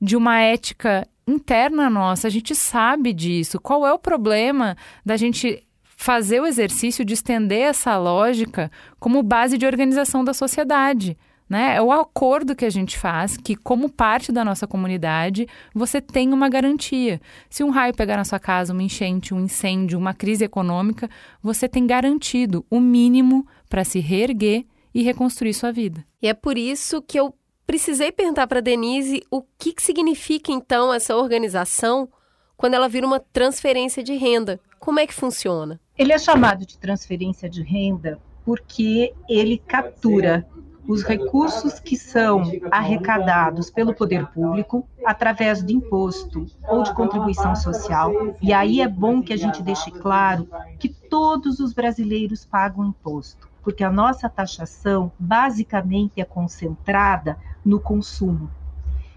de 0.00 0.16
uma 0.16 0.38
ética 0.40 1.08
interna 1.26 1.90
nossa, 1.90 2.28
a 2.28 2.30
gente 2.30 2.54
sabe 2.54 3.12
disso. 3.12 3.58
Qual 3.60 3.86
é 3.86 3.92
o 3.92 3.98
problema 3.98 4.76
da 5.04 5.16
gente 5.16 5.65
fazer 5.96 6.40
o 6.40 6.46
exercício 6.46 7.04
de 7.04 7.14
estender 7.14 7.62
essa 7.62 7.96
lógica 7.96 8.70
como 9.00 9.22
base 9.22 9.56
de 9.56 9.66
organização 9.66 10.22
da 10.22 10.34
sociedade. 10.34 11.16
Né? 11.48 11.76
É 11.76 11.82
o 11.82 11.92
acordo 11.92 12.56
que 12.56 12.64
a 12.64 12.70
gente 12.70 12.98
faz 12.98 13.36
que, 13.36 13.56
como 13.56 13.88
parte 13.88 14.32
da 14.32 14.44
nossa 14.44 14.66
comunidade, 14.66 15.48
você 15.74 16.00
tem 16.00 16.32
uma 16.32 16.48
garantia. 16.48 17.20
Se 17.48 17.62
um 17.64 17.70
raio 17.70 17.94
pegar 17.94 18.16
na 18.16 18.24
sua 18.24 18.38
casa, 18.38 18.72
uma 18.72 18.82
enchente, 18.82 19.32
um 19.32 19.40
incêndio, 19.40 19.98
uma 19.98 20.12
crise 20.12 20.44
econômica, 20.44 21.08
você 21.42 21.68
tem 21.68 21.86
garantido 21.86 22.66
o 22.68 22.80
mínimo 22.80 23.46
para 23.68 23.84
se 23.84 24.00
reerguer 24.00 24.66
e 24.92 25.02
reconstruir 25.02 25.54
sua 25.54 25.72
vida. 25.72 26.04
E 26.20 26.28
é 26.28 26.34
por 26.34 26.58
isso 26.58 27.00
que 27.00 27.18
eu 27.18 27.34
precisei 27.66 28.10
perguntar 28.10 28.46
para 28.46 28.60
Denise 28.60 29.22
o 29.30 29.42
que, 29.58 29.72
que 29.72 29.82
significa 29.82 30.50
então 30.50 30.92
essa 30.92 31.16
organização 31.16 32.08
quando 32.56 32.74
ela 32.74 32.88
vira 32.88 33.06
uma 33.06 33.20
transferência 33.20 34.02
de 34.02 34.14
renda. 34.14 34.58
Como 34.80 34.98
é 34.98 35.06
que 35.06 35.14
funciona? 35.14 35.80
Ele 35.98 36.12
é 36.12 36.18
chamado 36.18 36.66
de 36.66 36.76
transferência 36.76 37.48
de 37.48 37.62
renda 37.62 38.18
porque 38.44 39.14
ele 39.28 39.56
captura 39.56 40.46
os 40.86 41.02
recursos 41.02 41.80
que 41.80 41.96
são 41.96 42.42
arrecadados 42.70 43.70
pelo 43.70 43.94
poder 43.94 44.26
público 44.26 44.86
através 45.04 45.64
de 45.64 45.74
imposto 45.74 46.46
ou 46.68 46.82
de 46.82 46.94
contribuição 46.94 47.56
social. 47.56 48.12
E 48.40 48.52
aí 48.52 48.80
é 48.80 48.86
bom 48.86 49.22
que 49.22 49.32
a 49.32 49.36
gente 49.36 49.62
deixe 49.62 49.90
claro 49.90 50.48
que 50.78 50.88
todos 50.88 51.58
os 51.60 51.72
brasileiros 51.72 52.44
pagam 52.44 52.86
imposto, 52.86 53.48
porque 53.62 53.82
a 53.82 53.90
nossa 53.90 54.28
taxação 54.28 55.10
basicamente 55.18 56.20
é 56.20 56.24
concentrada 56.24 57.36
no 57.64 57.80
consumo. 57.80 58.50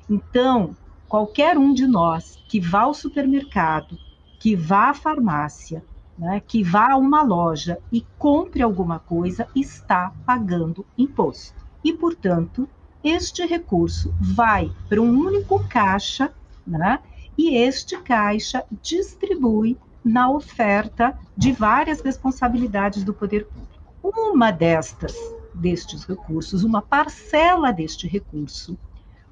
Então, 0.10 0.76
qualquer 1.08 1.58
um 1.58 1.74
de 1.74 1.86
nós 1.86 2.42
que 2.48 2.60
vá 2.60 2.82
ao 2.82 2.94
supermercado, 2.94 3.98
que 4.40 4.56
vá 4.56 4.90
à 4.90 4.94
farmácia, 4.94 5.84
né, 6.20 6.42
que 6.46 6.62
vá 6.62 6.92
a 6.92 6.98
uma 6.98 7.24
loja 7.24 7.80
e 7.90 8.06
compre 8.18 8.62
alguma 8.62 9.00
coisa 9.00 9.48
está 9.56 10.12
pagando 10.26 10.86
imposto. 10.98 11.66
E, 11.82 11.94
portanto, 11.94 12.68
este 13.02 13.46
recurso 13.46 14.14
vai 14.20 14.70
para 14.90 15.02
um 15.02 15.10
único 15.10 15.66
caixa, 15.70 16.32
né, 16.68 17.00
e 17.38 17.56
este 17.56 17.98
caixa 18.02 18.66
distribui 18.82 19.78
na 20.04 20.30
oferta 20.30 21.18
de 21.38 21.54
várias 21.54 22.02
responsabilidades 22.02 23.04
do 23.06 23.14
poder 23.14 23.46
público. 23.46 23.70
Uma 24.04 24.52
destas, 24.52 25.16
destes 25.54 26.04
recursos, 26.04 26.64
uma 26.64 26.82
parcela 26.82 27.72
deste 27.72 28.08
recurso, 28.08 28.78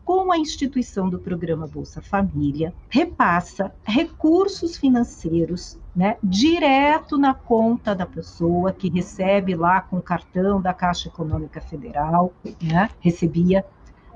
com 0.07 0.31
a 0.31 0.37
instituição 0.37 1.09
do 1.09 1.19
programa 1.19 1.67
Bolsa 1.67 2.01
Família, 2.01 2.73
repassa 2.87 3.75
recursos 3.83 4.77
financeiros 4.77 5.77
né, 5.93 6.15
direto 6.23 7.17
na 7.17 7.33
conta 7.33 7.93
da 7.93 8.05
pessoa 8.05 8.71
que 8.71 8.89
recebe 8.89 9.53
lá 9.53 9.81
com 9.81 9.97
o 9.97 10.01
cartão 10.01 10.61
da 10.61 10.73
Caixa 10.73 11.09
Econômica 11.09 11.59
Federal, 11.59 12.31
né, 12.63 12.89
recebia 13.01 13.65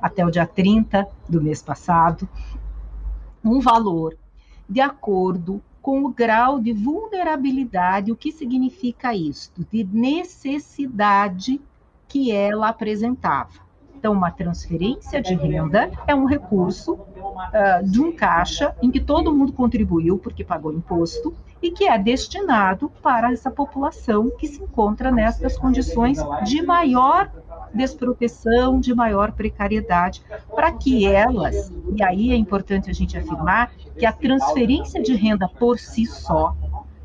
até 0.01 0.25
o 0.25 0.31
dia 0.31 0.47
30 0.47 1.05
do 1.27 1.41
mês 1.41 1.61
passado, 1.61 2.25
um 3.43 3.59
valor 3.59 4.17
de 4.69 4.79
acordo 4.79 5.61
com 5.81 6.05
o 6.05 6.09
grau 6.09 6.61
de 6.61 6.71
vulnerabilidade. 6.71 8.13
O 8.13 8.15
que 8.15 8.31
significa 8.31 9.13
isso? 9.13 9.51
De 9.69 9.83
necessidade 9.83 11.59
que 12.07 12.31
ela 12.31 12.69
apresentava. 12.69 13.70
Então, 14.01 14.13
uma 14.13 14.31
transferência 14.31 15.21
de 15.21 15.35
renda 15.35 15.91
é 16.07 16.15
um 16.15 16.25
recurso 16.25 16.93
uh, 16.93 17.85
de 17.85 18.01
um 18.01 18.11
caixa 18.11 18.75
em 18.81 18.89
que 18.89 18.99
todo 18.99 19.31
mundo 19.31 19.53
contribuiu 19.53 20.17
porque 20.17 20.43
pagou 20.43 20.73
imposto 20.73 21.35
e 21.61 21.69
que 21.69 21.87
é 21.87 21.99
destinado 21.99 22.91
para 23.03 23.31
essa 23.31 23.51
população 23.51 24.31
que 24.39 24.47
se 24.47 24.63
encontra 24.63 25.11
nessas 25.11 25.55
condições 25.55 26.17
de 26.43 26.63
maior 26.63 27.31
desproteção, 27.75 28.79
de 28.79 28.91
maior 28.95 29.33
precariedade, 29.33 30.23
para 30.55 30.71
que 30.71 31.05
elas, 31.05 31.71
e 31.95 32.01
aí 32.01 32.31
é 32.31 32.35
importante 32.35 32.89
a 32.89 32.93
gente 32.93 33.15
afirmar 33.15 33.71
que 33.95 34.05
a 34.05 34.11
transferência 34.11 34.99
de 34.99 35.13
renda 35.13 35.47
por 35.47 35.77
si 35.77 36.07
só 36.07 36.55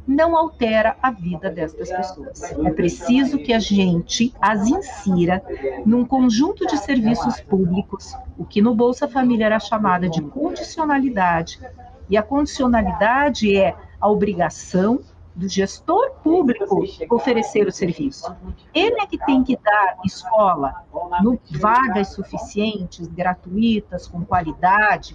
não 0.06 0.36
altera 0.36 0.96
a 1.02 1.10
vida 1.10 1.50
destas 1.50 1.90
pessoas. 1.90 2.42
É 2.42 2.70
preciso 2.70 3.38
que 3.38 3.52
a 3.52 3.58
gente 3.58 4.32
as 4.40 4.68
insira 4.68 5.42
num 5.84 6.04
conjunto 6.04 6.66
de 6.66 6.78
serviços 6.78 7.40
públicos, 7.40 8.14
o 8.38 8.44
que 8.44 8.62
no 8.62 8.74
Bolsa 8.74 9.08
Família 9.08 9.46
era 9.46 9.58
chamada 9.58 10.08
de 10.08 10.22
condicionalidade. 10.22 11.60
E 12.08 12.16
a 12.16 12.22
condicionalidade 12.22 13.56
é 13.56 13.74
a 14.00 14.08
obrigação 14.08 15.00
do 15.34 15.48
gestor 15.48 16.12
público 16.22 16.82
oferecer 17.10 17.66
o 17.66 17.72
serviço. 17.72 18.34
Ele 18.72 19.00
é 19.00 19.06
que 19.06 19.18
tem 19.18 19.44
que 19.44 19.56
dar 19.56 19.98
escola, 20.04 20.82
no, 21.22 21.38
vagas 21.50 22.08
suficientes, 22.08 23.06
gratuitas, 23.08 24.06
com 24.06 24.24
qualidade, 24.24 25.14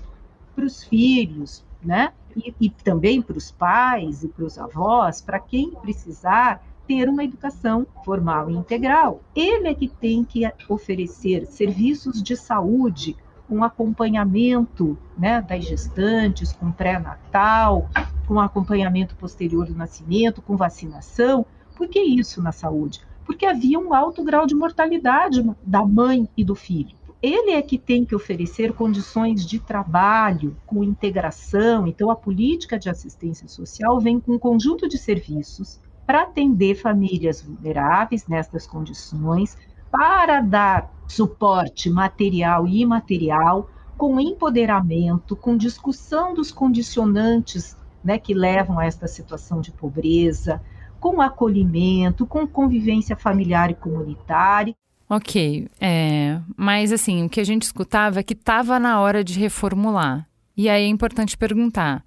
para 0.55 0.65
os 0.65 0.83
filhos, 0.83 1.63
né? 1.84 2.11
e, 2.36 2.53
e 2.59 2.69
também 2.69 3.21
para 3.21 3.38
os 3.38 3.51
pais 3.51 4.23
e 4.23 4.27
para 4.27 4.45
os 4.45 4.57
avós, 4.57 5.21
para 5.21 5.39
quem 5.39 5.71
precisar 5.71 6.63
ter 6.88 7.07
uma 7.07 7.23
educação 7.23 7.86
formal 8.03 8.49
e 8.49 8.55
integral. 8.55 9.21
Ele 9.36 9.67
é 9.67 9.73
que 9.73 9.88
tem 9.88 10.23
que 10.23 10.49
oferecer 10.67 11.45
serviços 11.45 12.21
de 12.21 12.36
saúde, 12.36 13.15
um 13.49 13.63
acompanhamento 13.63 14.97
né, 15.17 15.41
das 15.41 15.65
gestantes, 15.65 16.53
com 16.53 16.71
pré-natal, 16.71 17.89
com 18.27 18.39
acompanhamento 18.39 19.15
posterior 19.15 19.65
do 19.65 19.75
nascimento, 19.75 20.41
com 20.41 20.55
vacinação. 20.55 21.45
Por 21.75 21.88
que 21.88 21.99
isso 21.99 22.41
na 22.41 22.51
saúde? 22.51 23.01
Porque 23.25 23.45
havia 23.45 23.79
um 23.79 23.93
alto 23.93 24.23
grau 24.23 24.45
de 24.45 24.55
mortalidade 24.55 25.47
da 25.63 25.86
mãe 25.86 26.27
e 26.36 26.43
do 26.43 26.55
filho 26.55 27.01
ele 27.22 27.51
é 27.51 27.61
que 27.61 27.78
tem 27.78 28.03
que 28.03 28.15
oferecer 28.15 28.74
condições 28.74 29.45
de 29.45 29.59
trabalho 29.59 30.57
com 30.65 30.84
integração. 30.84 31.86
Então, 31.86 32.09
a 32.09 32.15
política 32.15 32.80
de 32.80 32.89
assistência 32.89 33.47
social 33.47 33.99
vem 33.99 34.19
com 34.19 34.34
um 34.34 34.39
conjunto 34.39 34.89
de 34.89 34.97
serviços 34.97 35.80
para 36.05 36.24
atender 36.24 36.76
famílias 36.76 37.41
vulneráveis 37.41 38.28
nestas 38.28 38.65
condições, 38.65 39.55
para 39.91 40.41
dar 40.41 40.91
suporte 41.07 41.89
material 41.89 42.67
e 42.67 42.82
imaterial, 42.82 43.69
com 43.97 44.19
empoderamento, 44.19 45.36
com 45.36 45.55
discussão 45.55 46.34
dos 46.34 46.51
condicionantes 46.51 47.78
né, 48.03 48.17
que 48.17 48.34
levam 48.34 48.80
a 48.80 48.86
esta 48.86 49.07
situação 49.07 49.61
de 49.61 49.72
pobreza, 49.72 50.61
com 50.99 51.22
acolhimento, 51.22 52.26
com 52.26 52.47
convivência 52.47 53.15
familiar 53.15 53.69
e 53.69 53.76
comunitária. 53.76 54.76
Ok, 55.14 55.68
é, 55.82 56.39
mas 56.55 56.89
assim, 56.93 57.26
o 57.26 57.30
que 57.30 57.41
a 57.41 57.43
gente 57.43 57.64
escutava 57.64 58.22
é 58.22 58.24
que 58.24 58.32
estava 58.32 58.80
na 58.80 59.01
hora 59.01 59.26
de 59.26 59.38
reformular. 59.38 60.26
E 60.55 60.70
aí 60.70 60.86
é 60.86 60.88
importante 60.88 61.38
perguntar: 61.38 62.01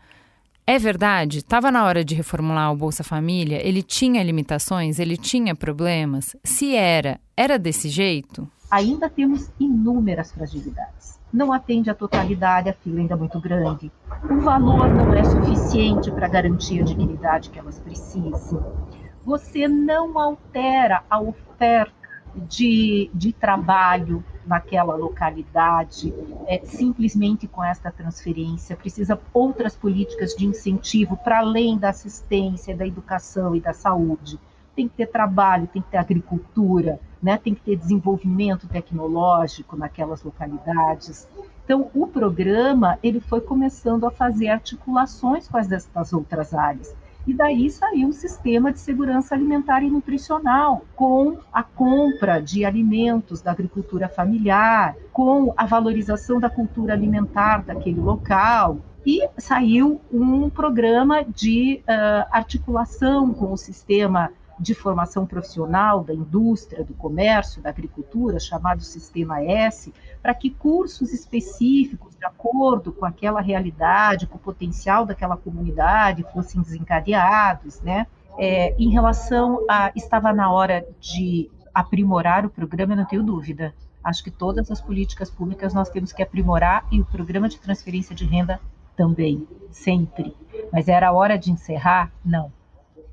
é 0.66 0.78
verdade? 0.78 1.40
Estava 1.40 1.70
na 1.70 1.84
hora 1.84 2.02
de 2.02 2.14
reformular 2.14 2.72
o 2.72 2.76
Bolsa 2.76 3.04
Família? 3.04 3.60
Ele 3.62 3.82
tinha 3.82 4.22
limitações? 4.22 4.98
Ele 4.98 5.18
tinha 5.18 5.54
problemas? 5.54 6.34
Se 6.42 6.74
era, 6.74 7.20
era 7.36 7.58
desse 7.58 7.90
jeito? 7.90 8.50
Ainda 8.70 9.10
temos 9.10 9.50
inúmeras 9.60 10.32
fragilidades. 10.32 11.20
Não 11.30 11.52
atende 11.52 11.90
à 11.90 11.94
totalidade, 11.94 12.70
a 12.70 12.72
fila 12.72 13.00
ainda 13.00 13.12
é 13.12 13.18
muito 13.18 13.38
grande. 13.38 13.92
O 14.30 14.40
valor 14.40 14.88
não 14.88 15.12
é 15.12 15.22
suficiente 15.24 16.10
para 16.10 16.26
garantir 16.26 16.80
a 16.80 16.84
dignidade 16.84 17.50
que 17.50 17.58
elas 17.58 17.78
precisam. 17.78 18.88
Você 19.26 19.68
não 19.68 20.18
altera 20.18 21.02
a 21.10 21.20
oferta 21.20 22.03
de, 22.34 23.10
de 23.14 23.32
trabalho 23.32 24.24
naquela 24.46 24.94
localidade, 24.94 26.12
é, 26.46 26.60
simplesmente 26.64 27.46
com 27.46 27.62
esta 27.62 27.90
transferência. 27.90 28.76
Precisa 28.76 29.18
outras 29.32 29.76
políticas 29.76 30.34
de 30.34 30.46
incentivo 30.46 31.16
para 31.16 31.38
além 31.38 31.78
da 31.78 31.90
assistência, 31.90 32.76
da 32.76 32.86
educação 32.86 33.54
e 33.54 33.60
da 33.60 33.72
saúde. 33.72 34.38
Tem 34.74 34.88
que 34.88 34.96
ter 34.96 35.06
trabalho, 35.06 35.68
tem 35.68 35.80
que 35.80 35.90
ter 35.90 35.98
agricultura, 35.98 37.00
né? 37.22 37.38
tem 37.38 37.54
que 37.54 37.62
ter 37.62 37.76
desenvolvimento 37.76 38.66
tecnológico 38.66 39.76
naquelas 39.76 40.22
localidades. 40.22 41.28
Então, 41.64 41.90
o 41.94 42.06
programa 42.06 42.98
ele 43.02 43.20
foi 43.20 43.40
começando 43.40 44.04
a 44.04 44.10
fazer 44.10 44.48
articulações 44.48 45.48
com 45.48 45.56
as 45.56 46.12
outras 46.12 46.52
áreas. 46.52 46.94
E 47.26 47.32
daí 47.32 47.70
saiu 47.70 48.08
o 48.08 48.12
sistema 48.12 48.70
de 48.70 48.78
segurança 48.78 49.34
alimentar 49.34 49.82
e 49.82 49.90
nutricional, 49.90 50.84
com 50.94 51.38
a 51.52 51.62
compra 51.62 52.38
de 52.40 52.64
alimentos 52.64 53.40
da 53.40 53.50
agricultura 53.50 54.08
familiar, 54.08 54.94
com 55.12 55.54
a 55.56 55.64
valorização 55.64 56.38
da 56.38 56.50
cultura 56.50 56.92
alimentar 56.92 57.64
daquele 57.64 58.00
local. 58.00 58.78
E 59.06 59.26
saiu 59.38 60.00
um 60.12 60.48
programa 60.50 61.24
de 61.24 61.82
uh, 61.82 62.26
articulação 62.30 63.32
com 63.32 63.52
o 63.52 63.56
sistema 63.56 64.30
de 64.58 64.74
formação 64.74 65.26
profissional 65.26 66.04
da 66.04 66.14
indústria, 66.14 66.84
do 66.84 66.94
comércio, 66.94 67.62
da 67.62 67.70
agricultura, 67.70 68.38
chamado 68.38 68.82
Sistema 68.82 69.42
S, 69.42 69.92
para 70.22 70.34
que 70.34 70.50
cursos 70.50 71.12
específicos, 71.12 72.16
de 72.16 72.24
acordo 72.24 72.92
com 72.92 73.04
aquela 73.04 73.40
realidade, 73.40 74.26
com 74.26 74.36
o 74.36 74.40
potencial 74.40 75.04
daquela 75.04 75.36
comunidade, 75.36 76.24
fossem 76.32 76.60
desencadeados, 76.60 77.80
né? 77.80 78.06
É, 78.36 78.74
em 78.78 78.90
relação 78.90 79.64
a 79.68 79.92
estava 79.94 80.32
na 80.32 80.50
hora 80.50 80.86
de 81.00 81.50
aprimorar 81.72 82.44
o 82.44 82.50
programa, 82.50 82.92
eu 82.92 82.96
não 82.96 83.04
tenho 83.04 83.22
dúvida. 83.22 83.74
Acho 84.02 84.22
que 84.22 84.30
todas 84.30 84.70
as 84.70 84.80
políticas 84.80 85.30
públicas 85.30 85.72
nós 85.72 85.88
temos 85.88 86.12
que 86.12 86.22
aprimorar 86.22 86.86
e 86.90 87.00
o 87.00 87.04
programa 87.04 87.48
de 87.48 87.58
transferência 87.58 88.14
de 88.14 88.24
renda 88.24 88.60
também, 88.96 89.46
sempre. 89.70 90.36
Mas 90.72 90.88
era 90.88 91.12
hora 91.12 91.38
de 91.38 91.50
encerrar? 91.50 92.12
Não 92.24 92.52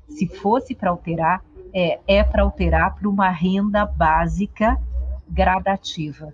se 0.08 0.26
fosse 0.26 0.74
para 0.74 0.90
alterar, 0.90 1.44
é, 1.72 2.00
é 2.06 2.22
para 2.22 2.42
alterar 2.42 2.94
para 2.94 3.08
uma 3.08 3.28
renda 3.30 3.84
básica 3.86 4.78
gradativa. 5.28 6.32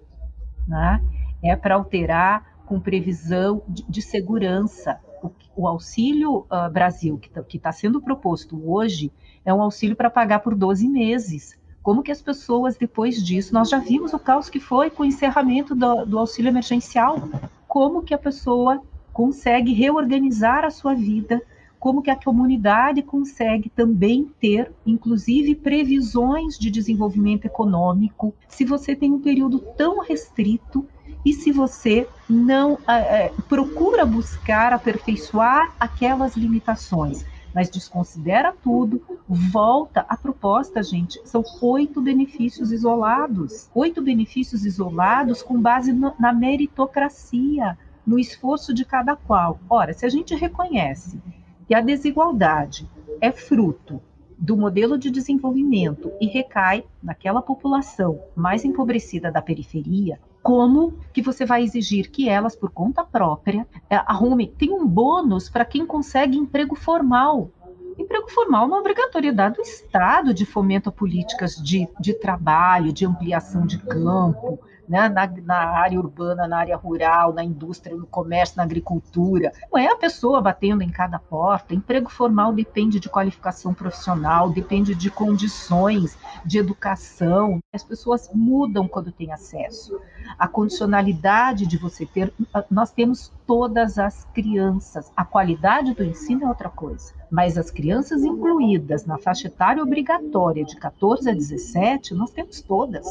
Né? 0.66 1.02
É 1.42 1.54
para 1.54 1.76
alterar 1.76 2.58
com 2.66 2.80
previsão 2.80 3.62
de, 3.68 3.84
de 3.88 4.02
segurança. 4.02 5.00
O, 5.22 5.30
o 5.56 5.68
Auxílio 5.68 6.46
uh, 6.50 6.70
Brasil, 6.70 7.18
que 7.18 7.28
está 7.28 7.42
tá 7.62 7.72
sendo 7.72 8.00
proposto 8.00 8.60
hoje, 8.70 9.10
é 9.44 9.54
um 9.54 9.62
auxílio 9.62 9.96
para 9.96 10.10
pagar 10.10 10.40
por 10.40 10.54
12 10.54 10.88
meses. 10.88 11.56
Como 11.82 12.02
que 12.02 12.12
as 12.12 12.20
pessoas, 12.20 12.76
depois 12.76 13.24
disso, 13.24 13.54
nós 13.54 13.70
já 13.70 13.78
vimos 13.78 14.12
o 14.12 14.18
caos 14.18 14.50
que 14.50 14.60
foi 14.60 14.90
com 14.90 15.02
o 15.02 15.06
encerramento 15.06 15.74
do, 15.74 16.04
do 16.04 16.18
auxílio 16.18 16.50
emergencial, 16.50 17.28
como 17.66 18.02
que 18.02 18.12
a 18.12 18.18
pessoa 18.18 18.82
consegue 19.12 19.72
reorganizar 19.72 20.64
a 20.64 20.70
sua 20.70 20.94
vida 20.94 21.42
como 21.78 22.02
que 22.02 22.10
a 22.10 22.16
comunidade 22.16 23.02
consegue 23.02 23.68
também 23.68 24.30
ter, 24.40 24.72
inclusive, 24.84 25.54
previsões 25.54 26.58
de 26.58 26.70
desenvolvimento 26.70 27.44
econômico, 27.44 28.34
se 28.48 28.64
você 28.64 28.96
tem 28.96 29.12
um 29.12 29.20
período 29.20 29.60
tão 29.76 30.00
restrito 30.00 30.86
e 31.24 31.32
se 31.32 31.52
você 31.52 32.08
não 32.28 32.78
é, 32.88 33.30
procura 33.48 34.04
buscar 34.04 34.72
aperfeiçoar 34.72 35.74
aquelas 35.78 36.36
limitações, 36.36 37.24
mas 37.54 37.70
desconsidera 37.70 38.54
tudo, 38.62 39.02
volta 39.28 40.04
à 40.08 40.16
proposta, 40.16 40.82
gente. 40.82 41.20
São 41.24 41.42
oito 41.60 42.00
benefícios 42.00 42.70
isolados, 42.72 43.68
oito 43.74 44.02
benefícios 44.02 44.64
isolados 44.64 45.42
com 45.42 45.60
base 45.60 45.92
no, 45.92 46.12
na 46.18 46.32
meritocracia, 46.32 47.76
no 48.06 48.18
esforço 48.18 48.72
de 48.72 48.84
cada 48.84 49.16
qual. 49.16 49.58
Ora, 49.68 49.92
se 49.92 50.06
a 50.06 50.08
gente 50.08 50.34
reconhece 50.34 51.20
que 51.68 51.74
a 51.74 51.82
desigualdade 51.82 52.88
é 53.20 53.30
fruto 53.30 54.00
do 54.38 54.56
modelo 54.56 54.96
de 54.96 55.10
desenvolvimento 55.10 56.10
e 56.18 56.26
recai 56.26 56.82
naquela 57.02 57.42
população 57.42 58.18
mais 58.34 58.64
empobrecida 58.64 59.30
da 59.30 59.42
periferia, 59.42 60.18
como 60.42 60.94
que 61.12 61.20
você 61.20 61.44
vai 61.44 61.62
exigir 61.62 62.10
que 62.10 62.26
elas, 62.26 62.56
por 62.56 62.70
conta 62.70 63.04
própria, 63.04 63.66
é, 63.90 63.96
arrumem. 63.96 64.50
Tem 64.56 64.72
um 64.72 64.86
bônus 64.86 65.50
para 65.50 65.64
quem 65.64 65.84
consegue 65.84 66.38
emprego 66.38 66.74
formal. 66.74 67.50
Emprego 67.98 68.30
formal 68.30 68.64
é 68.64 68.66
uma 68.68 68.78
obrigatoriedade 68.78 69.56
do 69.56 69.62
Estado 69.62 70.32
de 70.32 70.46
fomento 70.46 70.88
a 70.88 70.92
políticas 70.92 71.54
de, 71.56 71.86
de 72.00 72.14
trabalho, 72.14 72.94
de 72.94 73.04
ampliação 73.04 73.66
de 73.66 73.76
campo, 73.78 74.58
né, 74.88 75.08
na, 75.08 75.26
na, 75.26 75.56
área 75.56 75.98
urbana, 75.98 76.48
na 76.48 76.58
área 76.58 76.76
rural, 76.76 77.32
na 77.32 77.44
indústria, 77.44 77.94
no 77.94 78.06
comércio, 78.06 78.56
na 78.56 78.62
agricultura. 78.62 79.52
Não 79.70 79.78
é 79.78 79.86
a 79.86 79.96
pessoa 79.96 80.40
batendo 80.40 80.82
em 80.82 80.88
cada 80.88 81.18
porta. 81.18 81.74
Emprego 81.74 82.08
formal 82.08 82.52
depende 82.52 82.98
de 82.98 83.08
qualificação 83.08 83.74
profissional, 83.74 84.50
depende 84.50 84.94
de 84.94 85.10
condições 85.10 86.16
de 86.44 86.58
educação. 86.58 87.58
As 87.72 87.84
pessoas 87.84 88.30
mudam 88.32 88.88
quando 88.88 89.12
têm 89.12 89.32
acesso. 89.32 90.00
A 90.38 90.48
condicionalidade 90.48 91.66
de 91.66 91.76
você 91.76 92.06
ter. 92.06 92.32
Nós 92.70 92.90
temos 92.90 93.32
todas 93.46 93.98
as 93.98 94.24
crianças. 94.32 95.12
A 95.16 95.24
qualidade 95.24 95.94
do 95.94 96.04
ensino 96.04 96.44
é 96.44 96.48
outra 96.48 96.68
coisa. 96.68 97.17
Mas 97.30 97.58
as 97.58 97.70
crianças 97.70 98.24
incluídas 98.24 99.04
na 99.04 99.18
faixa 99.18 99.48
etária 99.48 99.82
obrigatória 99.82 100.64
de 100.64 100.76
14 100.76 101.30
a 101.30 101.34
17, 101.34 102.14
nós 102.14 102.30
temos 102.30 102.62
todas. 102.62 103.06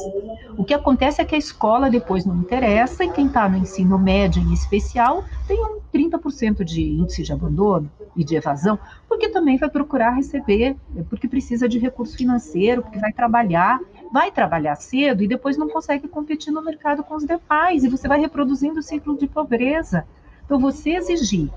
O 0.56 0.64
que 0.64 0.74
acontece 0.74 1.20
é 1.20 1.24
que 1.24 1.34
a 1.34 1.38
escola 1.38 1.88
depois 1.88 2.24
não 2.24 2.36
interessa 2.36 3.04
e 3.04 3.10
quem 3.10 3.26
está 3.26 3.48
no 3.48 3.58
ensino 3.58 3.98
médio 3.98 4.42
em 4.42 4.52
especial 4.52 5.24
tem 5.46 5.58
um 5.64 5.78
30% 5.94 6.64
de 6.64 6.82
índice 6.82 7.22
de 7.22 7.32
abandono 7.32 7.90
e 8.16 8.24
de 8.24 8.36
evasão, 8.36 8.78
porque 9.08 9.28
também 9.28 9.56
vai 9.56 9.70
procurar 9.70 10.10
receber, 10.10 10.76
porque 11.08 11.28
precisa 11.28 11.68
de 11.68 11.78
recurso 11.78 12.16
financeiro, 12.16 12.82
porque 12.82 12.98
vai 12.98 13.12
trabalhar, 13.12 13.80
vai 14.12 14.30
trabalhar 14.32 14.76
cedo 14.76 15.22
e 15.22 15.28
depois 15.28 15.56
não 15.56 15.68
consegue 15.68 16.08
competir 16.08 16.52
no 16.52 16.62
mercado 16.62 17.04
com 17.04 17.14
os 17.14 17.24
demais 17.24 17.84
e 17.84 17.88
você 17.88 18.08
vai 18.08 18.20
reproduzindo 18.20 18.80
o 18.80 18.82
ciclo 18.82 19.16
de 19.16 19.26
pobreza. 19.26 20.04
Então, 20.44 20.58
você 20.58 20.90
exigir 20.90 21.50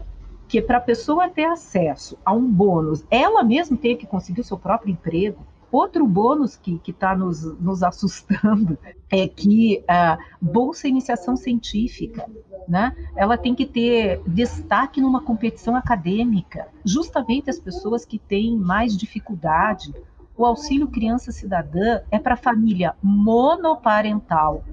que 0.52 0.62
para 0.62 0.80
a 0.80 0.82
pessoa 0.82 1.30
ter 1.30 1.46
acesso 1.46 2.18
a 2.26 2.34
um 2.34 2.46
bônus, 2.46 3.06
ela 3.10 3.42
mesma 3.42 3.78
tem 3.78 3.96
que 3.96 4.06
conseguir 4.06 4.42
o 4.42 4.44
seu 4.44 4.58
próprio 4.58 4.92
emprego. 4.92 5.48
Outro 5.72 6.06
bônus 6.06 6.58
que 6.58 6.82
está 6.86 7.16
nos, 7.16 7.58
nos 7.58 7.82
assustando 7.82 8.78
é 9.10 9.30
que 9.30 9.82
a 9.88 10.18
Bolsa 10.42 10.90
Iniciação 10.90 11.38
Científica, 11.38 12.30
né, 12.68 12.94
ela 13.16 13.38
tem 13.38 13.56
que 13.56 13.66
ter 13.66 14.22
destaque 14.28 15.00
numa 15.00 15.22
competição 15.22 15.74
acadêmica. 15.74 16.68
Justamente 16.84 17.50
as 17.50 17.58
pessoas 17.58 18.04
que 18.04 18.20
têm 18.20 18.58
mais 18.58 18.98
dificuldade. 18.98 19.96
O 20.36 20.46
Auxílio 20.46 20.90
Criança 20.90 21.32
Cidadã 21.32 22.02
é 22.12 22.20
para 22.20 22.36
família 22.36 22.94
monoparental. 23.02 24.66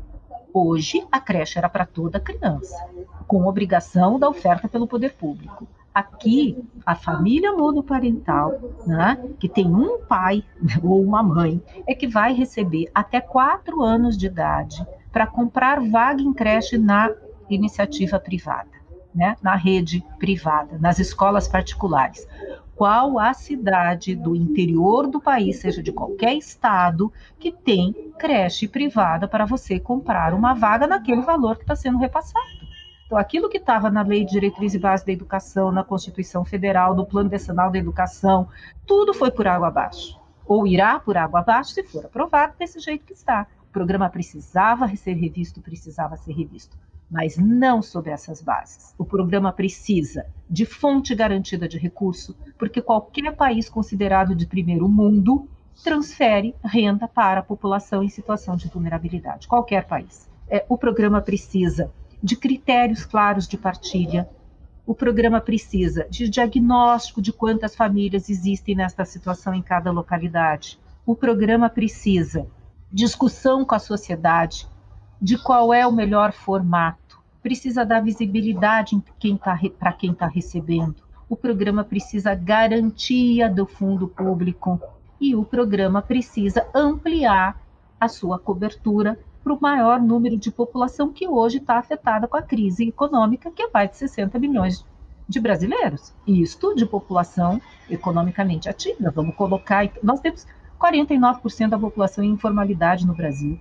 Hoje, 0.52 1.06
a 1.12 1.20
creche 1.20 1.56
era 1.56 1.68
para 1.68 1.86
toda 1.86 2.18
criança 2.18 2.76
com 3.28 3.46
obrigação 3.46 4.18
da 4.18 4.28
oferta 4.28 4.66
pelo 4.66 4.86
poder 4.86 5.12
público. 5.12 5.68
Aqui, 5.94 6.56
a 6.86 6.94
família 6.94 7.52
monoparental, 7.52 8.58
né, 8.86 9.22
que 9.38 9.48
tem 9.48 9.66
um 9.66 9.98
pai 9.98 10.42
ou 10.82 11.02
uma 11.02 11.22
mãe, 11.22 11.62
é 11.86 11.94
que 11.94 12.08
vai 12.08 12.32
receber 12.32 12.90
até 12.94 13.20
quatro 13.20 13.82
anos 13.82 14.16
de 14.16 14.26
idade 14.26 14.84
para 15.12 15.26
comprar 15.26 15.80
vaga 15.80 16.22
em 16.22 16.32
creche 16.32 16.78
na 16.78 17.10
iniciativa 17.50 18.18
privada, 18.18 18.70
né, 19.14 19.36
na 19.42 19.54
rede 19.54 20.04
privada, 20.18 20.78
nas 20.78 20.98
escolas 20.98 21.46
particulares. 21.46 22.26
Qual 22.76 23.18
a 23.18 23.34
cidade 23.34 24.14
do 24.14 24.36
interior 24.36 25.08
do 25.08 25.20
país, 25.20 25.58
seja 25.58 25.82
de 25.82 25.90
qualquer 25.90 26.34
estado, 26.34 27.12
que 27.38 27.50
tem 27.50 27.92
creche 28.16 28.68
privada 28.68 29.26
para 29.26 29.44
você 29.44 29.80
comprar 29.80 30.32
uma 30.32 30.54
vaga 30.54 30.86
naquele 30.86 31.22
valor 31.22 31.56
que 31.56 31.62
está 31.62 31.74
sendo 31.74 31.98
repassado? 31.98 32.57
Então, 33.08 33.16
aquilo 33.16 33.48
que 33.48 33.56
estava 33.56 33.88
na 33.88 34.02
Lei 34.02 34.22
de 34.22 34.32
Diretriz 34.32 34.74
e 34.74 34.78
Base 34.78 35.06
da 35.06 35.10
Educação, 35.10 35.72
na 35.72 35.82
Constituição 35.82 36.44
Federal, 36.44 36.94
no 36.94 37.06
Plano 37.06 37.30
Decenal 37.30 37.70
da 37.70 37.78
Educação, 37.78 38.50
tudo 38.86 39.14
foi 39.14 39.30
por 39.30 39.46
água 39.46 39.68
abaixo. 39.68 40.20
Ou 40.44 40.66
irá 40.66 41.00
por 41.00 41.16
água 41.16 41.40
abaixo 41.40 41.70
se 41.70 41.82
for 41.82 42.04
aprovado 42.04 42.52
desse 42.58 42.78
jeito 42.80 43.06
que 43.06 43.14
está. 43.14 43.46
O 43.62 43.72
programa 43.72 44.10
precisava 44.10 44.86
ser 44.94 45.14
revisto, 45.14 45.62
precisava 45.62 46.18
ser 46.18 46.34
revisto, 46.34 46.76
mas 47.10 47.38
não 47.38 47.80
sob 47.80 48.10
essas 48.10 48.42
bases. 48.42 48.94
O 48.98 49.06
programa 49.06 49.54
precisa 49.54 50.26
de 50.48 50.66
fonte 50.66 51.14
garantida 51.14 51.66
de 51.66 51.78
recurso, 51.78 52.36
porque 52.58 52.82
qualquer 52.82 53.34
país 53.34 53.70
considerado 53.70 54.34
de 54.34 54.46
primeiro 54.46 54.86
mundo 54.86 55.48
transfere 55.82 56.54
renda 56.62 57.08
para 57.08 57.40
a 57.40 57.42
população 57.42 58.02
em 58.02 58.10
situação 58.10 58.54
de 58.54 58.68
vulnerabilidade. 58.68 59.48
Qualquer 59.48 59.86
país. 59.86 60.28
É, 60.46 60.66
o 60.68 60.76
programa 60.76 61.22
precisa 61.22 61.90
de 62.22 62.36
critérios 62.36 63.04
claros 63.04 63.46
de 63.46 63.56
partilha. 63.56 64.28
O 64.86 64.94
programa 64.94 65.40
precisa 65.40 66.06
de 66.08 66.28
diagnóstico 66.28 67.20
de 67.20 67.32
quantas 67.32 67.76
famílias 67.76 68.28
existem 68.28 68.74
nesta 68.74 69.04
situação 69.04 69.54
em 69.54 69.62
cada 69.62 69.90
localidade. 69.90 70.78
O 71.04 71.14
programa 71.14 71.68
precisa 71.68 72.46
discussão 72.90 73.64
com 73.64 73.74
a 73.74 73.78
sociedade 73.78 74.66
de 75.20 75.36
qual 75.36 75.74
é 75.74 75.86
o 75.86 75.92
melhor 75.92 76.32
formato. 76.32 77.18
Precisa 77.42 77.84
dar 77.84 78.00
visibilidade 78.00 79.00
tá, 79.42 79.58
para 79.78 79.92
quem 79.92 80.12
está 80.12 80.26
recebendo. 80.26 80.96
O 81.28 81.36
programa 81.36 81.84
precisa 81.84 82.34
garantia 82.34 83.50
do 83.50 83.66
fundo 83.66 84.08
público 84.08 84.80
e 85.20 85.34
o 85.34 85.44
programa 85.44 86.00
precisa 86.00 86.66
ampliar 86.74 87.60
a 88.00 88.08
sua 88.08 88.38
cobertura 88.38 89.18
para 89.48 89.54
o 89.54 89.60
maior 89.60 90.00
número 90.00 90.36
de 90.36 90.50
população 90.50 91.10
que 91.10 91.26
hoje 91.26 91.56
está 91.56 91.78
afetada 91.78 92.28
com 92.28 92.36
a 92.36 92.42
crise 92.42 92.88
econômica, 92.88 93.50
que 93.50 93.62
é 93.62 93.70
mais 93.72 93.90
de 93.90 93.96
60 93.96 94.38
milhões 94.38 94.84
de 95.26 95.40
brasileiros. 95.40 96.12
Isto 96.26 96.74
de 96.74 96.84
população 96.84 97.60
economicamente 97.88 98.68
ativa. 98.68 99.10
Vamos 99.10 99.34
colocar. 99.34 99.88
Nós 100.02 100.20
temos 100.20 100.46
49% 100.78 101.68
da 101.68 101.78
população 101.78 102.22
em 102.22 102.32
informalidade 102.32 103.06
no 103.06 103.14
Brasil. 103.14 103.58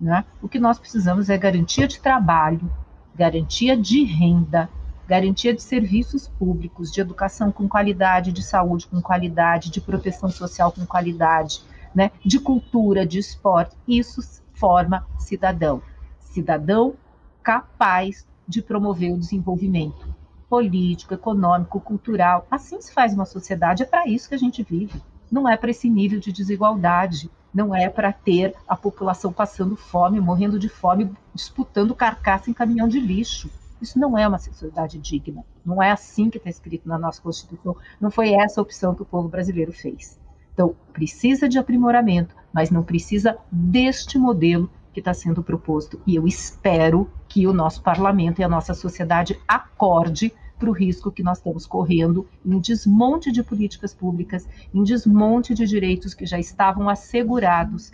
Né? 0.00 0.24
O 0.40 0.48
que 0.48 0.60
nós 0.60 0.78
precisamos 0.78 1.28
é 1.28 1.36
garantia 1.36 1.88
de 1.88 1.98
trabalho, 1.98 2.70
garantia 3.14 3.76
de 3.76 4.04
renda, 4.04 4.68
garantia 5.08 5.52
de 5.52 5.62
serviços 5.62 6.28
públicos, 6.28 6.92
de 6.92 7.00
educação 7.00 7.50
com 7.50 7.68
qualidade, 7.68 8.32
de 8.32 8.42
saúde 8.42 8.86
com 8.86 9.00
qualidade, 9.00 9.70
de 9.70 9.80
proteção 9.80 10.28
social 10.28 10.70
com 10.70 10.86
qualidade, 10.86 11.60
né? 11.92 12.12
de 12.24 12.38
cultura, 12.38 13.04
de 13.04 13.18
esporte. 13.18 13.76
Isso 13.86 14.20
forma 14.54 15.06
cidadão. 15.18 15.82
Cidadão 16.18 16.94
capaz 17.42 18.26
de 18.46 18.62
promover 18.62 19.12
o 19.12 19.18
desenvolvimento 19.18 20.14
político, 20.48 21.14
econômico, 21.14 21.80
cultural. 21.80 22.46
Assim 22.50 22.80
se 22.80 22.92
faz 22.92 23.12
uma 23.12 23.24
sociedade, 23.24 23.82
é 23.82 23.86
para 23.86 24.06
isso 24.06 24.28
que 24.28 24.34
a 24.34 24.38
gente 24.38 24.62
vive. 24.62 25.02
Não 25.30 25.48
é 25.48 25.56
para 25.56 25.70
esse 25.70 25.88
nível 25.88 26.20
de 26.20 26.32
desigualdade, 26.32 27.30
não 27.52 27.74
é 27.74 27.88
para 27.88 28.12
ter 28.12 28.54
a 28.68 28.76
população 28.76 29.32
passando 29.32 29.76
fome, 29.76 30.20
morrendo 30.20 30.58
de 30.58 30.68
fome, 30.68 31.12
disputando 31.34 31.94
carcaça 31.94 32.50
em 32.50 32.54
caminhão 32.54 32.88
de 32.88 33.00
lixo. 33.00 33.50
Isso 33.80 33.98
não 33.98 34.16
é 34.16 34.26
uma 34.26 34.38
sociedade 34.38 34.98
digna. 34.98 35.44
Não 35.64 35.82
é 35.82 35.90
assim 35.90 36.30
que 36.30 36.38
está 36.38 36.50
escrito 36.50 36.88
na 36.88 36.98
nossa 36.98 37.20
Constituição. 37.20 37.76
Não 38.00 38.10
foi 38.10 38.32
essa 38.32 38.60
a 38.60 38.62
opção 38.62 38.94
que 38.94 39.02
o 39.02 39.06
povo 39.06 39.28
brasileiro 39.28 39.72
fez. 39.72 40.18
Então, 40.54 40.74
precisa 40.92 41.48
de 41.48 41.58
aprimoramento, 41.58 42.34
mas 42.52 42.70
não 42.70 42.82
precisa 42.82 43.36
deste 43.50 44.16
modelo 44.16 44.70
que 44.92 45.00
está 45.00 45.12
sendo 45.12 45.42
proposto. 45.42 46.00
E 46.06 46.14
eu 46.14 46.26
espero 46.26 47.10
que 47.28 47.46
o 47.46 47.52
nosso 47.52 47.82
parlamento 47.82 48.40
e 48.40 48.44
a 48.44 48.48
nossa 48.48 48.72
sociedade 48.72 49.38
acorde 49.46 50.32
para 50.56 50.70
o 50.70 50.72
risco 50.72 51.10
que 51.10 51.22
nós 51.22 51.38
estamos 51.38 51.66
correndo 51.66 52.26
em 52.46 52.60
desmonte 52.60 53.32
de 53.32 53.42
políticas 53.42 53.92
públicas, 53.92 54.48
em 54.72 54.84
desmonte 54.84 55.52
de 55.52 55.66
direitos 55.66 56.14
que 56.14 56.24
já 56.24 56.38
estavam 56.38 56.88
assegurados 56.88 57.90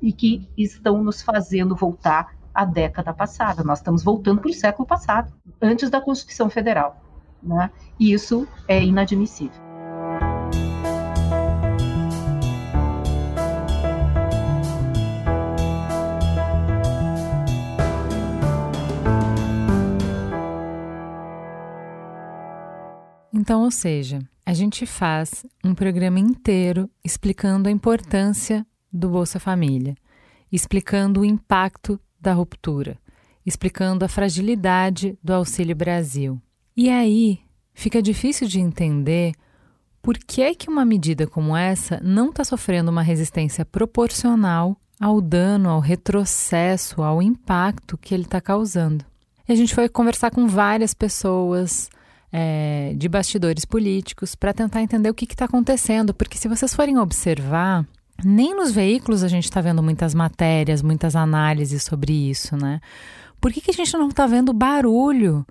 e 0.00 0.12
que 0.12 0.48
estão 0.56 1.02
nos 1.02 1.20
fazendo 1.20 1.74
voltar 1.74 2.36
à 2.54 2.64
década 2.64 3.12
passada. 3.12 3.64
Nós 3.64 3.80
estamos 3.80 4.04
voltando 4.04 4.40
para 4.40 4.50
o 4.50 4.54
século 4.54 4.86
passado, 4.86 5.32
antes 5.60 5.90
da 5.90 6.00
Constituição 6.00 6.48
Federal. 6.48 7.02
Né? 7.42 7.68
E 7.98 8.12
isso 8.12 8.46
é 8.68 8.82
inadmissível. 8.82 9.63
Então, 23.44 23.62
ou 23.62 23.70
seja, 23.70 24.20
a 24.46 24.54
gente 24.54 24.86
faz 24.86 25.44
um 25.62 25.74
programa 25.74 26.18
inteiro 26.18 26.88
explicando 27.04 27.68
a 27.68 27.70
importância 27.70 28.66
do 28.90 29.10
Bolsa 29.10 29.38
Família, 29.38 29.94
explicando 30.50 31.20
o 31.20 31.24
impacto 31.26 32.00
da 32.18 32.32
ruptura, 32.32 32.98
explicando 33.44 34.02
a 34.02 34.08
fragilidade 34.08 35.18
do 35.22 35.34
Auxílio 35.34 35.76
Brasil. 35.76 36.40
E 36.74 36.88
aí 36.88 37.40
fica 37.74 38.00
difícil 38.00 38.48
de 38.48 38.60
entender 38.60 39.34
por 40.00 40.16
que, 40.16 40.54
que 40.54 40.70
uma 40.70 40.86
medida 40.86 41.26
como 41.26 41.54
essa 41.54 42.00
não 42.02 42.30
está 42.30 42.44
sofrendo 42.44 42.90
uma 42.90 43.02
resistência 43.02 43.62
proporcional 43.62 44.74
ao 44.98 45.20
dano, 45.20 45.68
ao 45.68 45.80
retrocesso, 45.80 47.02
ao 47.02 47.20
impacto 47.20 47.98
que 47.98 48.14
ele 48.14 48.24
está 48.24 48.40
causando. 48.40 49.04
E 49.46 49.52
a 49.52 49.54
gente 49.54 49.74
foi 49.74 49.86
conversar 49.86 50.30
com 50.30 50.48
várias 50.48 50.94
pessoas 50.94 51.90
é, 52.36 52.92
de 52.96 53.08
bastidores 53.08 53.64
políticos 53.64 54.34
para 54.34 54.52
tentar 54.52 54.82
entender 54.82 55.08
o 55.08 55.14
que 55.14 55.24
está 55.24 55.44
acontecendo, 55.44 56.12
porque 56.12 56.36
se 56.36 56.48
vocês 56.48 56.74
forem 56.74 56.98
observar, 56.98 57.86
nem 58.24 58.56
nos 58.56 58.72
veículos 58.72 59.22
a 59.22 59.28
gente 59.28 59.44
está 59.44 59.60
vendo 59.60 59.80
muitas 59.80 60.14
matérias, 60.14 60.82
muitas 60.82 61.14
análises 61.14 61.84
sobre 61.84 62.12
isso, 62.12 62.56
né? 62.56 62.80
Por 63.40 63.52
que, 63.52 63.60
que 63.60 63.70
a 63.70 63.74
gente 63.74 63.92
não 63.92 64.08
está 64.08 64.26
vendo 64.26 64.52
barulho? 64.52 65.46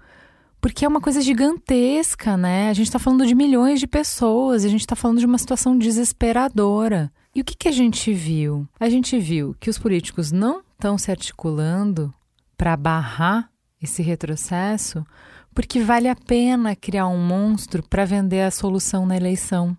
Porque 0.59 0.83
é 0.83 0.87
uma 0.87 0.99
coisa 0.99 1.21
gigantesca, 1.21 2.35
né? 2.35 2.69
A 2.69 2.73
gente 2.73 2.87
está 2.87 2.99
falando 2.99 3.25
de 3.25 3.33
milhões 3.33 3.79
de 3.79 3.87
pessoas, 3.87 4.65
a 4.65 4.67
gente 4.67 4.81
está 4.81 4.95
falando 4.95 5.19
de 5.19 5.25
uma 5.25 5.37
situação 5.37 5.77
desesperadora. 5.77 7.09
E 7.33 7.39
o 7.39 7.45
que, 7.45 7.55
que 7.55 7.69
a 7.69 7.71
gente 7.71 8.11
viu? 8.11 8.67
A 8.77 8.89
gente 8.89 9.17
viu 9.17 9.55
que 9.57 9.69
os 9.69 9.79
políticos 9.79 10.33
não 10.33 10.61
estão 10.73 10.97
se 10.97 11.09
articulando 11.09 12.13
para 12.57 12.75
barrar 12.75 13.49
esse 13.81 14.01
retrocesso, 14.01 15.05
porque 15.53 15.81
vale 15.81 16.07
a 16.07 16.15
pena 16.15 16.75
criar 16.75 17.07
um 17.07 17.19
monstro 17.19 17.83
para 17.83 18.05
vender 18.05 18.41
a 18.41 18.51
solução 18.51 19.05
na 19.05 19.15
eleição, 19.15 19.77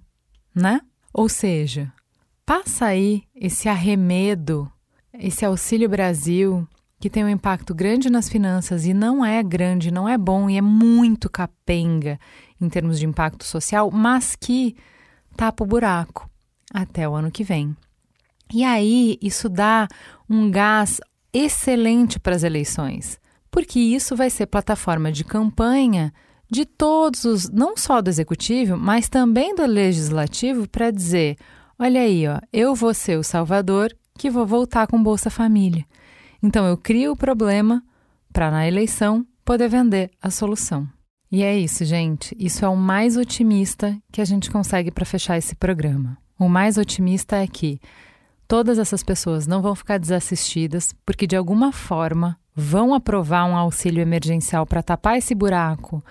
né? 0.54 0.80
Ou 1.12 1.28
seja, 1.28 1.92
passa 2.46 2.86
aí 2.86 3.24
esse 3.34 3.68
arremedo, 3.68 4.70
esse 5.12 5.44
Auxílio 5.44 5.88
Brasil, 5.88 6.66
que 7.00 7.10
tem 7.10 7.24
um 7.24 7.28
impacto 7.28 7.74
grande 7.74 8.08
nas 8.08 8.28
finanças 8.28 8.86
e 8.86 8.94
não 8.94 9.24
é 9.24 9.42
grande, 9.42 9.90
não 9.90 10.08
é 10.08 10.16
bom 10.16 10.48
e 10.48 10.56
é 10.56 10.62
muito 10.62 11.28
capenga 11.28 12.18
em 12.60 12.68
termos 12.68 12.98
de 12.98 13.06
impacto 13.06 13.44
social, 13.44 13.90
mas 13.90 14.36
que 14.36 14.76
tapa 15.36 15.64
o 15.64 15.66
buraco 15.66 16.28
até 16.72 17.08
o 17.08 17.14
ano 17.14 17.30
que 17.30 17.44
vem. 17.44 17.76
E 18.52 18.62
aí, 18.62 19.18
isso 19.20 19.48
dá 19.48 19.88
um 20.28 20.50
gás 20.50 21.00
excelente 21.32 22.20
para 22.20 22.36
as 22.36 22.42
eleições 22.42 23.18
porque 23.54 23.78
isso 23.78 24.16
vai 24.16 24.30
ser 24.30 24.46
plataforma 24.46 25.12
de 25.12 25.22
campanha 25.22 26.12
de 26.50 26.64
todos 26.64 27.24
os, 27.24 27.48
não 27.48 27.76
só 27.76 28.02
do 28.02 28.10
executivo, 28.10 28.76
mas 28.76 29.08
também 29.08 29.54
do 29.54 29.64
legislativo, 29.64 30.68
para 30.68 30.90
dizer: 30.90 31.36
olha 31.78 32.00
aí, 32.00 32.26
ó, 32.26 32.40
eu 32.52 32.74
vou 32.74 32.92
ser 32.92 33.16
o 33.16 33.22
salvador 33.22 33.96
que 34.18 34.28
vou 34.28 34.44
voltar 34.44 34.88
com 34.88 35.00
Bolsa 35.00 35.30
Família. 35.30 35.86
Então 36.42 36.66
eu 36.66 36.76
crio 36.76 37.12
o 37.12 37.16
problema 37.16 37.80
para 38.32 38.50
na 38.50 38.66
eleição 38.66 39.24
poder 39.44 39.68
vender 39.68 40.10
a 40.20 40.32
solução. 40.32 40.88
E 41.30 41.44
é 41.44 41.56
isso, 41.56 41.84
gente. 41.84 42.34
Isso 42.36 42.64
é 42.64 42.68
o 42.68 42.76
mais 42.76 43.16
otimista 43.16 43.96
que 44.10 44.20
a 44.20 44.24
gente 44.24 44.50
consegue 44.50 44.90
para 44.90 45.04
fechar 45.04 45.38
esse 45.38 45.54
programa. 45.54 46.18
O 46.36 46.48
mais 46.48 46.76
otimista 46.76 47.36
é 47.36 47.46
que 47.46 47.80
todas 48.48 48.80
essas 48.80 49.04
pessoas 49.04 49.46
não 49.46 49.62
vão 49.62 49.76
ficar 49.76 49.98
desassistidas, 49.98 50.92
porque 51.06 51.24
de 51.24 51.36
alguma 51.36 51.70
forma 51.70 52.36
vão 52.54 52.94
aprovar 52.94 53.44
um 53.46 53.56
auxílio 53.56 54.00
emergencial 54.00 54.64
para 54.64 54.82
tapar 54.82 55.18
esse 55.18 55.34
buraco 55.34 56.02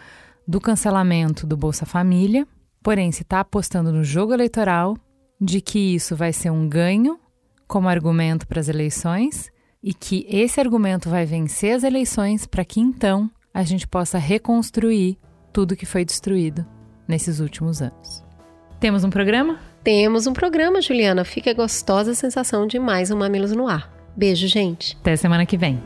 do 0.48 0.60
cancelamento 0.60 1.48
do 1.48 1.56
Bolsa 1.56 1.86
Família, 1.86 2.46
porém 2.82 3.12
se 3.12 3.22
está 3.22 3.40
apostando 3.40 3.92
no 3.92 4.04
jogo 4.04 4.34
eleitoral 4.34 4.98
de 5.40 5.62
que 5.62 5.96
isso 5.96 6.16
vai 6.16 6.34
ser 6.34 6.50
um 6.50 6.68
ganho 6.68 7.20
como 7.68 7.88
argumento 7.88 8.48
para 8.48 8.60
as 8.60 8.68
eleições 8.68 9.52
e 9.82 9.94
que 9.94 10.26
esse 10.30 10.60
argumento 10.60 11.10
vai 11.10 11.26
vencer 11.26 11.76
as 11.76 11.84
eleições 11.84 12.46
para 12.46 12.64
que 12.64 12.80
então 12.80 13.30
a 13.54 13.64
gente 13.64 13.88
possa 13.88 14.18
reconstruir 14.18 15.18
tudo 15.52 15.76
que 15.76 15.86
foi 15.86 16.04
destruído 16.04 16.66
nesses 17.08 17.40
últimos 17.40 17.82
anos. 17.82 18.24
Temos 18.80 19.04
um 19.04 19.10
programa? 19.10 19.60
Temos 19.84 20.28
um 20.28 20.34
programa, 20.34 20.82
Juliana. 20.82 21.24
Fica 21.24 21.52
a 21.52 21.54
gostosa 21.54 22.14
sensação 22.14 22.66
de 22.66 22.80
mais 22.80 23.12
um 23.12 23.18
Mamilos 23.18 23.52
no 23.52 23.68
Ar. 23.68 23.92
Beijo, 24.16 24.48
gente. 24.48 24.98
Até 25.02 25.16
semana 25.16 25.46
que 25.46 25.58
vem. 25.58 25.82